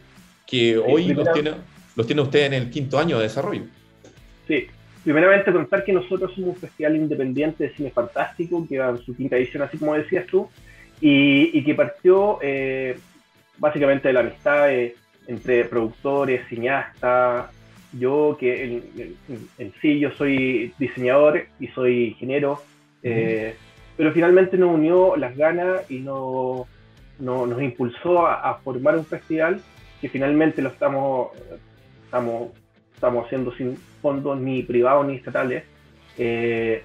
que 0.47 0.77
hoy 0.77 1.13
los, 1.13 1.31
tiene, 1.33 1.51
los 1.95 2.07
tiene 2.07 2.21
usted 2.21 2.45
en 2.45 2.53
el 2.53 2.69
quinto 2.69 2.97
año 2.97 3.17
de 3.17 3.23
desarrollo? 3.23 3.63
Sí, 4.47 4.67
primeramente 5.03 5.51
contar 5.51 5.83
que 5.83 5.93
nosotros 5.93 6.33
somos 6.33 6.51
un 6.51 6.55
festival 6.55 6.95
independiente 6.95 7.65
de 7.65 7.73
cine 7.75 7.91
fantástico 7.91 8.65
que 8.67 8.79
va 8.79 8.89
en 8.89 8.97
su 8.99 9.15
quinta 9.15 9.37
edición, 9.37 9.63
así 9.63 9.77
como 9.77 9.95
decías 9.95 10.25
tú, 10.27 10.49
y, 11.01 11.63
que 11.63 11.75
partió 11.75 12.39
eh, 12.41 12.97
básicamente 13.57 14.09
de 14.09 14.13
la 14.13 14.19
amistad 14.21 14.67
de 14.67 14.95
entre 15.27 15.65
productores, 15.65 16.47
cineastas, 16.49 17.47
yo 17.93 18.37
que 18.39 18.83
en, 19.57 19.73
sí 19.81 19.99
yo 19.99 20.11
soy 20.11 20.73
diseñador 20.77 21.45
y 21.59 21.67
soy 21.67 22.09
ingeniero, 22.09 22.61
eh, 23.03 23.55
pero 23.97 24.11
finalmente 24.11 24.57
nos 24.57 24.73
unió 24.73 25.15
las 25.15 25.35
ganas 25.35 25.89
y 25.89 25.99
no, 25.99 26.67
nos 27.19 27.61
impulsó 27.61 28.27
a, 28.27 28.53
formar 28.63 28.95
un 28.95 29.05
festival 29.05 29.61
que 30.01 30.09
finalmente 30.09 30.61
lo 30.61 30.69
estamos, 30.69 31.29
estamos, 32.05 32.51
estamos 32.93 33.25
haciendo 33.25 33.53
sin 33.55 33.75
fondos 34.01 34.39
ni 34.39 34.63
privados 34.63 35.05
ni 35.07 35.15
estatales, 35.15 35.63
eh, 36.17 36.83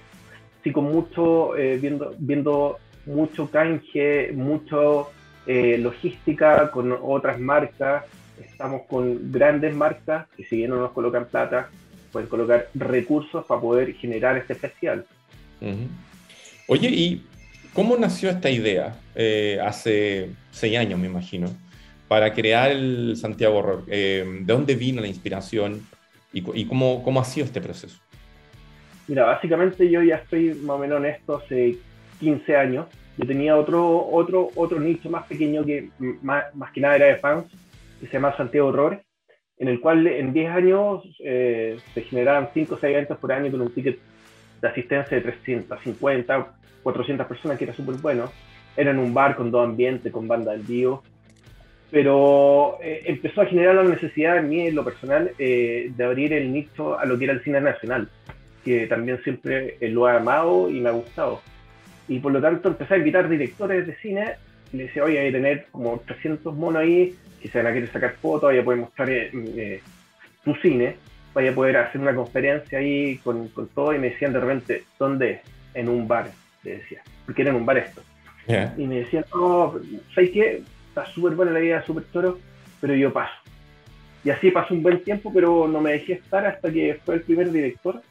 sí 0.63 0.71
con 0.71 0.85
mucho, 0.85 1.55
eh, 1.55 1.77
viendo, 1.77 2.13
viendo 2.17 2.77
mucho 3.05 3.49
canje, 3.49 4.31
mucho 4.33 5.11
logística 5.47 6.71
con 6.71 6.97
otras 6.99 7.39
marcas, 7.39 8.03
estamos 8.39 8.83
con 8.87 9.31
grandes 9.31 9.75
marcas 9.75 10.27
que 10.35 10.43
si 10.45 10.57
bien 10.57 10.71
no 10.71 10.77
nos 10.77 10.91
colocan 10.91 11.25
plata, 11.25 11.69
pueden 12.11 12.29
colocar 12.29 12.69
recursos 12.73 13.45
para 13.45 13.59
poder 13.59 13.93
generar 13.95 14.37
este 14.37 14.55
festival. 14.55 15.05
Oye, 16.67 16.89
¿y 16.89 17.25
cómo 17.73 17.97
nació 17.97 18.29
esta 18.29 18.49
idea? 18.49 18.95
Eh, 19.15 19.59
hace 19.61 20.29
seis 20.51 20.77
años, 20.77 20.99
me 20.99 21.07
imagino, 21.07 21.47
para 22.07 22.33
crear 22.33 22.71
el 22.71 23.15
Santiago 23.17 23.57
Horror. 23.57 23.83
Eh, 23.87 24.25
¿De 24.41 24.53
dónde 24.53 24.75
vino 24.75 25.01
la 25.01 25.07
inspiración 25.07 25.81
y, 26.31 26.65
cómo, 26.65 27.03
cómo, 27.03 27.19
ha 27.19 27.25
sido 27.25 27.45
este 27.45 27.61
proceso? 27.61 27.97
Mira, 29.07 29.25
básicamente 29.25 29.89
yo 29.89 30.01
ya 30.01 30.15
estoy 30.15 30.53
más 30.53 30.77
o 30.77 30.79
menos 30.79 30.99
en 30.99 31.05
esto 31.05 31.37
hace 31.37 31.77
15 32.19 32.55
años. 32.55 32.87
Yo 33.17 33.25
tenía 33.25 33.55
otro, 33.55 34.07
otro, 34.07 34.49
otro 34.55 34.79
nicho 34.79 35.09
más 35.09 35.25
pequeño 35.25 35.63
que 35.63 35.89
más, 36.21 36.53
más 36.55 36.71
que 36.71 36.81
nada 36.81 36.95
era 36.97 37.05
de 37.07 37.15
fans, 37.17 37.45
que 38.05 38.11
se 38.11 38.17
llama 38.17 38.37
Santiago 38.37 38.67
Horror, 38.67 39.01
en 39.57 39.67
el 39.67 39.79
cual 39.79 40.05
en 40.05 40.31
10 40.31 40.51
años 40.51 41.03
eh, 41.23 41.77
se 41.93 42.01
generaban 42.01 42.49
5 42.53 42.75
o 42.75 42.77
6 42.77 42.93
eventos 42.93 43.17
por 43.17 43.31
año 43.31 43.49
con 43.49 43.61
un 43.61 43.73
ticket 43.73 43.97
de 44.61 44.67
asistencia 44.67 45.17
de 45.17 45.23
350, 45.23 46.47
400 46.83 47.27
personas, 47.27 47.57
que 47.57 47.63
era 47.63 47.73
súper 47.73 47.95
bueno. 47.95 48.31
Era 48.77 48.91
en 48.91 48.99
un 48.99 49.13
bar 49.13 49.35
con 49.35 49.49
dos 49.49 49.63
ambientes, 49.63 50.11
con 50.11 50.27
banda 50.27 50.51
del 50.51 50.61
vivo. 50.61 51.01
Pero 51.89 52.77
eh, 52.81 53.01
empezó 53.05 53.41
a 53.41 53.45
generar 53.45 53.75
la 53.75 53.83
necesidad 53.83 54.37
en 54.37 54.49
mí, 54.49 54.67
en 54.67 54.75
lo 54.75 54.83
personal, 54.83 55.31
eh, 55.39 55.91
de 55.95 56.03
abrir 56.03 56.33
el 56.33 56.51
nicho 56.51 56.99
a 56.99 57.05
lo 57.05 57.17
que 57.17 57.25
era 57.25 57.33
el 57.33 57.43
cine 57.43 57.61
nacional, 57.61 58.09
que 58.63 58.85
también 58.87 59.21
siempre 59.23 59.77
lo 59.81 60.07
he 60.07 60.11
amado 60.11 60.69
y 60.69 60.79
me 60.79 60.89
ha 60.89 60.93
gustado. 60.93 61.41
Y 62.07 62.19
por 62.19 62.33
lo 62.33 62.41
tanto 62.41 62.67
empecé 62.67 62.95
a 62.95 62.97
invitar 62.97 63.29
directores 63.29 63.87
de 63.87 63.95
cine 63.95 64.35
le 64.71 64.83
decía, 64.83 65.03
oye, 65.03 65.19
hay 65.19 65.27
que 65.27 65.37
tener 65.37 65.67
como 65.71 65.99
300 66.05 66.55
monos 66.55 66.81
ahí 66.81 67.15
si 67.45 67.51
se 67.51 67.59
van 67.59 67.67
a 67.67 67.73
querer 67.73 67.91
sacar 67.91 68.15
fotos, 68.15 68.49
vaya 68.49 68.61
a 68.61 68.63
poder 68.63 68.79
mostrar 68.79 69.09
eh, 69.09 69.29
eh, 69.33 69.81
tu 70.43 70.55
cine, 70.55 70.95
vaya 71.31 71.51
a 71.51 71.55
poder 71.55 71.77
hacer 71.77 72.01
una 72.01 72.15
conferencia 72.15 72.79
ahí 72.79 73.17
con, 73.17 73.49
con, 73.49 73.67
todo 73.67 73.93
y 73.93 73.99
me 73.99 74.09
decían 74.09 74.33
de 74.33 74.39
repente, 74.39 74.83
¿dónde? 74.97 75.41
En 75.75 75.89
un 75.89 76.07
bar, 76.07 76.31
le 76.63 76.77
decía, 76.77 77.03
porque 77.25 77.43
era 77.43 77.51
en 77.51 77.57
un 77.57 77.65
bar 77.65 77.77
esto. 77.77 78.01
Y 78.77 78.87
me 78.87 78.99
decían, 78.99 79.25
no, 79.33 79.75
¿sabes 80.13 80.31
qué? 80.31 80.63
Está 80.89 81.05
súper 81.07 81.33
buena 81.33 81.51
la 81.51 81.59
idea, 81.59 81.83
súper 81.83 82.05
toro, 82.05 82.39
pero 82.81 82.95
yo 82.95 83.13
paso. 83.13 83.33
Y 84.23 84.31
así 84.31 84.49
pasó 84.49 84.73
un 84.73 84.81
buen 84.81 85.03
tiempo, 85.03 85.31
pero 85.31 85.67
no 85.67 85.81
me 85.81 85.91
dejé 85.91 86.13
estar 86.13 86.45
hasta 86.47 86.71
que 86.71 86.99
fue 87.05 87.15
el 87.15 87.21
primer 87.21 87.51
director. 87.51 88.01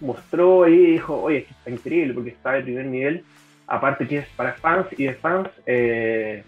Mostró 0.00 0.66
y 0.66 0.92
dijo, 0.92 1.22
oye, 1.22 1.38
esto 1.38 1.54
está 1.58 1.70
increíble 1.70 2.14
porque 2.14 2.30
está 2.30 2.52
de 2.52 2.62
primer 2.62 2.86
nivel. 2.86 3.24
Aparte 3.66 4.06
que 4.06 4.18
es 4.18 4.28
para 4.36 4.54
fans 4.54 4.86
y 4.96 5.04
de 5.04 5.14
fans, 5.14 5.48
eh, 5.66 6.42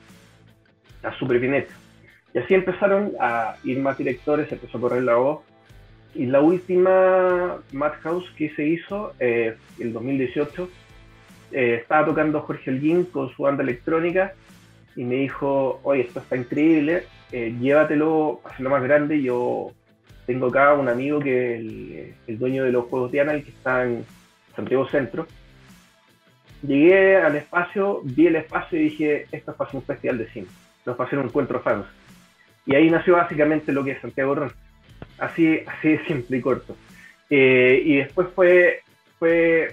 está 0.96 1.12
súper 1.18 1.40
bien. 1.40 1.66
Y 2.34 2.38
así 2.38 2.54
empezaron 2.54 3.12
a 3.20 3.56
ir 3.64 3.78
más 3.80 3.98
directores, 3.98 4.50
empezó 4.52 4.78
a 4.78 4.80
correr 4.80 5.02
la 5.02 5.16
voz. 5.16 5.40
Y 6.14 6.26
la 6.26 6.40
última 6.40 7.58
Madhouse 7.72 8.30
que 8.36 8.50
se 8.54 8.66
hizo, 8.66 9.12
eh, 9.20 9.56
el 9.78 9.92
2018, 9.92 10.68
eh, 11.52 11.78
estaba 11.80 12.06
tocando 12.06 12.40
Jorge 12.40 12.70
Elguín 12.70 13.04
con 13.04 13.30
su 13.30 13.42
banda 13.42 13.62
electrónica 13.62 14.34
y 14.96 15.04
me 15.04 15.16
dijo, 15.16 15.80
oye, 15.82 16.02
esto 16.02 16.20
está 16.20 16.36
increíble, 16.36 17.04
eh, 17.32 17.54
llévatelo, 17.60 18.40
hazlo 18.44 18.70
más 18.70 18.82
grande. 18.82 19.22
Yo 19.22 19.72
tengo 20.26 20.48
acá 20.48 20.74
un 20.74 20.88
amigo 20.88 21.20
que 21.20 21.54
es 21.54 21.60
el, 21.60 22.14
el, 22.26 22.38
dueño 22.38 22.64
de 22.64 22.72
los 22.72 22.86
Juegos 22.86 23.12
de 23.12 23.20
Anal, 23.20 23.44
que 23.44 23.50
está 23.50 23.84
en 23.84 24.04
Santiago 24.56 24.88
Centro. 24.88 25.26
Llegué 26.62 27.16
al 27.16 27.36
espacio, 27.36 28.00
vi 28.02 28.26
el 28.26 28.36
espacio 28.36 28.78
y 28.78 28.84
dije, 28.84 29.26
esto 29.30 29.52
es 29.52 29.56
para 29.56 29.70
un 29.72 29.82
festival 29.82 30.18
de 30.18 30.28
cine, 30.28 30.46
no 30.84 30.92
es 30.92 30.98
para 30.98 31.06
hacer 31.06 31.18
un 31.18 31.26
encuentro 31.26 31.61
fans 31.61 31.86
y 32.68 32.74
ahí 32.74 32.90
nació 32.90 33.14
básicamente 33.14 33.72
lo 33.72 33.82
que 33.82 33.92
es 33.92 34.00
Santiago 34.00 34.34
Ron. 34.34 34.52
Así, 35.18 35.61
así 35.66 35.88
de 35.88 36.04
simple 36.04 36.36
y 36.36 36.40
corto. 36.42 36.76
Eh, 37.30 37.82
y 37.82 37.96
después 37.96 38.28
fue, 38.34 38.80
fue 39.18 39.72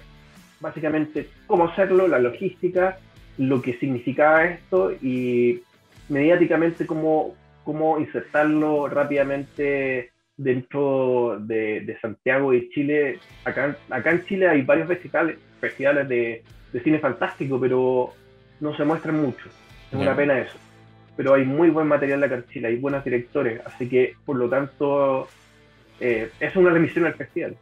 básicamente 0.61 1.27
cómo 1.45 1.65
hacerlo, 1.65 2.07
la 2.07 2.19
logística, 2.19 2.97
lo 3.38 3.61
que 3.61 3.73
significaba 3.79 4.45
esto 4.45 4.93
y 4.93 5.61
mediáticamente 6.07 6.86
cómo, 6.86 7.36
cómo 7.65 7.99
insertarlo 7.99 8.88
rápidamente 8.88 10.11
dentro 10.38 11.38
de, 11.41 11.97
Santiago 12.01 12.53
y 12.53 12.69
Chile. 12.69 13.19
Acá, 13.43 13.75
acá 13.89 14.11
en 14.11 14.23
Chile 14.23 14.47
hay 14.47 14.61
varios 14.61 14.88
festivales, 14.88 15.38
festivales 15.59 16.07
de, 16.07 16.43
cine 16.84 16.99
fantástico, 16.99 17.59
pero 17.59 18.13
no 18.59 18.76
se 18.76 18.84
muestran 18.84 19.22
mucho. 19.22 19.45
Es 19.91 19.97
una 19.97 20.16
pena 20.16 20.39
eso 20.39 20.57
pero 21.16 21.34
hay 21.34 21.45
muy 21.45 21.70
buen 21.70 21.88
material 21.88 22.22
de 22.22 22.43
Chile, 22.51 22.68
hay 22.70 22.76
buenos 22.78 23.03
directores, 23.03 23.61
así 23.66 23.88
que 23.88 24.16
por 24.26 24.36
lo 24.36 24.49
tanto 24.49 25.28
eh, 25.99 26.30
es 26.39 26.55
una 26.55 26.72
remisión 26.72 27.05
al 27.05 27.13
festival. 27.16 27.55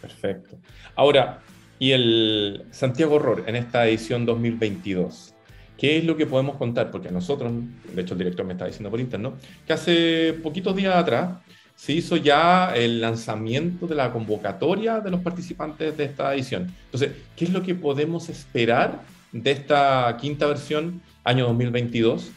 Perfecto. 0.00 0.56
Ahora, 0.94 1.40
y 1.78 1.92
el 1.92 2.64
Santiago 2.70 3.16
Horror 3.16 3.44
en 3.46 3.56
esta 3.56 3.86
edición 3.86 4.24
2022. 4.24 5.32
¿Qué 5.76 5.98
es 5.98 6.04
lo 6.04 6.16
que 6.16 6.26
podemos 6.26 6.56
contar? 6.56 6.92
Porque 6.92 7.08
a 7.08 7.10
nosotros, 7.10 7.52
de 7.92 8.00
hecho 8.00 8.14
el 8.14 8.18
director 8.18 8.46
me 8.46 8.52
está 8.52 8.66
diciendo 8.66 8.90
por 8.90 9.00
interno, 9.00 9.34
que 9.66 9.72
hace 9.72 10.34
poquitos 10.40 10.76
días 10.76 10.94
atrás 10.94 11.38
se 11.74 11.92
hizo 11.92 12.16
ya 12.16 12.74
el 12.74 13.00
lanzamiento 13.00 13.86
de 13.86 13.94
la 13.94 14.12
convocatoria 14.12 15.00
de 15.00 15.10
los 15.10 15.20
participantes 15.20 15.96
de 15.96 16.04
esta 16.04 16.34
edición. 16.34 16.72
Entonces, 16.86 17.12
¿qué 17.36 17.44
es 17.44 17.52
lo 17.52 17.62
que 17.62 17.74
podemos 17.74 18.28
esperar 18.28 19.02
de 19.32 19.50
esta 19.50 20.16
quinta 20.20 20.46
versión 20.46 21.02
año 21.24 21.46
2022? 21.46 22.30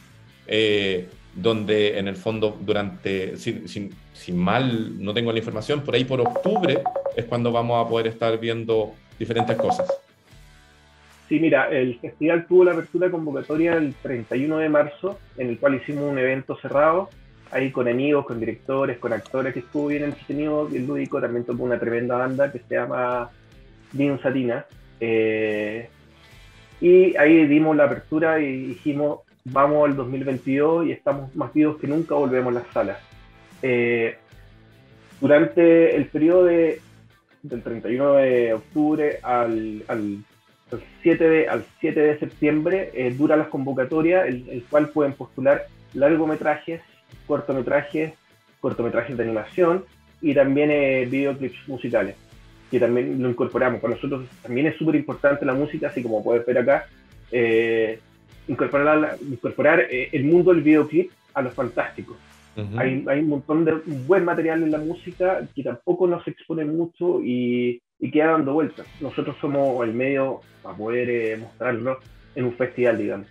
Eh, 0.47 1.09
donde 1.37 1.99
en 1.99 2.07
el 2.07 2.15
fondo 2.15 2.57
durante, 2.59 3.37
sin, 3.37 3.91
mal 4.33 5.03
no 5.03 5.13
tengo 5.13 5.31
la 5.31 5.37
información, 5.37 5.81
por 5.81 5.93
ahí 5.93 6.03
por 6.03 6.19
octubre 6.19 6.81
es 7.15 7.25
cuando 7.25 7.51
vamos 7.51 7.85
a 7.85 7.87
poder 7.87 8.07
estar 8.07 8.39
viendo 8.39 8.93
diferentes 9.19 9.55
cosas. 9.55 9.87
Sí, 11.29 11.39
mira, 11.39 11.69
el 11.69 11.99
festival 11.99 12.47
tuvo 12.47 12.63
la 12.63 12.71
apertura 12.71 13.11
convocatoria 13.11 13.75
el 13.75 13.93
31 13.93 14.57
de 14.57 14.69
marzo, 14.69 15.19
en 15.37 15.49
el 15.49 15.59
cual 15.59 15.75
hicimos 15.75 16.09
un 16.09 16.17
evento 16.17 16.57
cerrado, 16.59 17.09
ahí 17.51 17.71
con 17.71 17.87
amigos, 17.87 18.25
con 18.25 18.39
directores, 18.39 18.97
con 18.97 19.13
actores, 19.13 19.53
que 19.53 19.59
estuvo 19.59 19.87
bien 19.87 20.03
entretenido, 20.03 20.65
bien 20.67 20.87
lúdico, 20.87 21.21
también 21.21 21.45
tocó 21.45 21.63
una 21.63 21.79
tremenda 21.79 22.15
banda 22.15 22.51
que 22.51 22.59
se 22.59 22.75
llama 22.75 23.29
Bien 23.91 24.19
Satina. 24.21 24.65
Eh, 24.99 25.89
y 26.81 27.15
ahí 27.17 27.47
dimos 27.47 27.75
la 27.75 27.85
apertura 27.85 28.39
y 28.39 28.67
dijimos, 28.67 29.19
vamos 29.45 29.89
al 29.89 29.95
2022 29.95 30.87
y 30.87 30.91
estamos 30.91 31.35
más 31.35 31.53
vivos 31.53 31.77
que 31.77 31.87
nunca, 31.87 32.15
volvemos 32.15 32.55
a 32.55 32.59
las 32.59 32.67
salas. 32.73 32.99
Eh, 33.61 34.17
durante 35.19 35.95
el 35.95 36.05
periodo 36.05 36.45
de, 36.45 36.81
del 37.41 37.63
31 37.63 38.13
de 38.13 38.53
octubre 38.53 39.19
al, 39.23 39.83
al, 39.87 40.23
7, 41.01 41.29
de, 41.29 41.47
al 41.47 41.65
7 41.79 41.99
de 41.99 42.19
septiembre 42.19 42.91
eh, 42.93 43.11
dura 43.11 43.35
las 43.35 43.47
convocatorias, 43.47 44.27
el, 44.27 44.47
el, 44.49 44.63
cual 44.63 44.89
pueden 44.89 45.13
postular 45.13 45.65
largometrajes, 45.93 46.81
cortometrajes, 47.25 48.13
cortometrajes 48.59 49.17
de 49.17 49.23
animación 49.23 49.85
y 50.21 50.33
también 50.33 50.71
eh, 50.71 51.05
videoclips 51.09 51.67
musicales, 51.67 52.15
que 52.71 52.79
también 52.79 53.21
lo 53.21 53.29
incorporamos. 53.29 53.81
Para 53.81 53.95
nosotros 53.95 54.25
también 54.41 54.67
es 54.67 54.77
súper 54.77 54.95
importante 54.95 55.45
la 55.45 55.53
música, 55.53 55.87
así 55.87 56.01
como 56.01 56.23
puedes 56.23 56.45
ver 56.45 56.57
acá. 56.59 56.85
Eh, 57.31 57.99
incorporar, 58.47 59.17
incorporar 59.21 59.81
eh, 59.81 60.09
el 60.11 60.23
mundo 60.23 60.53
del 60.53 60.63
videoclip 60.63 61.11
a 61.33 61.41
los 61.41 61.53
fantásticos. 61.53 62.17
hay, 62.77 63.05
hay, 63.07 63.19
un 63.19 63.29
montón 63.29 63.65
de 63.65 63.73
buen 64.07 64.25
material 64.25 64.63
en 64.63 64.71
la 64.71 64.79
música 64.79 65.41
que 65.53 65.61
tampoco 65.63 66.07
nos 66.07 66.27
expone 66.27 66.65
mucho 66.65 67.21
y, 67.21 67.81
y 67.99 68.11
queda 68.11 68.31
dando 68.31 68.53
vueltas. 68.53 68.87
Nosotros 69.01 69.35
somos 69.39 69.83
el 69.83 69.93
medio 69.93 70.41
para 70.63 70.77
poder 70.77 71.09
eh, 71.09 71.37
mostrarlo 71.37 71.99
en 72.35 72.45
un 72.45 72.53
festival, 72.53 72.97
digamos. 72.97 73.27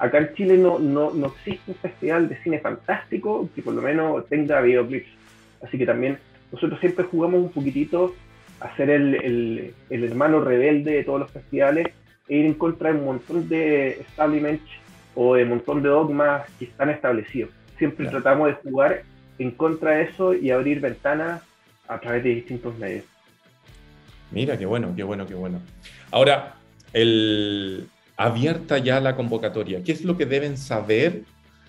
Acá 0.00 0.16
en 0.16 0.34
Chile 0.34 0.56
no, 0.56 0.78
no, 0.78 1.12
no, 1.12 1.26
existe 1.26 1.72
un 1.72 1.76
festival 1.76 2.26
de 2.30 2.42
cine 2.42 2.58
fantástico 2.58 3.50
que 3.54 3.60
por 3.60 3.74
lo 3.74 3.82
menos 3.82 4.26
tenga 4.28 4.62
videoclips. 4.62 5.10
Así 5.62 5.76
que 5.76 5.84
también 5.84 6.18
nosotros 6.50 6.80
siempre 6.80 7.04
jugamos 7.04 7.40
un 7.40 7.50
poquitito 7.50 8.14
a 8.60 8.74
ser 8.76 8.88
el, 8.88 9.14
el, 9.16 9.74
el 9.90 10.04
hermano 10.04 10.40
rebelde 10.40 10.92
de 10.92 11.04
todos 11.04 11.20
los 11.20 11.30
festivales 11.30 11.88
e 12.28 12.36
ir 12.36 12.46
en 12.46 12.54
contra 12.54 12.92
de 12.92 12.98
un 12.98 13.04
montón 13.04 13.46
de 13.50 14.00
establishments 14.00 14.64
o 15.14 15.34
de 15.34 15.42
un 15.42 15.50
montón 15.50 15.82
de 15.82 15.90
dogmas 15.90 16.48
que 16.58 16.64
están 16.64 16.88
establecidos. 16.88 17.50
Siempre 17.76 18.08
tratamos 18.08 18.48
de 18.48 18.54
jugar 18.54 19.02
en 19.38 19.50
contra 19.50 19.92
de 19.92 20.04
eso 20.04 20.32
y 20.32 20.50
abrir 20.50 20.80
ventanas 20.80 21.42
a 21.88 22.00
través 22.00 22.24
de 22.24 22.30
distintos 22.36 22.78
medios. 22.78 23.04
Mira, 24.30 24.56
qué 24.56 24.64
bueno, 24.64 24.94
qué 24.96 25.02
bueno, 25.02 25.26
qué 25.26 25.34
bueno. 25.34 25.60
Ahora, 26.10 26.54
el, 26.94 27.86
abierta 28.20 28.76
ya 28.76 29.00
la 29.00 29.16
convocatoria, 29.16 29.82
¿qué 29.82 29.92
es 29.92 30.04
lo 30.04 30.18
que 30.18 30.26
deben 30.26 30.58
saber 30.58 31.22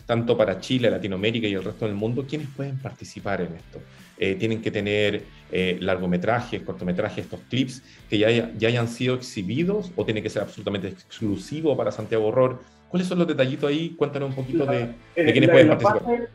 tanto 0.05 0.35
para 0.35 0.59
Chile, 0.59 0.91
Latinoamérica 0.91 1.47
y 1.47 1.53
el 1.53 1.63
resto 1.63 1.85
del 1.85 1.95
mundo? 1.95 2.25
¿Quiénes 2.27 2.49
pueden 2.49 2.77
participar 2.77 3.39
en 3.39 3.55
esto? 3.55 3.79
Eh, 4.17 4.35
tienen 4.35 4.61
que 4.61 4.69
tener 4.69 5.23
eh, 5.49 5.77
largometrajes, 5.79 6.61
cortometrajes, 6.63 7.23
estos 7.23 7.39
clips 7.49 7.81
que 8.09 8.17
ya, 8.17 8.29
ya, 8.29 8.67
hayan 8.67 8.89
sido 8.89 9.15
exhibidos 9.15 9.93
o 9.95 10.03
tiene 10.03 10.21
que 10.21 10.29
ser 10.29 10.41
absolutamente 10.41 10.89
exclusivo 10.89 11.77
para 11.77 11.89
Santiago 11.89 12.27
Horror. 12.27 12.59
¿Cuáles 12.89 13.07
son 13.07 13.19
los 13.19 13.29
detallitos 13.29 13.69
ahí? 13.69 13.95
Cuéntanos 13.95 14.31
un 14.31 14.35
poquito 14.35 14.65
de, 14.65 14.89
de, 15.15 15.31
quiénes 15.31 15.49
pueden 15.49 15.69
participar. 15.69 16.27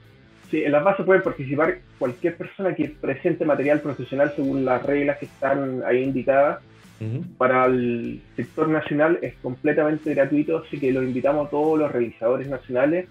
sí, 0.50 0.64
en 0.64 0.72
las 0.72 0.82
bases 0.82 1.04
pueden 1.04 1.22
participar 1.22 1.80
cualquier 1.98 2.38
persona 2.38 2.74
que 2.74 2.88
presente 2.88 3.44
material 3.44 3.82
profesional 3.82 4.32
según 4.34 4.64
las 4.64 4.82
reglas 4.82 5.18
que 5.18 5.26
están 5.26 5.82
ahí 5.84 6.02
indicadas. 6.02 6.60
Para 7.36 7.66
el 7.66 8.22
sector 8.36 8.68
nacional 8.68 9.18
es 9.20 9.34
completamente 9.42 10.14
gratuito, 10.14 10.58
así 10.58 10.78
que 10.78 10.92
los 10.92 11.04
invitamos 11.04 11.46
a 11.46 11.50
todos 11.50 11.78
los 11.78 11.92
realizadores 11.92 12.48
nacionales 12.48 13.06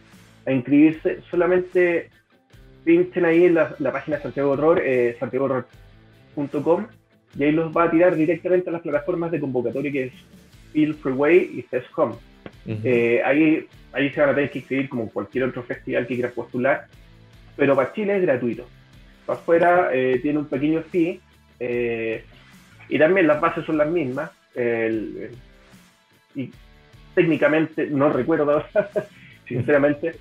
a 0.45 0.51
inscribirse. 0.51 1.19
Solamente 1.29 2.09
pinchen 2.83 3.25
ahí 3.25 3.45
en 3.45 3.55
la, 3.55 3.91
página 3.91 4.17
de 4.17 4.23
Santiago 4.23 4.51
Horror, 4.51 4.81
eh, 4.83 5.15
santiagohorror.com, 5.19 6.87
y 7.37 7.43
ahí 7.43 7.51
los 7.51 7.75
va 7.75 7.83
a 7.83 7.91
tirar 7.91 8.15
directamente 8.15 8.69
a 8.69 8.73
las 8.73 8.81
plataformas 8.81 9.31
de 9.31 9.39
convocatoria 9.39 9.91
que 9.91 10.03
es 10.05 10.13
Feel 10.73 10.95
Freeway 10.95 11.51
y 11.57 11.61
FestCom. 11.63 12.13
Eh, 12.67 13.21
ahí, 13.23 13.67
ahí 13.93 14.09
se 14.11 14.21
van 14.21 14.31
a 14.31 14.35
tener 14.35 14.49
que 14.49 14.59
inscribir 14.59 14.89
como 14.89 15.09
cualquier 15.09 15.45
otro 15.45 15.61
festival 15.63 16.07
que 16.07 16.15
quieras 16.15 16.33
postular, 16.33 16.87
pero 17.55 17.75
para 17.75 17.93
Chile 17.93 18.17
es 18.17 18.21
gratuito. 18.23 18.65
Para 19.25 19.39
afuera 19.39 19.89
eh, 19.93 20.19
tiene 20.21 20.39
un 20.39 20.45
pequeño 20.45 20.81
fee 20.83 21.19
eh, 21.59 22.23
y 22.89 22.99
también 22.99 23.27
las 23.27 23.41
bases 23.41 23.65
son 23.65 23.77
las 23.77 23.89
mismas. 23.89 24.31
y 26.35 26.51
técnicamente 27.13 27.87
no 27.87 28.11
recuerdo, 28.11 28.63
sinceramente, 29.47 30.15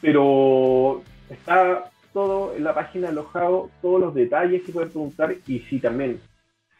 pero 0.00 1.02
está 1.30 1.90
todo 2.12 2.56
en 2.56 2.64
la 2.64 2.74
página 2.74 3.10
alojado, 3.10 3.70
todos 3.82 4.00
los 4.00 4.14
detalles 4.14 4.62
que 4.62 4.72
pueden 4.72 4.90
preguntar. 4.90 5.36
Y 5.46 5.60
si 5.60 5.78
también, 5.78 6.20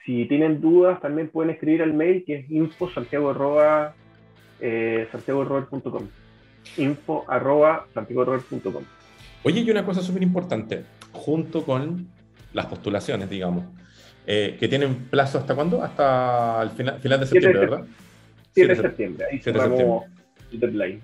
si 0.05 0.25
tienen 0.27 0.61
dudas, 0.61 1.01
también 1.01 1.29
pueden 1.29 1.51
escribir 1.51 1.83
al 1.83 1.93
mail 1.93 2.25
que 2.27 2.37
es 2.37 2.51
info 2.51 2.91
santiago 2.91 3.31
arroba, 3.31 3.95
eh, 4.61 5.07
info 6.77 7.25
arroba 7.29 7.87
santiago 7.95 8.41
Oye, 9.45 9.61
y 9.61 9.71
una 9.71 9.85
cosa 9.85 10.01
súper 10.01 10.23
importante, 10.23 10.85
junto 11.13 11.65
con 11.65 12.09
las 12.53 12.67
postulaciones, 12.67 13.31
digamos, 13.31 13.65
eh, 14.31 14.59
que 14.61 14.69
tienen 14.69 14.95
plazo 14.95 15.39
hasta 15.39 15.55
cuándo? 15.55 15.83
Hasta 15.83 16.61
el 16.63 16.69
final, 16.69 17.01
final 17.01 17.21
de 17.21 17.27
septiembre, 17.27 17.61
¿verdad? 17.61 17.85
7 18.53 18.75
de 18.75 18.83
septiembre, 18.83 19.27
ahí 19.33 19.39
cerramos 19.39 20.05
el 20.53 20.61
deadline. 20.61 21.01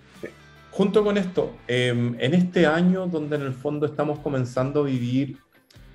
Junto 0.71 1.03
con 1.03 1.17
esto, 1.17 1.57
em, 1.67 2.17
en 2.19 2.35
este 2.35 2.67
año 2.67 3.07
donde 3.07 3.37
en 3.37 3.43
el 3.43 3.55
fondo 3.55 3.87
estamos 3.87 4.19
comenzando 4.19 4.83
a 4.83 4.85
vivir 4.85 5.39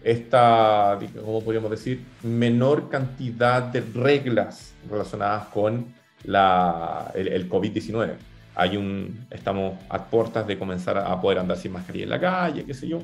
esta, 0.03 0.97
¿cómo 1.23 1.43
podríamos 1.43 1.69
decir?, 1.69 2.03
menor 2.23 2.89
cantidad 2.89 3.61
de 3.61 3.82
reglas 3.82 4.73
relacionadas 4.89 5.49
con 5.49 5.86
la, 6.23 7.11
el, 7.13 7.47
COVID-19. 7.47 8.13
Hay 8.55 8.75
un, 8.75 9.27
estamos 9.30 9.77
a 9.88 10.03
puertas 10.03 10.47
de 10.47 10.57
comenzar 10.57 10.97
a 10.97 11.21
poder 11.21 11.38
andar 11.38 11.57
sin 11.57 11.73
mascarilla 11.73 12.05
en 12.05 12.09
la 12.09 12.19
calle, 12.19 12.65
qué 12.65 12.73
sé 12.73 12.88
yo. 12.88 13.03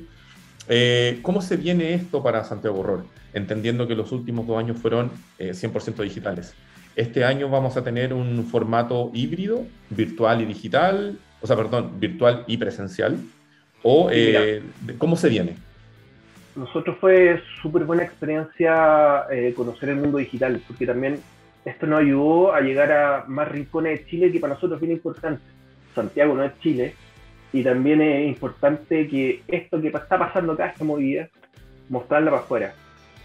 Eh, 0.67 1.19
¿Cómo 1.21 1.41
se 1.41 1.57
viene 1.57 1.93
esto 1.93 2.23
para 2.23 2.43
Santiago 2.43 2.79
Horror? 2.79 3.05
Entendiendo 3.33 3.87
que 3.87 3.95
los 3.95 4.11
últimos 4.11 4.47
dos 4.47 4.57
años 4.57 4.77
fueron 4.77 5.11
100% 5.39 5.99
eh, 5.99 6.03
digitales. 6.03 6.53
Este 6.95 7.25
año 7.25 7.49
vamos 7.49 7.75
a 7.75 7.83
tener 7.83 8.13
un 8.13 8.45
formato 8.45 9.11
híbrido, 9.13 9.63
virtual 9.89 10.41
y 10.41 10.45
digital, 10.45 11.19
o 11.41 11.47
sea, 11.47 11.55
perdón, 11.55 11.99
virtual 11.99 12.43
y 12.47 12.57
presencial? 12.57 13.17
¿O 13.83 14.09
eh, 14.11 14.63
cómo 14.97 15.15
se 15.15 15.29
viene? 15.29 15.57
Nosotros 16.55 16.97
fue 16.99 17.39
súper 17.61 17.83
buena 17.83 18.03
experiencia 18.03 19.25
eh, 19.29 19.53
conocer 19.55 19.89
el 19.89 19.97
mundo 19.97 20.17
digital, 20.17 20.61
porque 20.65 20.87
también 20.87 21.19
esto 21.65 21.85
nos 21.85 21.99
ayudó 21.99 22.53
a 22.53 22.61
llegar 22.61 22.91
a 22.91 23.25
más 23.27 23.49
rincones 23.49 23.99
de 23.99 24.05
Chile 24.07 24.31
que 24.31 24.39
para 24.39 24.53
nosotros 24.53 24.77
es 24.77 24.81
bien 24.87 24.93
importante. 24.93 25.41
Santiago 25.93 26.33
no 26.33 26.43
es 26.45 26.57
Chile, 26.61 26.95
y 27.53 27.63
también 27.63 28.01
es 28.01 28.27
importante 28.27 29.07
que 29.07 29.41
esto 29.47 29.81
que 29.81 29.87
está 29.87 30.17
pasando 30.17 30.53
acá, 30.53 30.67
esta 30.67 30.83
movida, 30.83 31.29
mostrarla 31.89 32.31
para 32.31 32.43
afuera, 32.43 32.73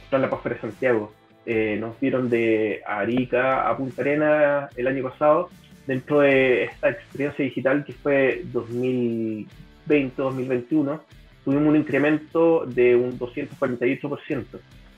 mostrarla 0.02 0.28
para 0.28 0.38
afuera 0.38 0.56
de 0.56 0.62
Santiago. 0.62 1.12
Eh, 1.46 1.78
nos 1.80 1.98
vieron 1.98 2.28
de 2.28 2.82
Arica 2.86 3.68
a 3.68 3.76
Punta 3.76 4.02
Arena 4.02 4.68
el 4.76 4.86
año 4.86 5.02
pasado 5.02 5.48
dentro 5.90 6.20
de 6.20 6.64
esta 6.64 6.90
experiencia 6.90 7.44
digital 7.44 7.84
que 7.84 7.92
fue 7.92 8.44
2020-2021, 8.52 11.00
tuvimos 11.44 11.68
un 11.68 11.76
incremento 11.76 12.64
de 12.64 12.94
un 12.94 13.18
248%. 13.18 14.44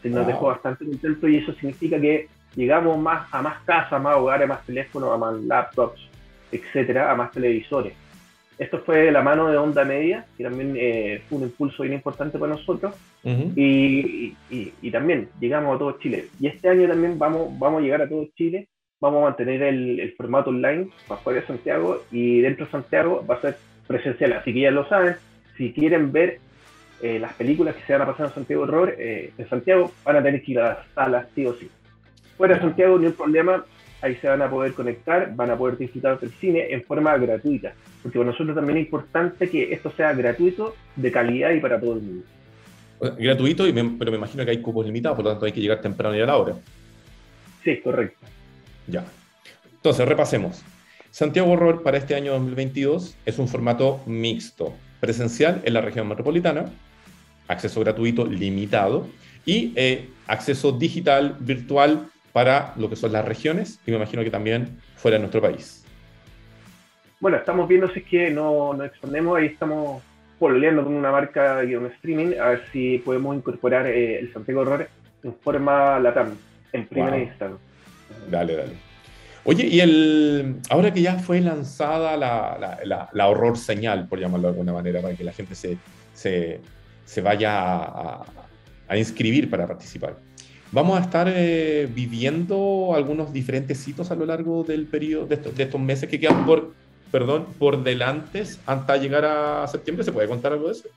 Se 0.03 0.11
nos 0.11 0.27
dejó 0.27 0.49
bastante 0.49 0.85
contento 0.85 1.27
y 1.29 1.37
eso 1.37 1.55
significa 1.55 1.99
que 1.99 2.29
llegamos 2.57 2.99
más 2.99 3.27
a 3.33 3.41
más 3.41 3.63
casas, 3.63 3.95
a 3.95 3.99
más 4.01 4.17
hogares, 4.17 4.45
a 4.45 4.55
más 4.55 4.67
teléfonos, 4.67 5.15
a 5.15 5.17
más 5.17 5.35
laptops, 5.43 6.03
etcétera, 6.51 7.11
a 7.11 7.15
más 7.15 7.31
televisores. 7.31 7.95
Esto 8.63 8.79
fue 8.79 8.99
de 8.99 9.11
la 9.11 9.23
mano 9.23 9.49
de 9.51 9.57
Onda 9.57 9.85
Media, 9.85 10.25
que 10.37 10.45
también 10.45 10.77
eh, 10.79 11.21
fue 11.29 11.39
un 11.39 11.45
impulso 11.45 11.83
bien 11.83 11.95
importante 11.95 12.39
para 12.39 12.53
nosotros. 12.53 12.95
y, 13.25 14.37
y, 14.51 14.91
también 14.93 15.29
llegamos 15.41 15.75
a 15.75 15.79
todo 15.79 15.99
Chile. 15.99 16.27
Y 16.39 16.47
este 16.47 16.69
año 16.69 16.87
también 16.87 17.19
vamos, 17.19 17.59
vamos 17.59 17.81
a 17.81 17.83
llegar 17.83 18.03
a 18.03 18.09
todo 18.09 18.29
Chile, 18.37 18.69
vamos 19.01 19.21
a 19.21 19.25
mantener 19.31 19.63
el, 19.63 19.99
el 19.99 20.13
formato 20.13 20.51
online 20.51 20.91
para 21.09 21.21
fuera 21.21 21.41
de 21.41 21.47
Santiago 21.49 22.03
y 22.13 22.41
dentro 22.41 22.67
de 22.67 22.71
Santiago 22.71 23.25
va 23.29 23.35
a 23.35 23.41
ser 23.41 23.57
presencial, 23.89 24.33
así 24.35 24.53
que 24.55 24.61
ya 24.61 24.71
lo 24.71 24.89
saben, 24.89 25.17
si 25.57 25.73
quieren 25.73 26.13
ver 26.13 26.39
eh, 27.03 27.19
las 27.19 27.35
películas 27.35 27.75
que 27.75 27.83
se 27.83 27.95
van 27.95 28.03
a 28.03 28.07
pasar 28.07 28.27
en 28.27 28.35
Santiago 28.35 28.63
Horror, 28.63 28.95
eh, 28.97 29.33
en 29.37 29.49
Santiago 29.49 29.91
van 30.05 30.17
a 30.17 30.23
tener 30.23 30.41
que 30.41 30.53
ir 30.53 30.61
a 30.61 30.69
las 30.69 30.87
salas 30.95 31.27
sí 31.35 31.45
o 31.47 31.55
sí. 31.55 31.69
Fuera 32.37 32.55
de 32.55 32.61
Santiago, 32.61 32.97
ni 32.97 33.07
un 33.07 33.13
problema, 33.13 33.65
ahí 34.03 34.17
se 34.17 34.29
van 34.29 34.43
a 34.43 34.51
poder 34.51 34.75
conectar, 34.75 35.35
van 35.35 35.51
a 35.51 35.57
poder 35.57 35.79
disfrutar 35.79 36.19
del 36.21 36.31
cine 36.33 36.67
en 36.71 36.83
forma 36.83 37.17
gratuita, 37.17 37.73
porque 38.03 38.19
para 38.19 38.31
nosotros 38.31 38.55
también 38.55 38.79
es 38.79 38.85
importante 38.85 39.49
que 39.49 39.73
esto 39.73 39.91
sea 39.97 40.13
gratuito, 40.13 40.75
de 40.97 41.11
calidad 41.11 41.53
y 41.53 41.61
para 41.61 41.81
todo 41.81 41.95
el 41.95 42.03
mundo. 42.03 42.25
Gratuito, 43.19 43.65
pero 43.99 44.11
me 44.11 44.19
imagino 44.19 44.45
que 44.45 44.51
hay 44.51 44.61
cupos 44.61 44.87
limitados, 44.87 45.17
por 45.17 45.25
lo 45.25 45.31
tanto 45.31 45.47
hay 45.47 45.53
que 45.53 45.61
llegar 45.61 45.81
temprano 45.81 46.17
y 46.17 46.21
a 46.21 46.27
la 46.27 46.37
hora. 46.37 46.55
Sí, 47.65 47.81
correcto. 47.81 48.27
Ya. 48.87 49.05
Entonces, 49.73 50.07
repasemos. 50.07 50.63
Santiago 51.11 51.51
Horror 51.51 51.83
para 51.83 51.99
este 51.99 52.15
año 52.15 52.33
2022 52.33 53.17
es 53.27 53.39
un 53.39 53.49
formato 53.49 54.01
mixto, 54.07 54.75
presencial 55.01 55.61
en 55.65 55.75
la 55.75 55.81
región 55.81 56.09
metropolitana, 56.09 56.67
acceso 57.49 57.81
gratuito 57.81 58.25
limitado 58.25 59.07
y 59.45 59.73
eh, 59.77 60.09
acceso 60.27 60.73
digital, 60.73 61.37
virtual 61.41 62.07
para 62.33 62.73
lo 62.77 62.89
que 62.89 62.97
son 62.97 63.13
las 63.13 63.25
regiones 63.25 63.81
y 63.87 63.91
me 63.91 63.97
imagino 63.97 64.23
que 64.23 64.31
también 64.31 64.79
fuera 64.97 65.17
de 65.17 65.21
nuestro 65.21 65.41
país. 65.41 65.85
Bueno, 67.21 67.37
estamos 67.37 67.69
viendo 67.69 67.89
si 67.93 68.01
es 68.01 68.07
que 68.07 68.31
no 68.31 68.75
nos 68.75 68.87
expandemos, 68.87 69.39
ahí 69.39 69.47
estamos 69.47 70.03
pololeando 70.39 70.83
con 70.83 70.95
una 70.95 71.13
marca 71.13 71.63
y 71.63 71.77
un 71.77 71.87
streaming, 71.87 72.37
a 72.37 72.49
ver 72.49 72.65
si 72.73 72.99
podemos 72.99 73.37
incorporar 73.37 73.87
eh, 73.87 74.19
el 74.19 74.33
Santiago 74.33 74.63
Horror 74.63 74.89
en 75.23 75.35
forma 75.37 76.01
LATAM, 76.01 76.35
en 76.73 76.87
primera 76.89 77.17
instancia. 77.19 77.59
Dale, 78.29 78.57
dale. 78.57 78.73
Oye, 79.45 79.67
y 79.67 79.81
el 79.81 80.57
ahora 80.71 80.93
que 80.93 81.03
ya 81.03 81.19
fue 81.19 81.41
lanzada 81.41 82.17
la, 82.17 83.09
la, 83.13 83.29
horror 83.29 83.57
señal, 83.57 84.09
por 84.09 84.21
llamarlo 84.21 84.49
de 84.49 84.53
alguna 84.55 84.73
manera, 84.73 85.01
para 85.01 85.15
que 85.15 85.25
la 85.25 85.33
gente 85.33 85.55
se, 85.55 85.79
se, 86.15 86.61
se 87.05 87.21
vaya 87.21 87.51
a, 87.55 88.25
a, 88.89 88.97
inscribir 88.97 89.51
para 89.51 89.67
participar. 89.67 90.17
Vamos 90.73 90.99
a 90.99 91.03
estar 91.03 91.29
eh, 91.29 91.87
viviendo 91.95 92.95
algunos 92.95 93.31
diferentes 93.31 93.87
hitos 93.87 94.11
a 94.11 94.15
lo 94.15 94.25
largo 94.25 94.65
del 94.65 94.87
periodo 94.87 95.27
de 95.27 95.35
estos, 95.35 95.79
meses 95.79 96.09
que 96.09 96.19
quedan 96.19 96.47
por, 96.47 96.73
perdón, 97.11 97.45
por 97.59 97.83
delante 97.83 98.43
hasta 98.65 98.97
llegar 98.97 99.27
a 99.27 99.67
septiembre. 99.67 100.03
¿Se 100.03 100.13
puede 100.13 100.29
contar 100.29 100.55
algo 100.55 100.69
de 100.69 100.73
eso? 100.73 100.89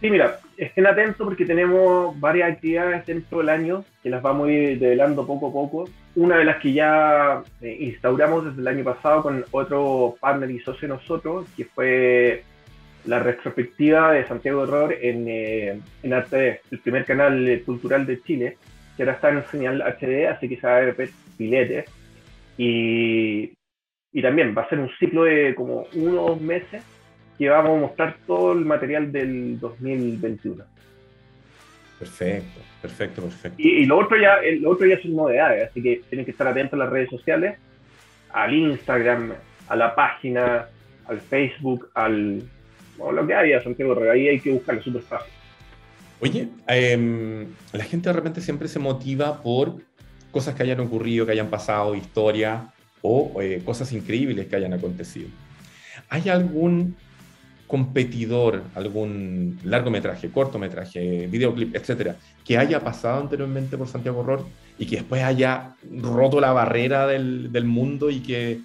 Sí, 0.00 0.08
mira, 0.08 0.38
estén 0.56 0.86
atentos 0.86 1.26
porque 1.26 1.44
tenemos 1.44 2.18
varias 2.18 2.52
actividades 2.52 3.04
dentro 3.04 3.38
del 3.38 3.50
año 3.50 3.84
que 4.02 4.08
las 4.08 4.22
vamos 4.22 4.48
a 4.48 4.50
ir 4.50 4.78
develando 4.78 5.26
poco 5.26 5.48
a 5.48 5.52
poco. 5.52 5.90
Una 6.16 6.38
de 6.38 6.46
las 6.46 6.56
que 6.62 6.72
ya 6.72 7.42
eh, 7.60 7.76
instauramos 7.80 8.46
desde 8.46 8.62
el 8.62 8.68
año 8.68 8.82
pasado 8.82 9.22
con 9.24 9.44
otro 9.50 10.16
partner 10.20 10.50
y 10.50 10.60
socio 10.60 10.88
de 10.88 10.94
nosotros, 10.94 11.46
que 11.54 11.66
fue 11.66 12.44
la 13.04 13.18
retrospectiva 13.18 14.12
de 14.12 14.26
Santiago 14.26 14.62
Horror 14.62 14.94
en, 15.02 15.26
eh, 15.28 15.80
en 16.02 16.12
Arte, 16.14 16.62
el 16.70 16.78
primer 16.78 17.04
canal 17.04 17.62
cultural 17.66 18.06
de 18.06 18.22
Chile, 18.22 18.56
que 19.04 19.10
ahora 19.10 19.16
está 19.16 19.30
en 19.30 19.44
señal 19.50 19.82
HD, 19.82 20.28
así 20.28 20.48
que 20.48 20.56
se 20.56 20.66
va 20.66 20.76
a 20.76 20.80
ver 20.80 21.08
filetes. 21.36 21.90
Y, 22.56 23.52
y 24.12 24.22
también 24.22 24.54
va 24.56 24.62
a 24.62 24.68
ser 24.68 24.78
un 24.78 24.90
ciclo 24.98 25.24
de 25.24 25.54
como 25.54 25.86
unos 25.94 26.40
meses 26.40 26.84
que 27.38 27.48
vamos 27.48 27.78
a 27.78 27.80
mostrar 27.80 28.16
todo 28.26 28.52
el 28.52 28.64
material 28.64 29.10
del 29.10 29.58
2021. 29.58 30.64
Perfecto, 31.98 32.60
perfecto, 32.80 33.22
perfecto. 33.22 33.56
Y, 33.58 33.86
lo 33.86 33.98
otro 33.98 34.16
ya, 34.20 34.38
lo 34.60 34.70
otro 34.70 34.86
ya 34.86 35.00
son 35.00 35.14
novedades, 35.16 35.70
así 35.70 35.82
que 35.82 36.02
tienen 36.08 36.24
que 36.24 36.32
estar 36.32 36.46
atentos 36.46 36.74
a 36.74 36.84
las 36.84 36.90
redes 36.90 37.10
sociales, 37.10 37.58
al 38.30 38.54
Instagram, 38.54 39.32
a 39.68 39.76
la 39.76 39.94
página, 39.94 40.66
al 41.06 41.20
Facebook, 41.20 41.90
al 41.94 42.42
o 42.98 43.10
lo 43.10 43.26
que 43.26 43.34
haya, 43.34 43.62
Santiago 43.62 43.98
Ahí 44.10 44.28
hay 44.28 44.40
que 44.40 44.52
buscarlo 44.52 44.82
súper 44.82 45.02
fácil. 45.02 45.32
Oye, 46.22 46.50
em, 46.68 47.48
la 47.72 47.82
gente 47.82 48.08
de 48.08 48.12
repente 48.12 48.40
siempre 48.40 48.68
se 48.68 48.78
motiva 48.78 49.42
por 49.42 49.78
cosas 50.30 50.54
que 50.54 50.62
hayan 50.62 50.78
ocurrido, 50.78 51.26
que 51.26 51.32
hayan 51.32 51.50
pasado, 51.50 51.96
historia 51.96 52.72
o 53.02 53.42
eh, 53.42 53.60
cosas 53.64 53.92
increíbles 53.92 54.46
que 54.46 54.54
hayan 54.54 54.72
acontecido. 54.72 55.28
¿Hay 56.08 56.28
algún 56.28 56.94
competidor, 57.66 58.62
algún 58.76 59.58
largometraje, 59.64 60.30
cortometraje, 60.30 61.26
videoclip, 61.26 61.74
etcétera, 61.74 62.14
que 62.44 62.56
haya 62.56 62.78
pasado 62.78 63.20
anteriormente 63.20 63.76
por 63.76 63.88
Santiago 63.88 64.20
Horror 64.20 64.46
y 64.78 64.86
que 64.86 64.96
después 64.96 65.24
haya 65.24 65.74
roto 65.90 66.40
la 66.40 66.52
barrera 66.52 67.08
del, 67.08 67.64
mundo 67.64 68.10
y 68.10 68.20
que, 68.20 68.60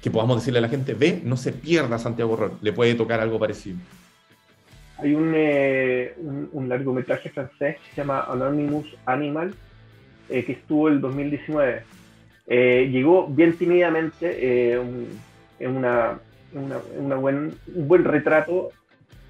que, 0.00 0.12
podamos 0.12 0.36
decirle 0.36 0.60
a 0.60 0.62
la 0.62 0.68
gente, 0.68 0.94
ve, 0.94 1.20
no 1.24 1.36
se 1.36 1.50
pierda 1.50 1.98
Santiago 1.98 2.34
Horror, 2.34 2.58
le 2.60 2.72
puede 2.72 2.94
tocar 2.94 3.18
algo 3.18 3.40
parecido. 3.40 3.78
Hay 5.04 5.14
un, 5.14 5.32
eh, 5.36 6.14
un, 6.52 6.68
largometraje 6.68 7.28
francés 7.30 7.76
que 7.76 7.90
se 7.94 7.96
llama 8.00 8.24
Anonymous 8.28 8.86
Animal, 9.06 9.54
eh, 10.28 10.44
que 10.44 10.52
estuvo 10.52 10.88
el 10.88 11.00
2019. 11.00 11.82
Eh, 12.46 12.88
llegó 12.90 13.26
bien 13.26 13.56
tímidamente 13.56 14.72
en 15.58 15.76
una 15.76 16.18
una, 16.54 17.16
buen, 17.16 17.54
un 17.74 17.88
buen 17.88 18.04
retrato 18.04 18.70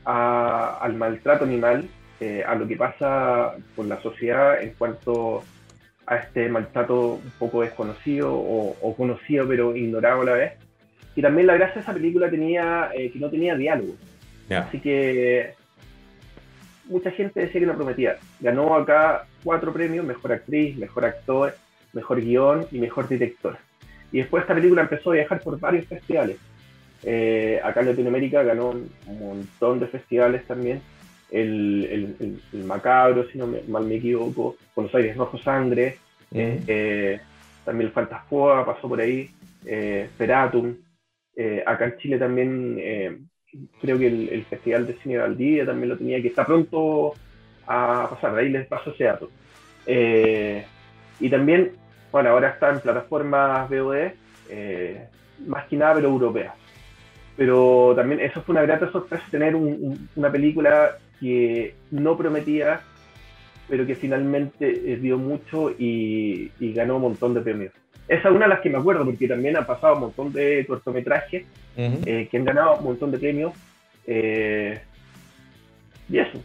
al 0.05 0.95
maltrato 0.95 1.45
animal, 1.45 1.89
eh, 2.21 2.45
a 2.47 2.55
lo 2.55 2.69
que 2.69 2.77
pasa 2.77 3.55
con 3.75 3.89
la 3.89 4.01
sociedad 4.03 4.63
en 4.63 4.75
cuanto 4.75 5.43
a 6.07 6.17
este 6.17 6.49
maltrato 6.51 7.15
un 7.15 7.33
poco 7.39 7.63
desconocido 7.63 8.35
o, 8.35 8.95
conocido 8.97 9.49
pero 9.49 9.75
ignorado 9.75 10.23
a 10.23 10.25
la 10.25 10.33
vez. 10.33 10.53
Y 11.17 11.23
también 11.23 11.47
la 11.47 11.55
gracia 11.55 11.77
de 11.77 11.81
esa 11.81 11.95
película 11.95 12.29
tenía 12.29 12.91
eh, 12.95 13.11
que 13.11 13.19
no 13.19 13.31
tenía 13.31 13.55
diálogo. 13.55 13.95
Así 14.51 14.79
que 14.79 15.55
mucha 16.87 17.11
gente 17.11 17.41
decía 17.41 17.61
que 17.61 17.67
no 17.67 17.77
prometía. 17.77 18.17
Ganó 18.41 18.75
acá 18.75 19.27
cuatro 19.43 19.73
premios, 19.73 20.05
mejor 20.05 20.33
actriz, 20.33 20.77
mejor 20.77 21.05
actor, 21.05 21.55
mejor 21.93 22.21
guion 22.21 22.67
y 22.71 22.79
mejor 22.79 23.09
director. 23.09 23.59
Y 24.13 24.19
después 24.19 24.43
esta 24.43 24.55
película 24.55 24.83
empezó 24.83 25.11
a 25.11 25.15
viajar 25.15 25.41
por 25.41 25.59
varios 25.59 25.87
festivales. 25.87 26.39
Eh, 27.03 27.61
acá 27.63 27.81
en 27.81 27.89
Latinoamérica 27.89 28.43
ganó 28.43 28.71
un 28.71 28.91
montón 29.19 29.81
de 29.81 29.87
festivales 29.87 30.45
también. 30.47 30.81
El, 31.31 32.41
el, 32.53 32.65
Macabro, 32.65 33.29
si 33.29 33.39
no 33.39 33.49
mal 33.69 33.85
me 33.85 33.97
equivoco, 33.97 34.57
Buenos 34.75 34.95
Aires 34.95 35.17
Rojo 35.17 35.37
Sangre, 35.39 35.99
eh, 36.33 37.21
también 37.65 37.89
el 37.89 37.93
Fantasfoa 37.93 38.65
pasó 38.65 38.89
por 38.89 39.01
ahí, 39.01 39.31
eh, 39.67 40.09
Feratum. 40.17 40.77
acá 41.67 41.87
en 41.87 41.97
Chile 41.99 42.19
también 42.19 43.29
creo 43.81 43.99
que 43.99 44.07
el, 44.07 44.45
Festival 44.45 44.87
de 44.87 44.95
Cine 45.03 45.19
Valdivia 45.19 45.67
también 45.67 45.91
lo 45.91 45.99
tenía, 45.99 46.21
que 46.21 46.29
está 46.29 46.45
pronto 46.45 47.15
a 47.67 48.09
pasar, 48.11 48.35
de 48.35 48.41
ahí 48.43 48.49
les 48.51 48.67
paso 48.67 48.91
ese 48.91 49.05
dato. 49.05 49.31
y 49.87 51.31
también, 51.31 51.73
bueno, 52.13 52.31
ahora 52.31 52.51
está 52.51 52.71
en 52.71 52.81
plataformas 52.81 53.69
VOD, 53.71 54.13
más 55.47 55.67
que 55.67 55.77
nada, 55.77 55.95
pero 55.95 56.09
europeas 56.09 56.55
pero 57.37 57.93
también 57.97 58.21
eso 58.21 58.43
fue 58.43 58.53
una 58.53 58.63
grata 58.63 58.91
sorpresa 58.91 59.25
tener 59.31 59.55
una 59.57 60.31
película 60.31 60.99
que 61.21 61.75
no 61.91 62.17
prometía, 62.17 62.81
pero 63.69 63.87
que 63.87 63.95
finalmente 63.95 64.93
eh, 64.93 64.97
dio 64.97 65.19
mucho 65.19 65.71
y, 65.71 66.51
ganó 66.61 66.97
un 66.97 67.03
montón 67.03 67.35
de 67.35 67.41
premios. 67.41 67.73
Esa 68.07 68.29
es 68.29 68.35
una 68.35 68.47
de 68.47 68.51
las 68.51 68.61
que 68.61 68.71
me 68.71 68.79
acuerdo, 68.79 69.05
porque 69.05 69.29
también 69.29 69.57
han 69.57 69.67
pasado 69.67 69.95
un 69.95 70.01
montón 70.01 70.33
de 70.33 70.65
cortometrajes 70.67 71.45
eh, 71.77 72.29
que 72.31 72.37
han 72.37 72.45
ganado 72.45 72.77
un 72.77 72.85
montón 72.85 73.11
de 73.11 73.19
premios. 73.19 73.53
Eh, 74.07 74.81
y 76.09 76.19
eso. 76.19 76.43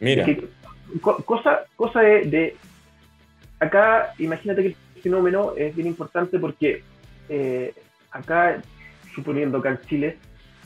Mira. 0.00 0.26
cosa 1.00 1.60
cosa 1.76 2.00
de, 2.00 2.56
Acá, 3.60 4.14
imagínate 4.18 4.62
que 4.62 4.68
el 4.68 5.02
fenómeno 5.02 5.52
es 5.56 5.74
bien 5.76 5.86
importante 5.86 6.38
porque 6.38 6.82
acá 8.10 8.60
suponiendo 9.14 9.62
que 9.62 9.68
en 9.68 9.80
Chile 9.88 10.16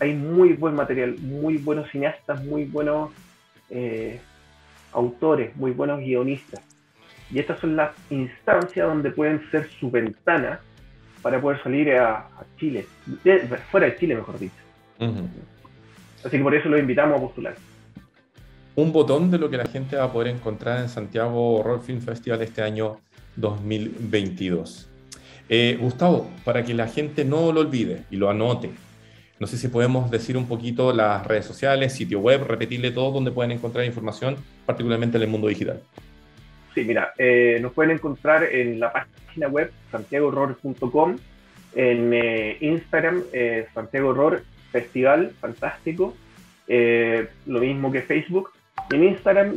hay 0.01 0.15
muy 0.15 0.53
buen 0.53 0.75
material, 0.75 1.17
muy 1.19 1.57
buenos 1.57 1.91
cineastas, 1.91 2.45
muy 2.45 2.65
buenos 2.65 3.11
eh, 3.71 4.21
autores, 4.93 5.57
muy 5.57 5.71
buenos 5.71 6.01
guionistas. 6.01 6.61
Y 7.33 7.39
estas 7.39 7.59
son 7.61 7.77
las 7.77 7.91
instancias 8.11 8.87
donde 8.87 9.11
pueden 9.11 9.43
ser 9.51 9.69
su 9.81 9.91
ventana 9.91 10.61
para 11.23 11.41
poder 11.41 11.63
salir 11.63 11.93
a, 11.95 12.29
Chile, 12.59 12.87
fuera 13.71 13.87
de 13.87 13.97
Chile, 13.97 14.15
mejor 14.15 14.39
dicho. 14.39 14.55
Así 16.21 16.37
que 16.37 16.43
por 16.43 16.55
eso 16.55 16.69
los 16.69 16.81
invitamos 16.81 17.19
a 17.19 17.21
postular. 17.21 17.55
Un 18.77 18.93
botón 18.93 19.31
de 19.31 19.39
lo 19.39 19.49
que 19.51 19.57
la 19.57 19.67
gente 19.67 19.97
va 19.97 20.05
a 20.05 20.13
poder 20.13 20.35
encontrar 20.35 20.81
en 20.81 20.89
Santiago 20.89 21.57
Horror 21.57 21.83
Film 21.83 22.01
Festival 22.01 22.43
este 22.43 22.63
año 22.63 22.99
2022. 23.37 24.89
Eh, 25.49 25.79
Gustavo, 25.81 26.29
para 26.45 26.65
que 26.65 26.75
la 26.75 26.89
gente 26.89 27.25
no 27.25 27.53
lo 27.53 27.61
olvide 27.61 28.05
y 28.11 28.17
lo 28.17 28.29
anote, 28.29 28.71
No 29.39 29.47
sé 29.47 29.59
si 29.59 29.69
podemos 29.69 30.11
decir 30.11 30.37
un 30.37 30.47
poquito 30.47 30.95
las 30.95 31.27
redes 31.27 31.45
sociales, 31.45 31.93
sitio 31.93 32.21
web, 32.21 32.45
repetirle 32.45 32.91
todo 32.91 33.13
donde 33.13 33.31
pueden 33.31 33.51
encontrar 33.51 33.85
información, 33.85 34.37
particularmente 34.65 35.19
en 35.19 35.25
el 35.25 35.29
mundo 35.29 35.49
digital. 35.49 35.83
Sí, 36.77 36.85
mira, 36.85 37.15
eh, 37.17 37.59
nos 37.63 37.73
pueden 37.73 37.93
encontrar 37.93 38.45
en 38.45 38.79
la 38.79 38.93
página 38.93 39.49
web 39.49 39.73
santiagorror.com, 39.91 41.17
en 41.75 42.13
eh, 42.13 42.59
Instagram 42.61 43.23
eh, 43.33 43.67
Santiago 43.73 44.11
Horror 44.11 44.43
Festival, 44.71 45.33
fantástico, 45.41 46.15
lo 46.69 47.61
mismo 47.61 47.91
que 47.91 48.03
Facebook. 48.03 48.51
en 48.91 49.05
Instagram 49.05 49.55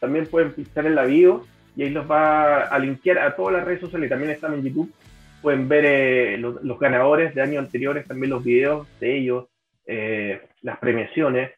también 0.00 0.26
pueden 0.26 0.52
pinchar 0.52 0.86
en 0.86 0.94
la 0.94 1.04
bio 1.04 1.44
y 1.76 1.82
ahí 1.82 1.90
los 1.90 2.10
va 2.10 2.62
a 2.62 2.78
linkear 2.78 3.18
a 3.18 3.36
todas 3.36 3.56
las 3.56 3.64
redes 3.66 3.80
sociales, 3.80 4.08
también 4.08 4.30
están 4.30 4.54
en 4.54 4.62
YouTube. 4.62 4.90
Pueden 5.42 5.68
ver 5.68 6.38
los, 6.38 6.64
los, 6.64 6.78
ganadores 6.78 7.34
de 7.34 7.42
años 7.42 7.62
anteriores, 7.62 8.06
también 8.06 8.30
los 8.30 8.42
videos 8.42 8.88
de 9.00 9.18
ellos, 9.18 9.48
las 10.62 10.78
premiaciones. 10.78 11.50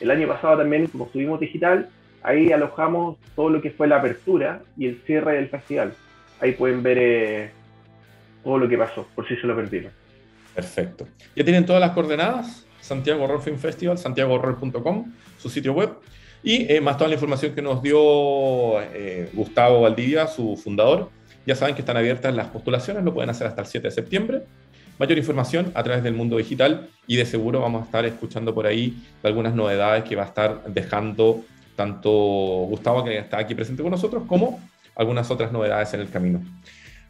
El 0.00 0.10
año 0.10 0.26
pasado 0.26 0.56
también, 0.56 0.86
como 0.86 1.04
estuvimos 1.04 1.38
digital, 1.38 1.90
ahí 2.22 2.52
alojamos 2.52 3.16
todo 3.34 3.50
lo 3.50 3.60
que 3.60 3.70
fue 3.70 3.86
la 3.86 3.96
apertura 3.96 4.62
y 4.76 4.86
el 4.86 5.00
cierre 5.06 5.34
del 5.34 5.48
festival. 5.48 5.94
Ahí 6.40 6.52
pueden 6.52 6.82
ver 6.82 6.98
eh, 6.98 7.50
todo 8.42 8.58
lo 8.58 8.68
que 8.68 8.76
pasó, 8.78 9.06
por 9.14 9.26
si 9.26 9.36
se 9.36 9.46
lo 9.46 9.54
perdieron. 9.54 9.92
Perfecto. 10.54 11.06
Ya 11.34 11.44
tienen 11.44 11.64
todas 11.64 11.80
las 11.80 11.92
coordenadas, 11.92 12.66
Santiago 12.80 13.24
Horror 13.24 13.42
Film 13.42 13.58
Festival, 13.58 13.98
santiagohorror.com, 13.98 15.12
su 15.38 15.48
sitio 15.48 15.72
web, 15.72 15.90
y 16.42 16.70
eh, 16.72 16.80
más 16.80 16.96
toda 16.96 17.08
la 17.08 17.14
información 17.14 17.54
que 17.54 17.62
nos 17.62 17.82
dio 17.82 18.80
eh, 18.80 19.30
Gustavo 19.32 19.82
Valdivia, 19.82 20.26
su 20.26 20.56
fundador. 20.56 21.10
Ya 21.46 21.54
saben 21.54 21.74
que 21.74 21.82
están 21.82 21.96
abiertas 21.96 22.34
las 22.34 22.48
postulaciones, 22.48 23.04
lo 23.04 23.14
pueden 23.14 23.30
hacer 23.30 23.46
hasta 23.46 23.62
el 23.62 23.66
7 23.66 23.88
de 23.88 23.92
septiembre. 23.92 24.42
Mayor 24.98 25.18
información 25.18 25.72
a 25.74 25.82
través 25.82 26.02
del 26.02 26.14
mundo 26.14 26.36
digital 26.36 26.88
y 27.06 27.16
de 27.16 27.24
seguro 27.24 27.60
vamos 27.60 27.82
a 27.82 27.84
estar 27.86 28.04
escuchando 28.04 28.54
por 28.54 28.66
ahí 28.66 29.02
algunas 29.22 29.54
novedades 29.54 30.04
que 30.04 30.14
va 30.14 30.24
a 30.24 30.26
estar 30.26 30.64
dejando 30.66 31.42
tanto 31.76 32.10
Gustavo, 32.10 33.04
que 33.04 33.18
está 33.18 33.38
aquí 33.38 33.54
presente 33.54 33.82
con 33.82 33.90
nosotros, 33.90 34.24
como 34.26 34.60
algunas 34.94 35.30
otras 35.30 35.52
novedades 35.52 35.92
en 35.94 36.00
el 36.00 36.10
camino. 36.10 36.40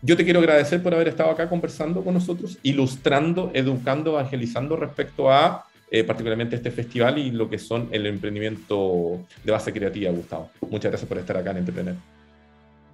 Yo 0.02 0.16
te 0.16 0.24
quiero 0.24 0.40
agradecer 0.40 0.82
por 0.82 0.94
haber 0.94 1.08
estado 1.08 1.30
acá 1.30 1.48
conversando 1.48 2.02
con 2.02 2.14
nosotros, 2.14 2.58
ilustrando, 2.62 3.50
educando, 3.54 4.12
evangelizando 4.12 4.76
respecto 4.76 5.30
a 5.30 5.64
eh, 5.90 6.04
particularmente 6.04 6.56
este 6.56 6.70
festival 6.70 7.18
y 7.18 7.30
lo 7.30 7.48
que 7.48 7.58
son 7.58 7.88
el 7.92 8.06
emprendimiento 8.06 9.20
de 9.44 9.52
base 9.52 9.72
creativa, 9.72 10.10
Gustavo. 10.10 10.50
Muchas 10.70 10.90
gracias 10.90 11.08
por 11.08 11.18
estar 11.18 11.36
acá 11.36 11.50
en 11.52 11.58
Entrepreneur. 11.58 11.94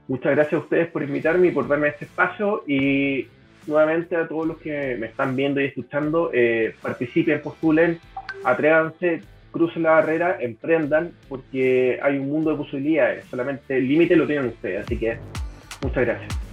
Muchas 0.08 0.32
gracias 0.32 0.54
a 0.54 0.64
ustedes 0.64 0.88
por 0.88 1.02
invitarme 1.02 1.46
y 1.46 1.50
por 1.50 1.68
darme 1.68 1.88
este 1.88 2.06
espacio 2.06 2.64
y 2.66 3.28
nuevamente 3.66 4.16
a 4.16 4.26
todos 4.26 4.46
los 4.46 4.58
que 4.58 4.96
me 4.98 5.06
están 5.06 5.36
viendo 5.36 5.60
y 5.60 5.66
escuchando, 5.66 6.30
eh, 6.34 6.74
participen, 6.82 7.40
postulen, 7.40 8.00
atrévanse, 8.42 9.22
crucen 9.50 9.82
la 9.82 9.90
barrera, 9.90 10.36
emprendan, 10.40 11.12
porque 11.28 11.98
hay 12.02 12.18
un 12.18 12.28
mundo 12.28 12.50
de 12.50 12.56
posibilidades. 12.56 13.24
Solamente 13.26 13.76
el 13.76 13.88
límite 13.88 14.16
lo 14.16 14.26
tienen 14.26 14.46
ustedes. 14.46 14.84
Así 14.84 14.96
que 14.98 15.16
muchas 15.82 16.06
gracias. 16.06 16.47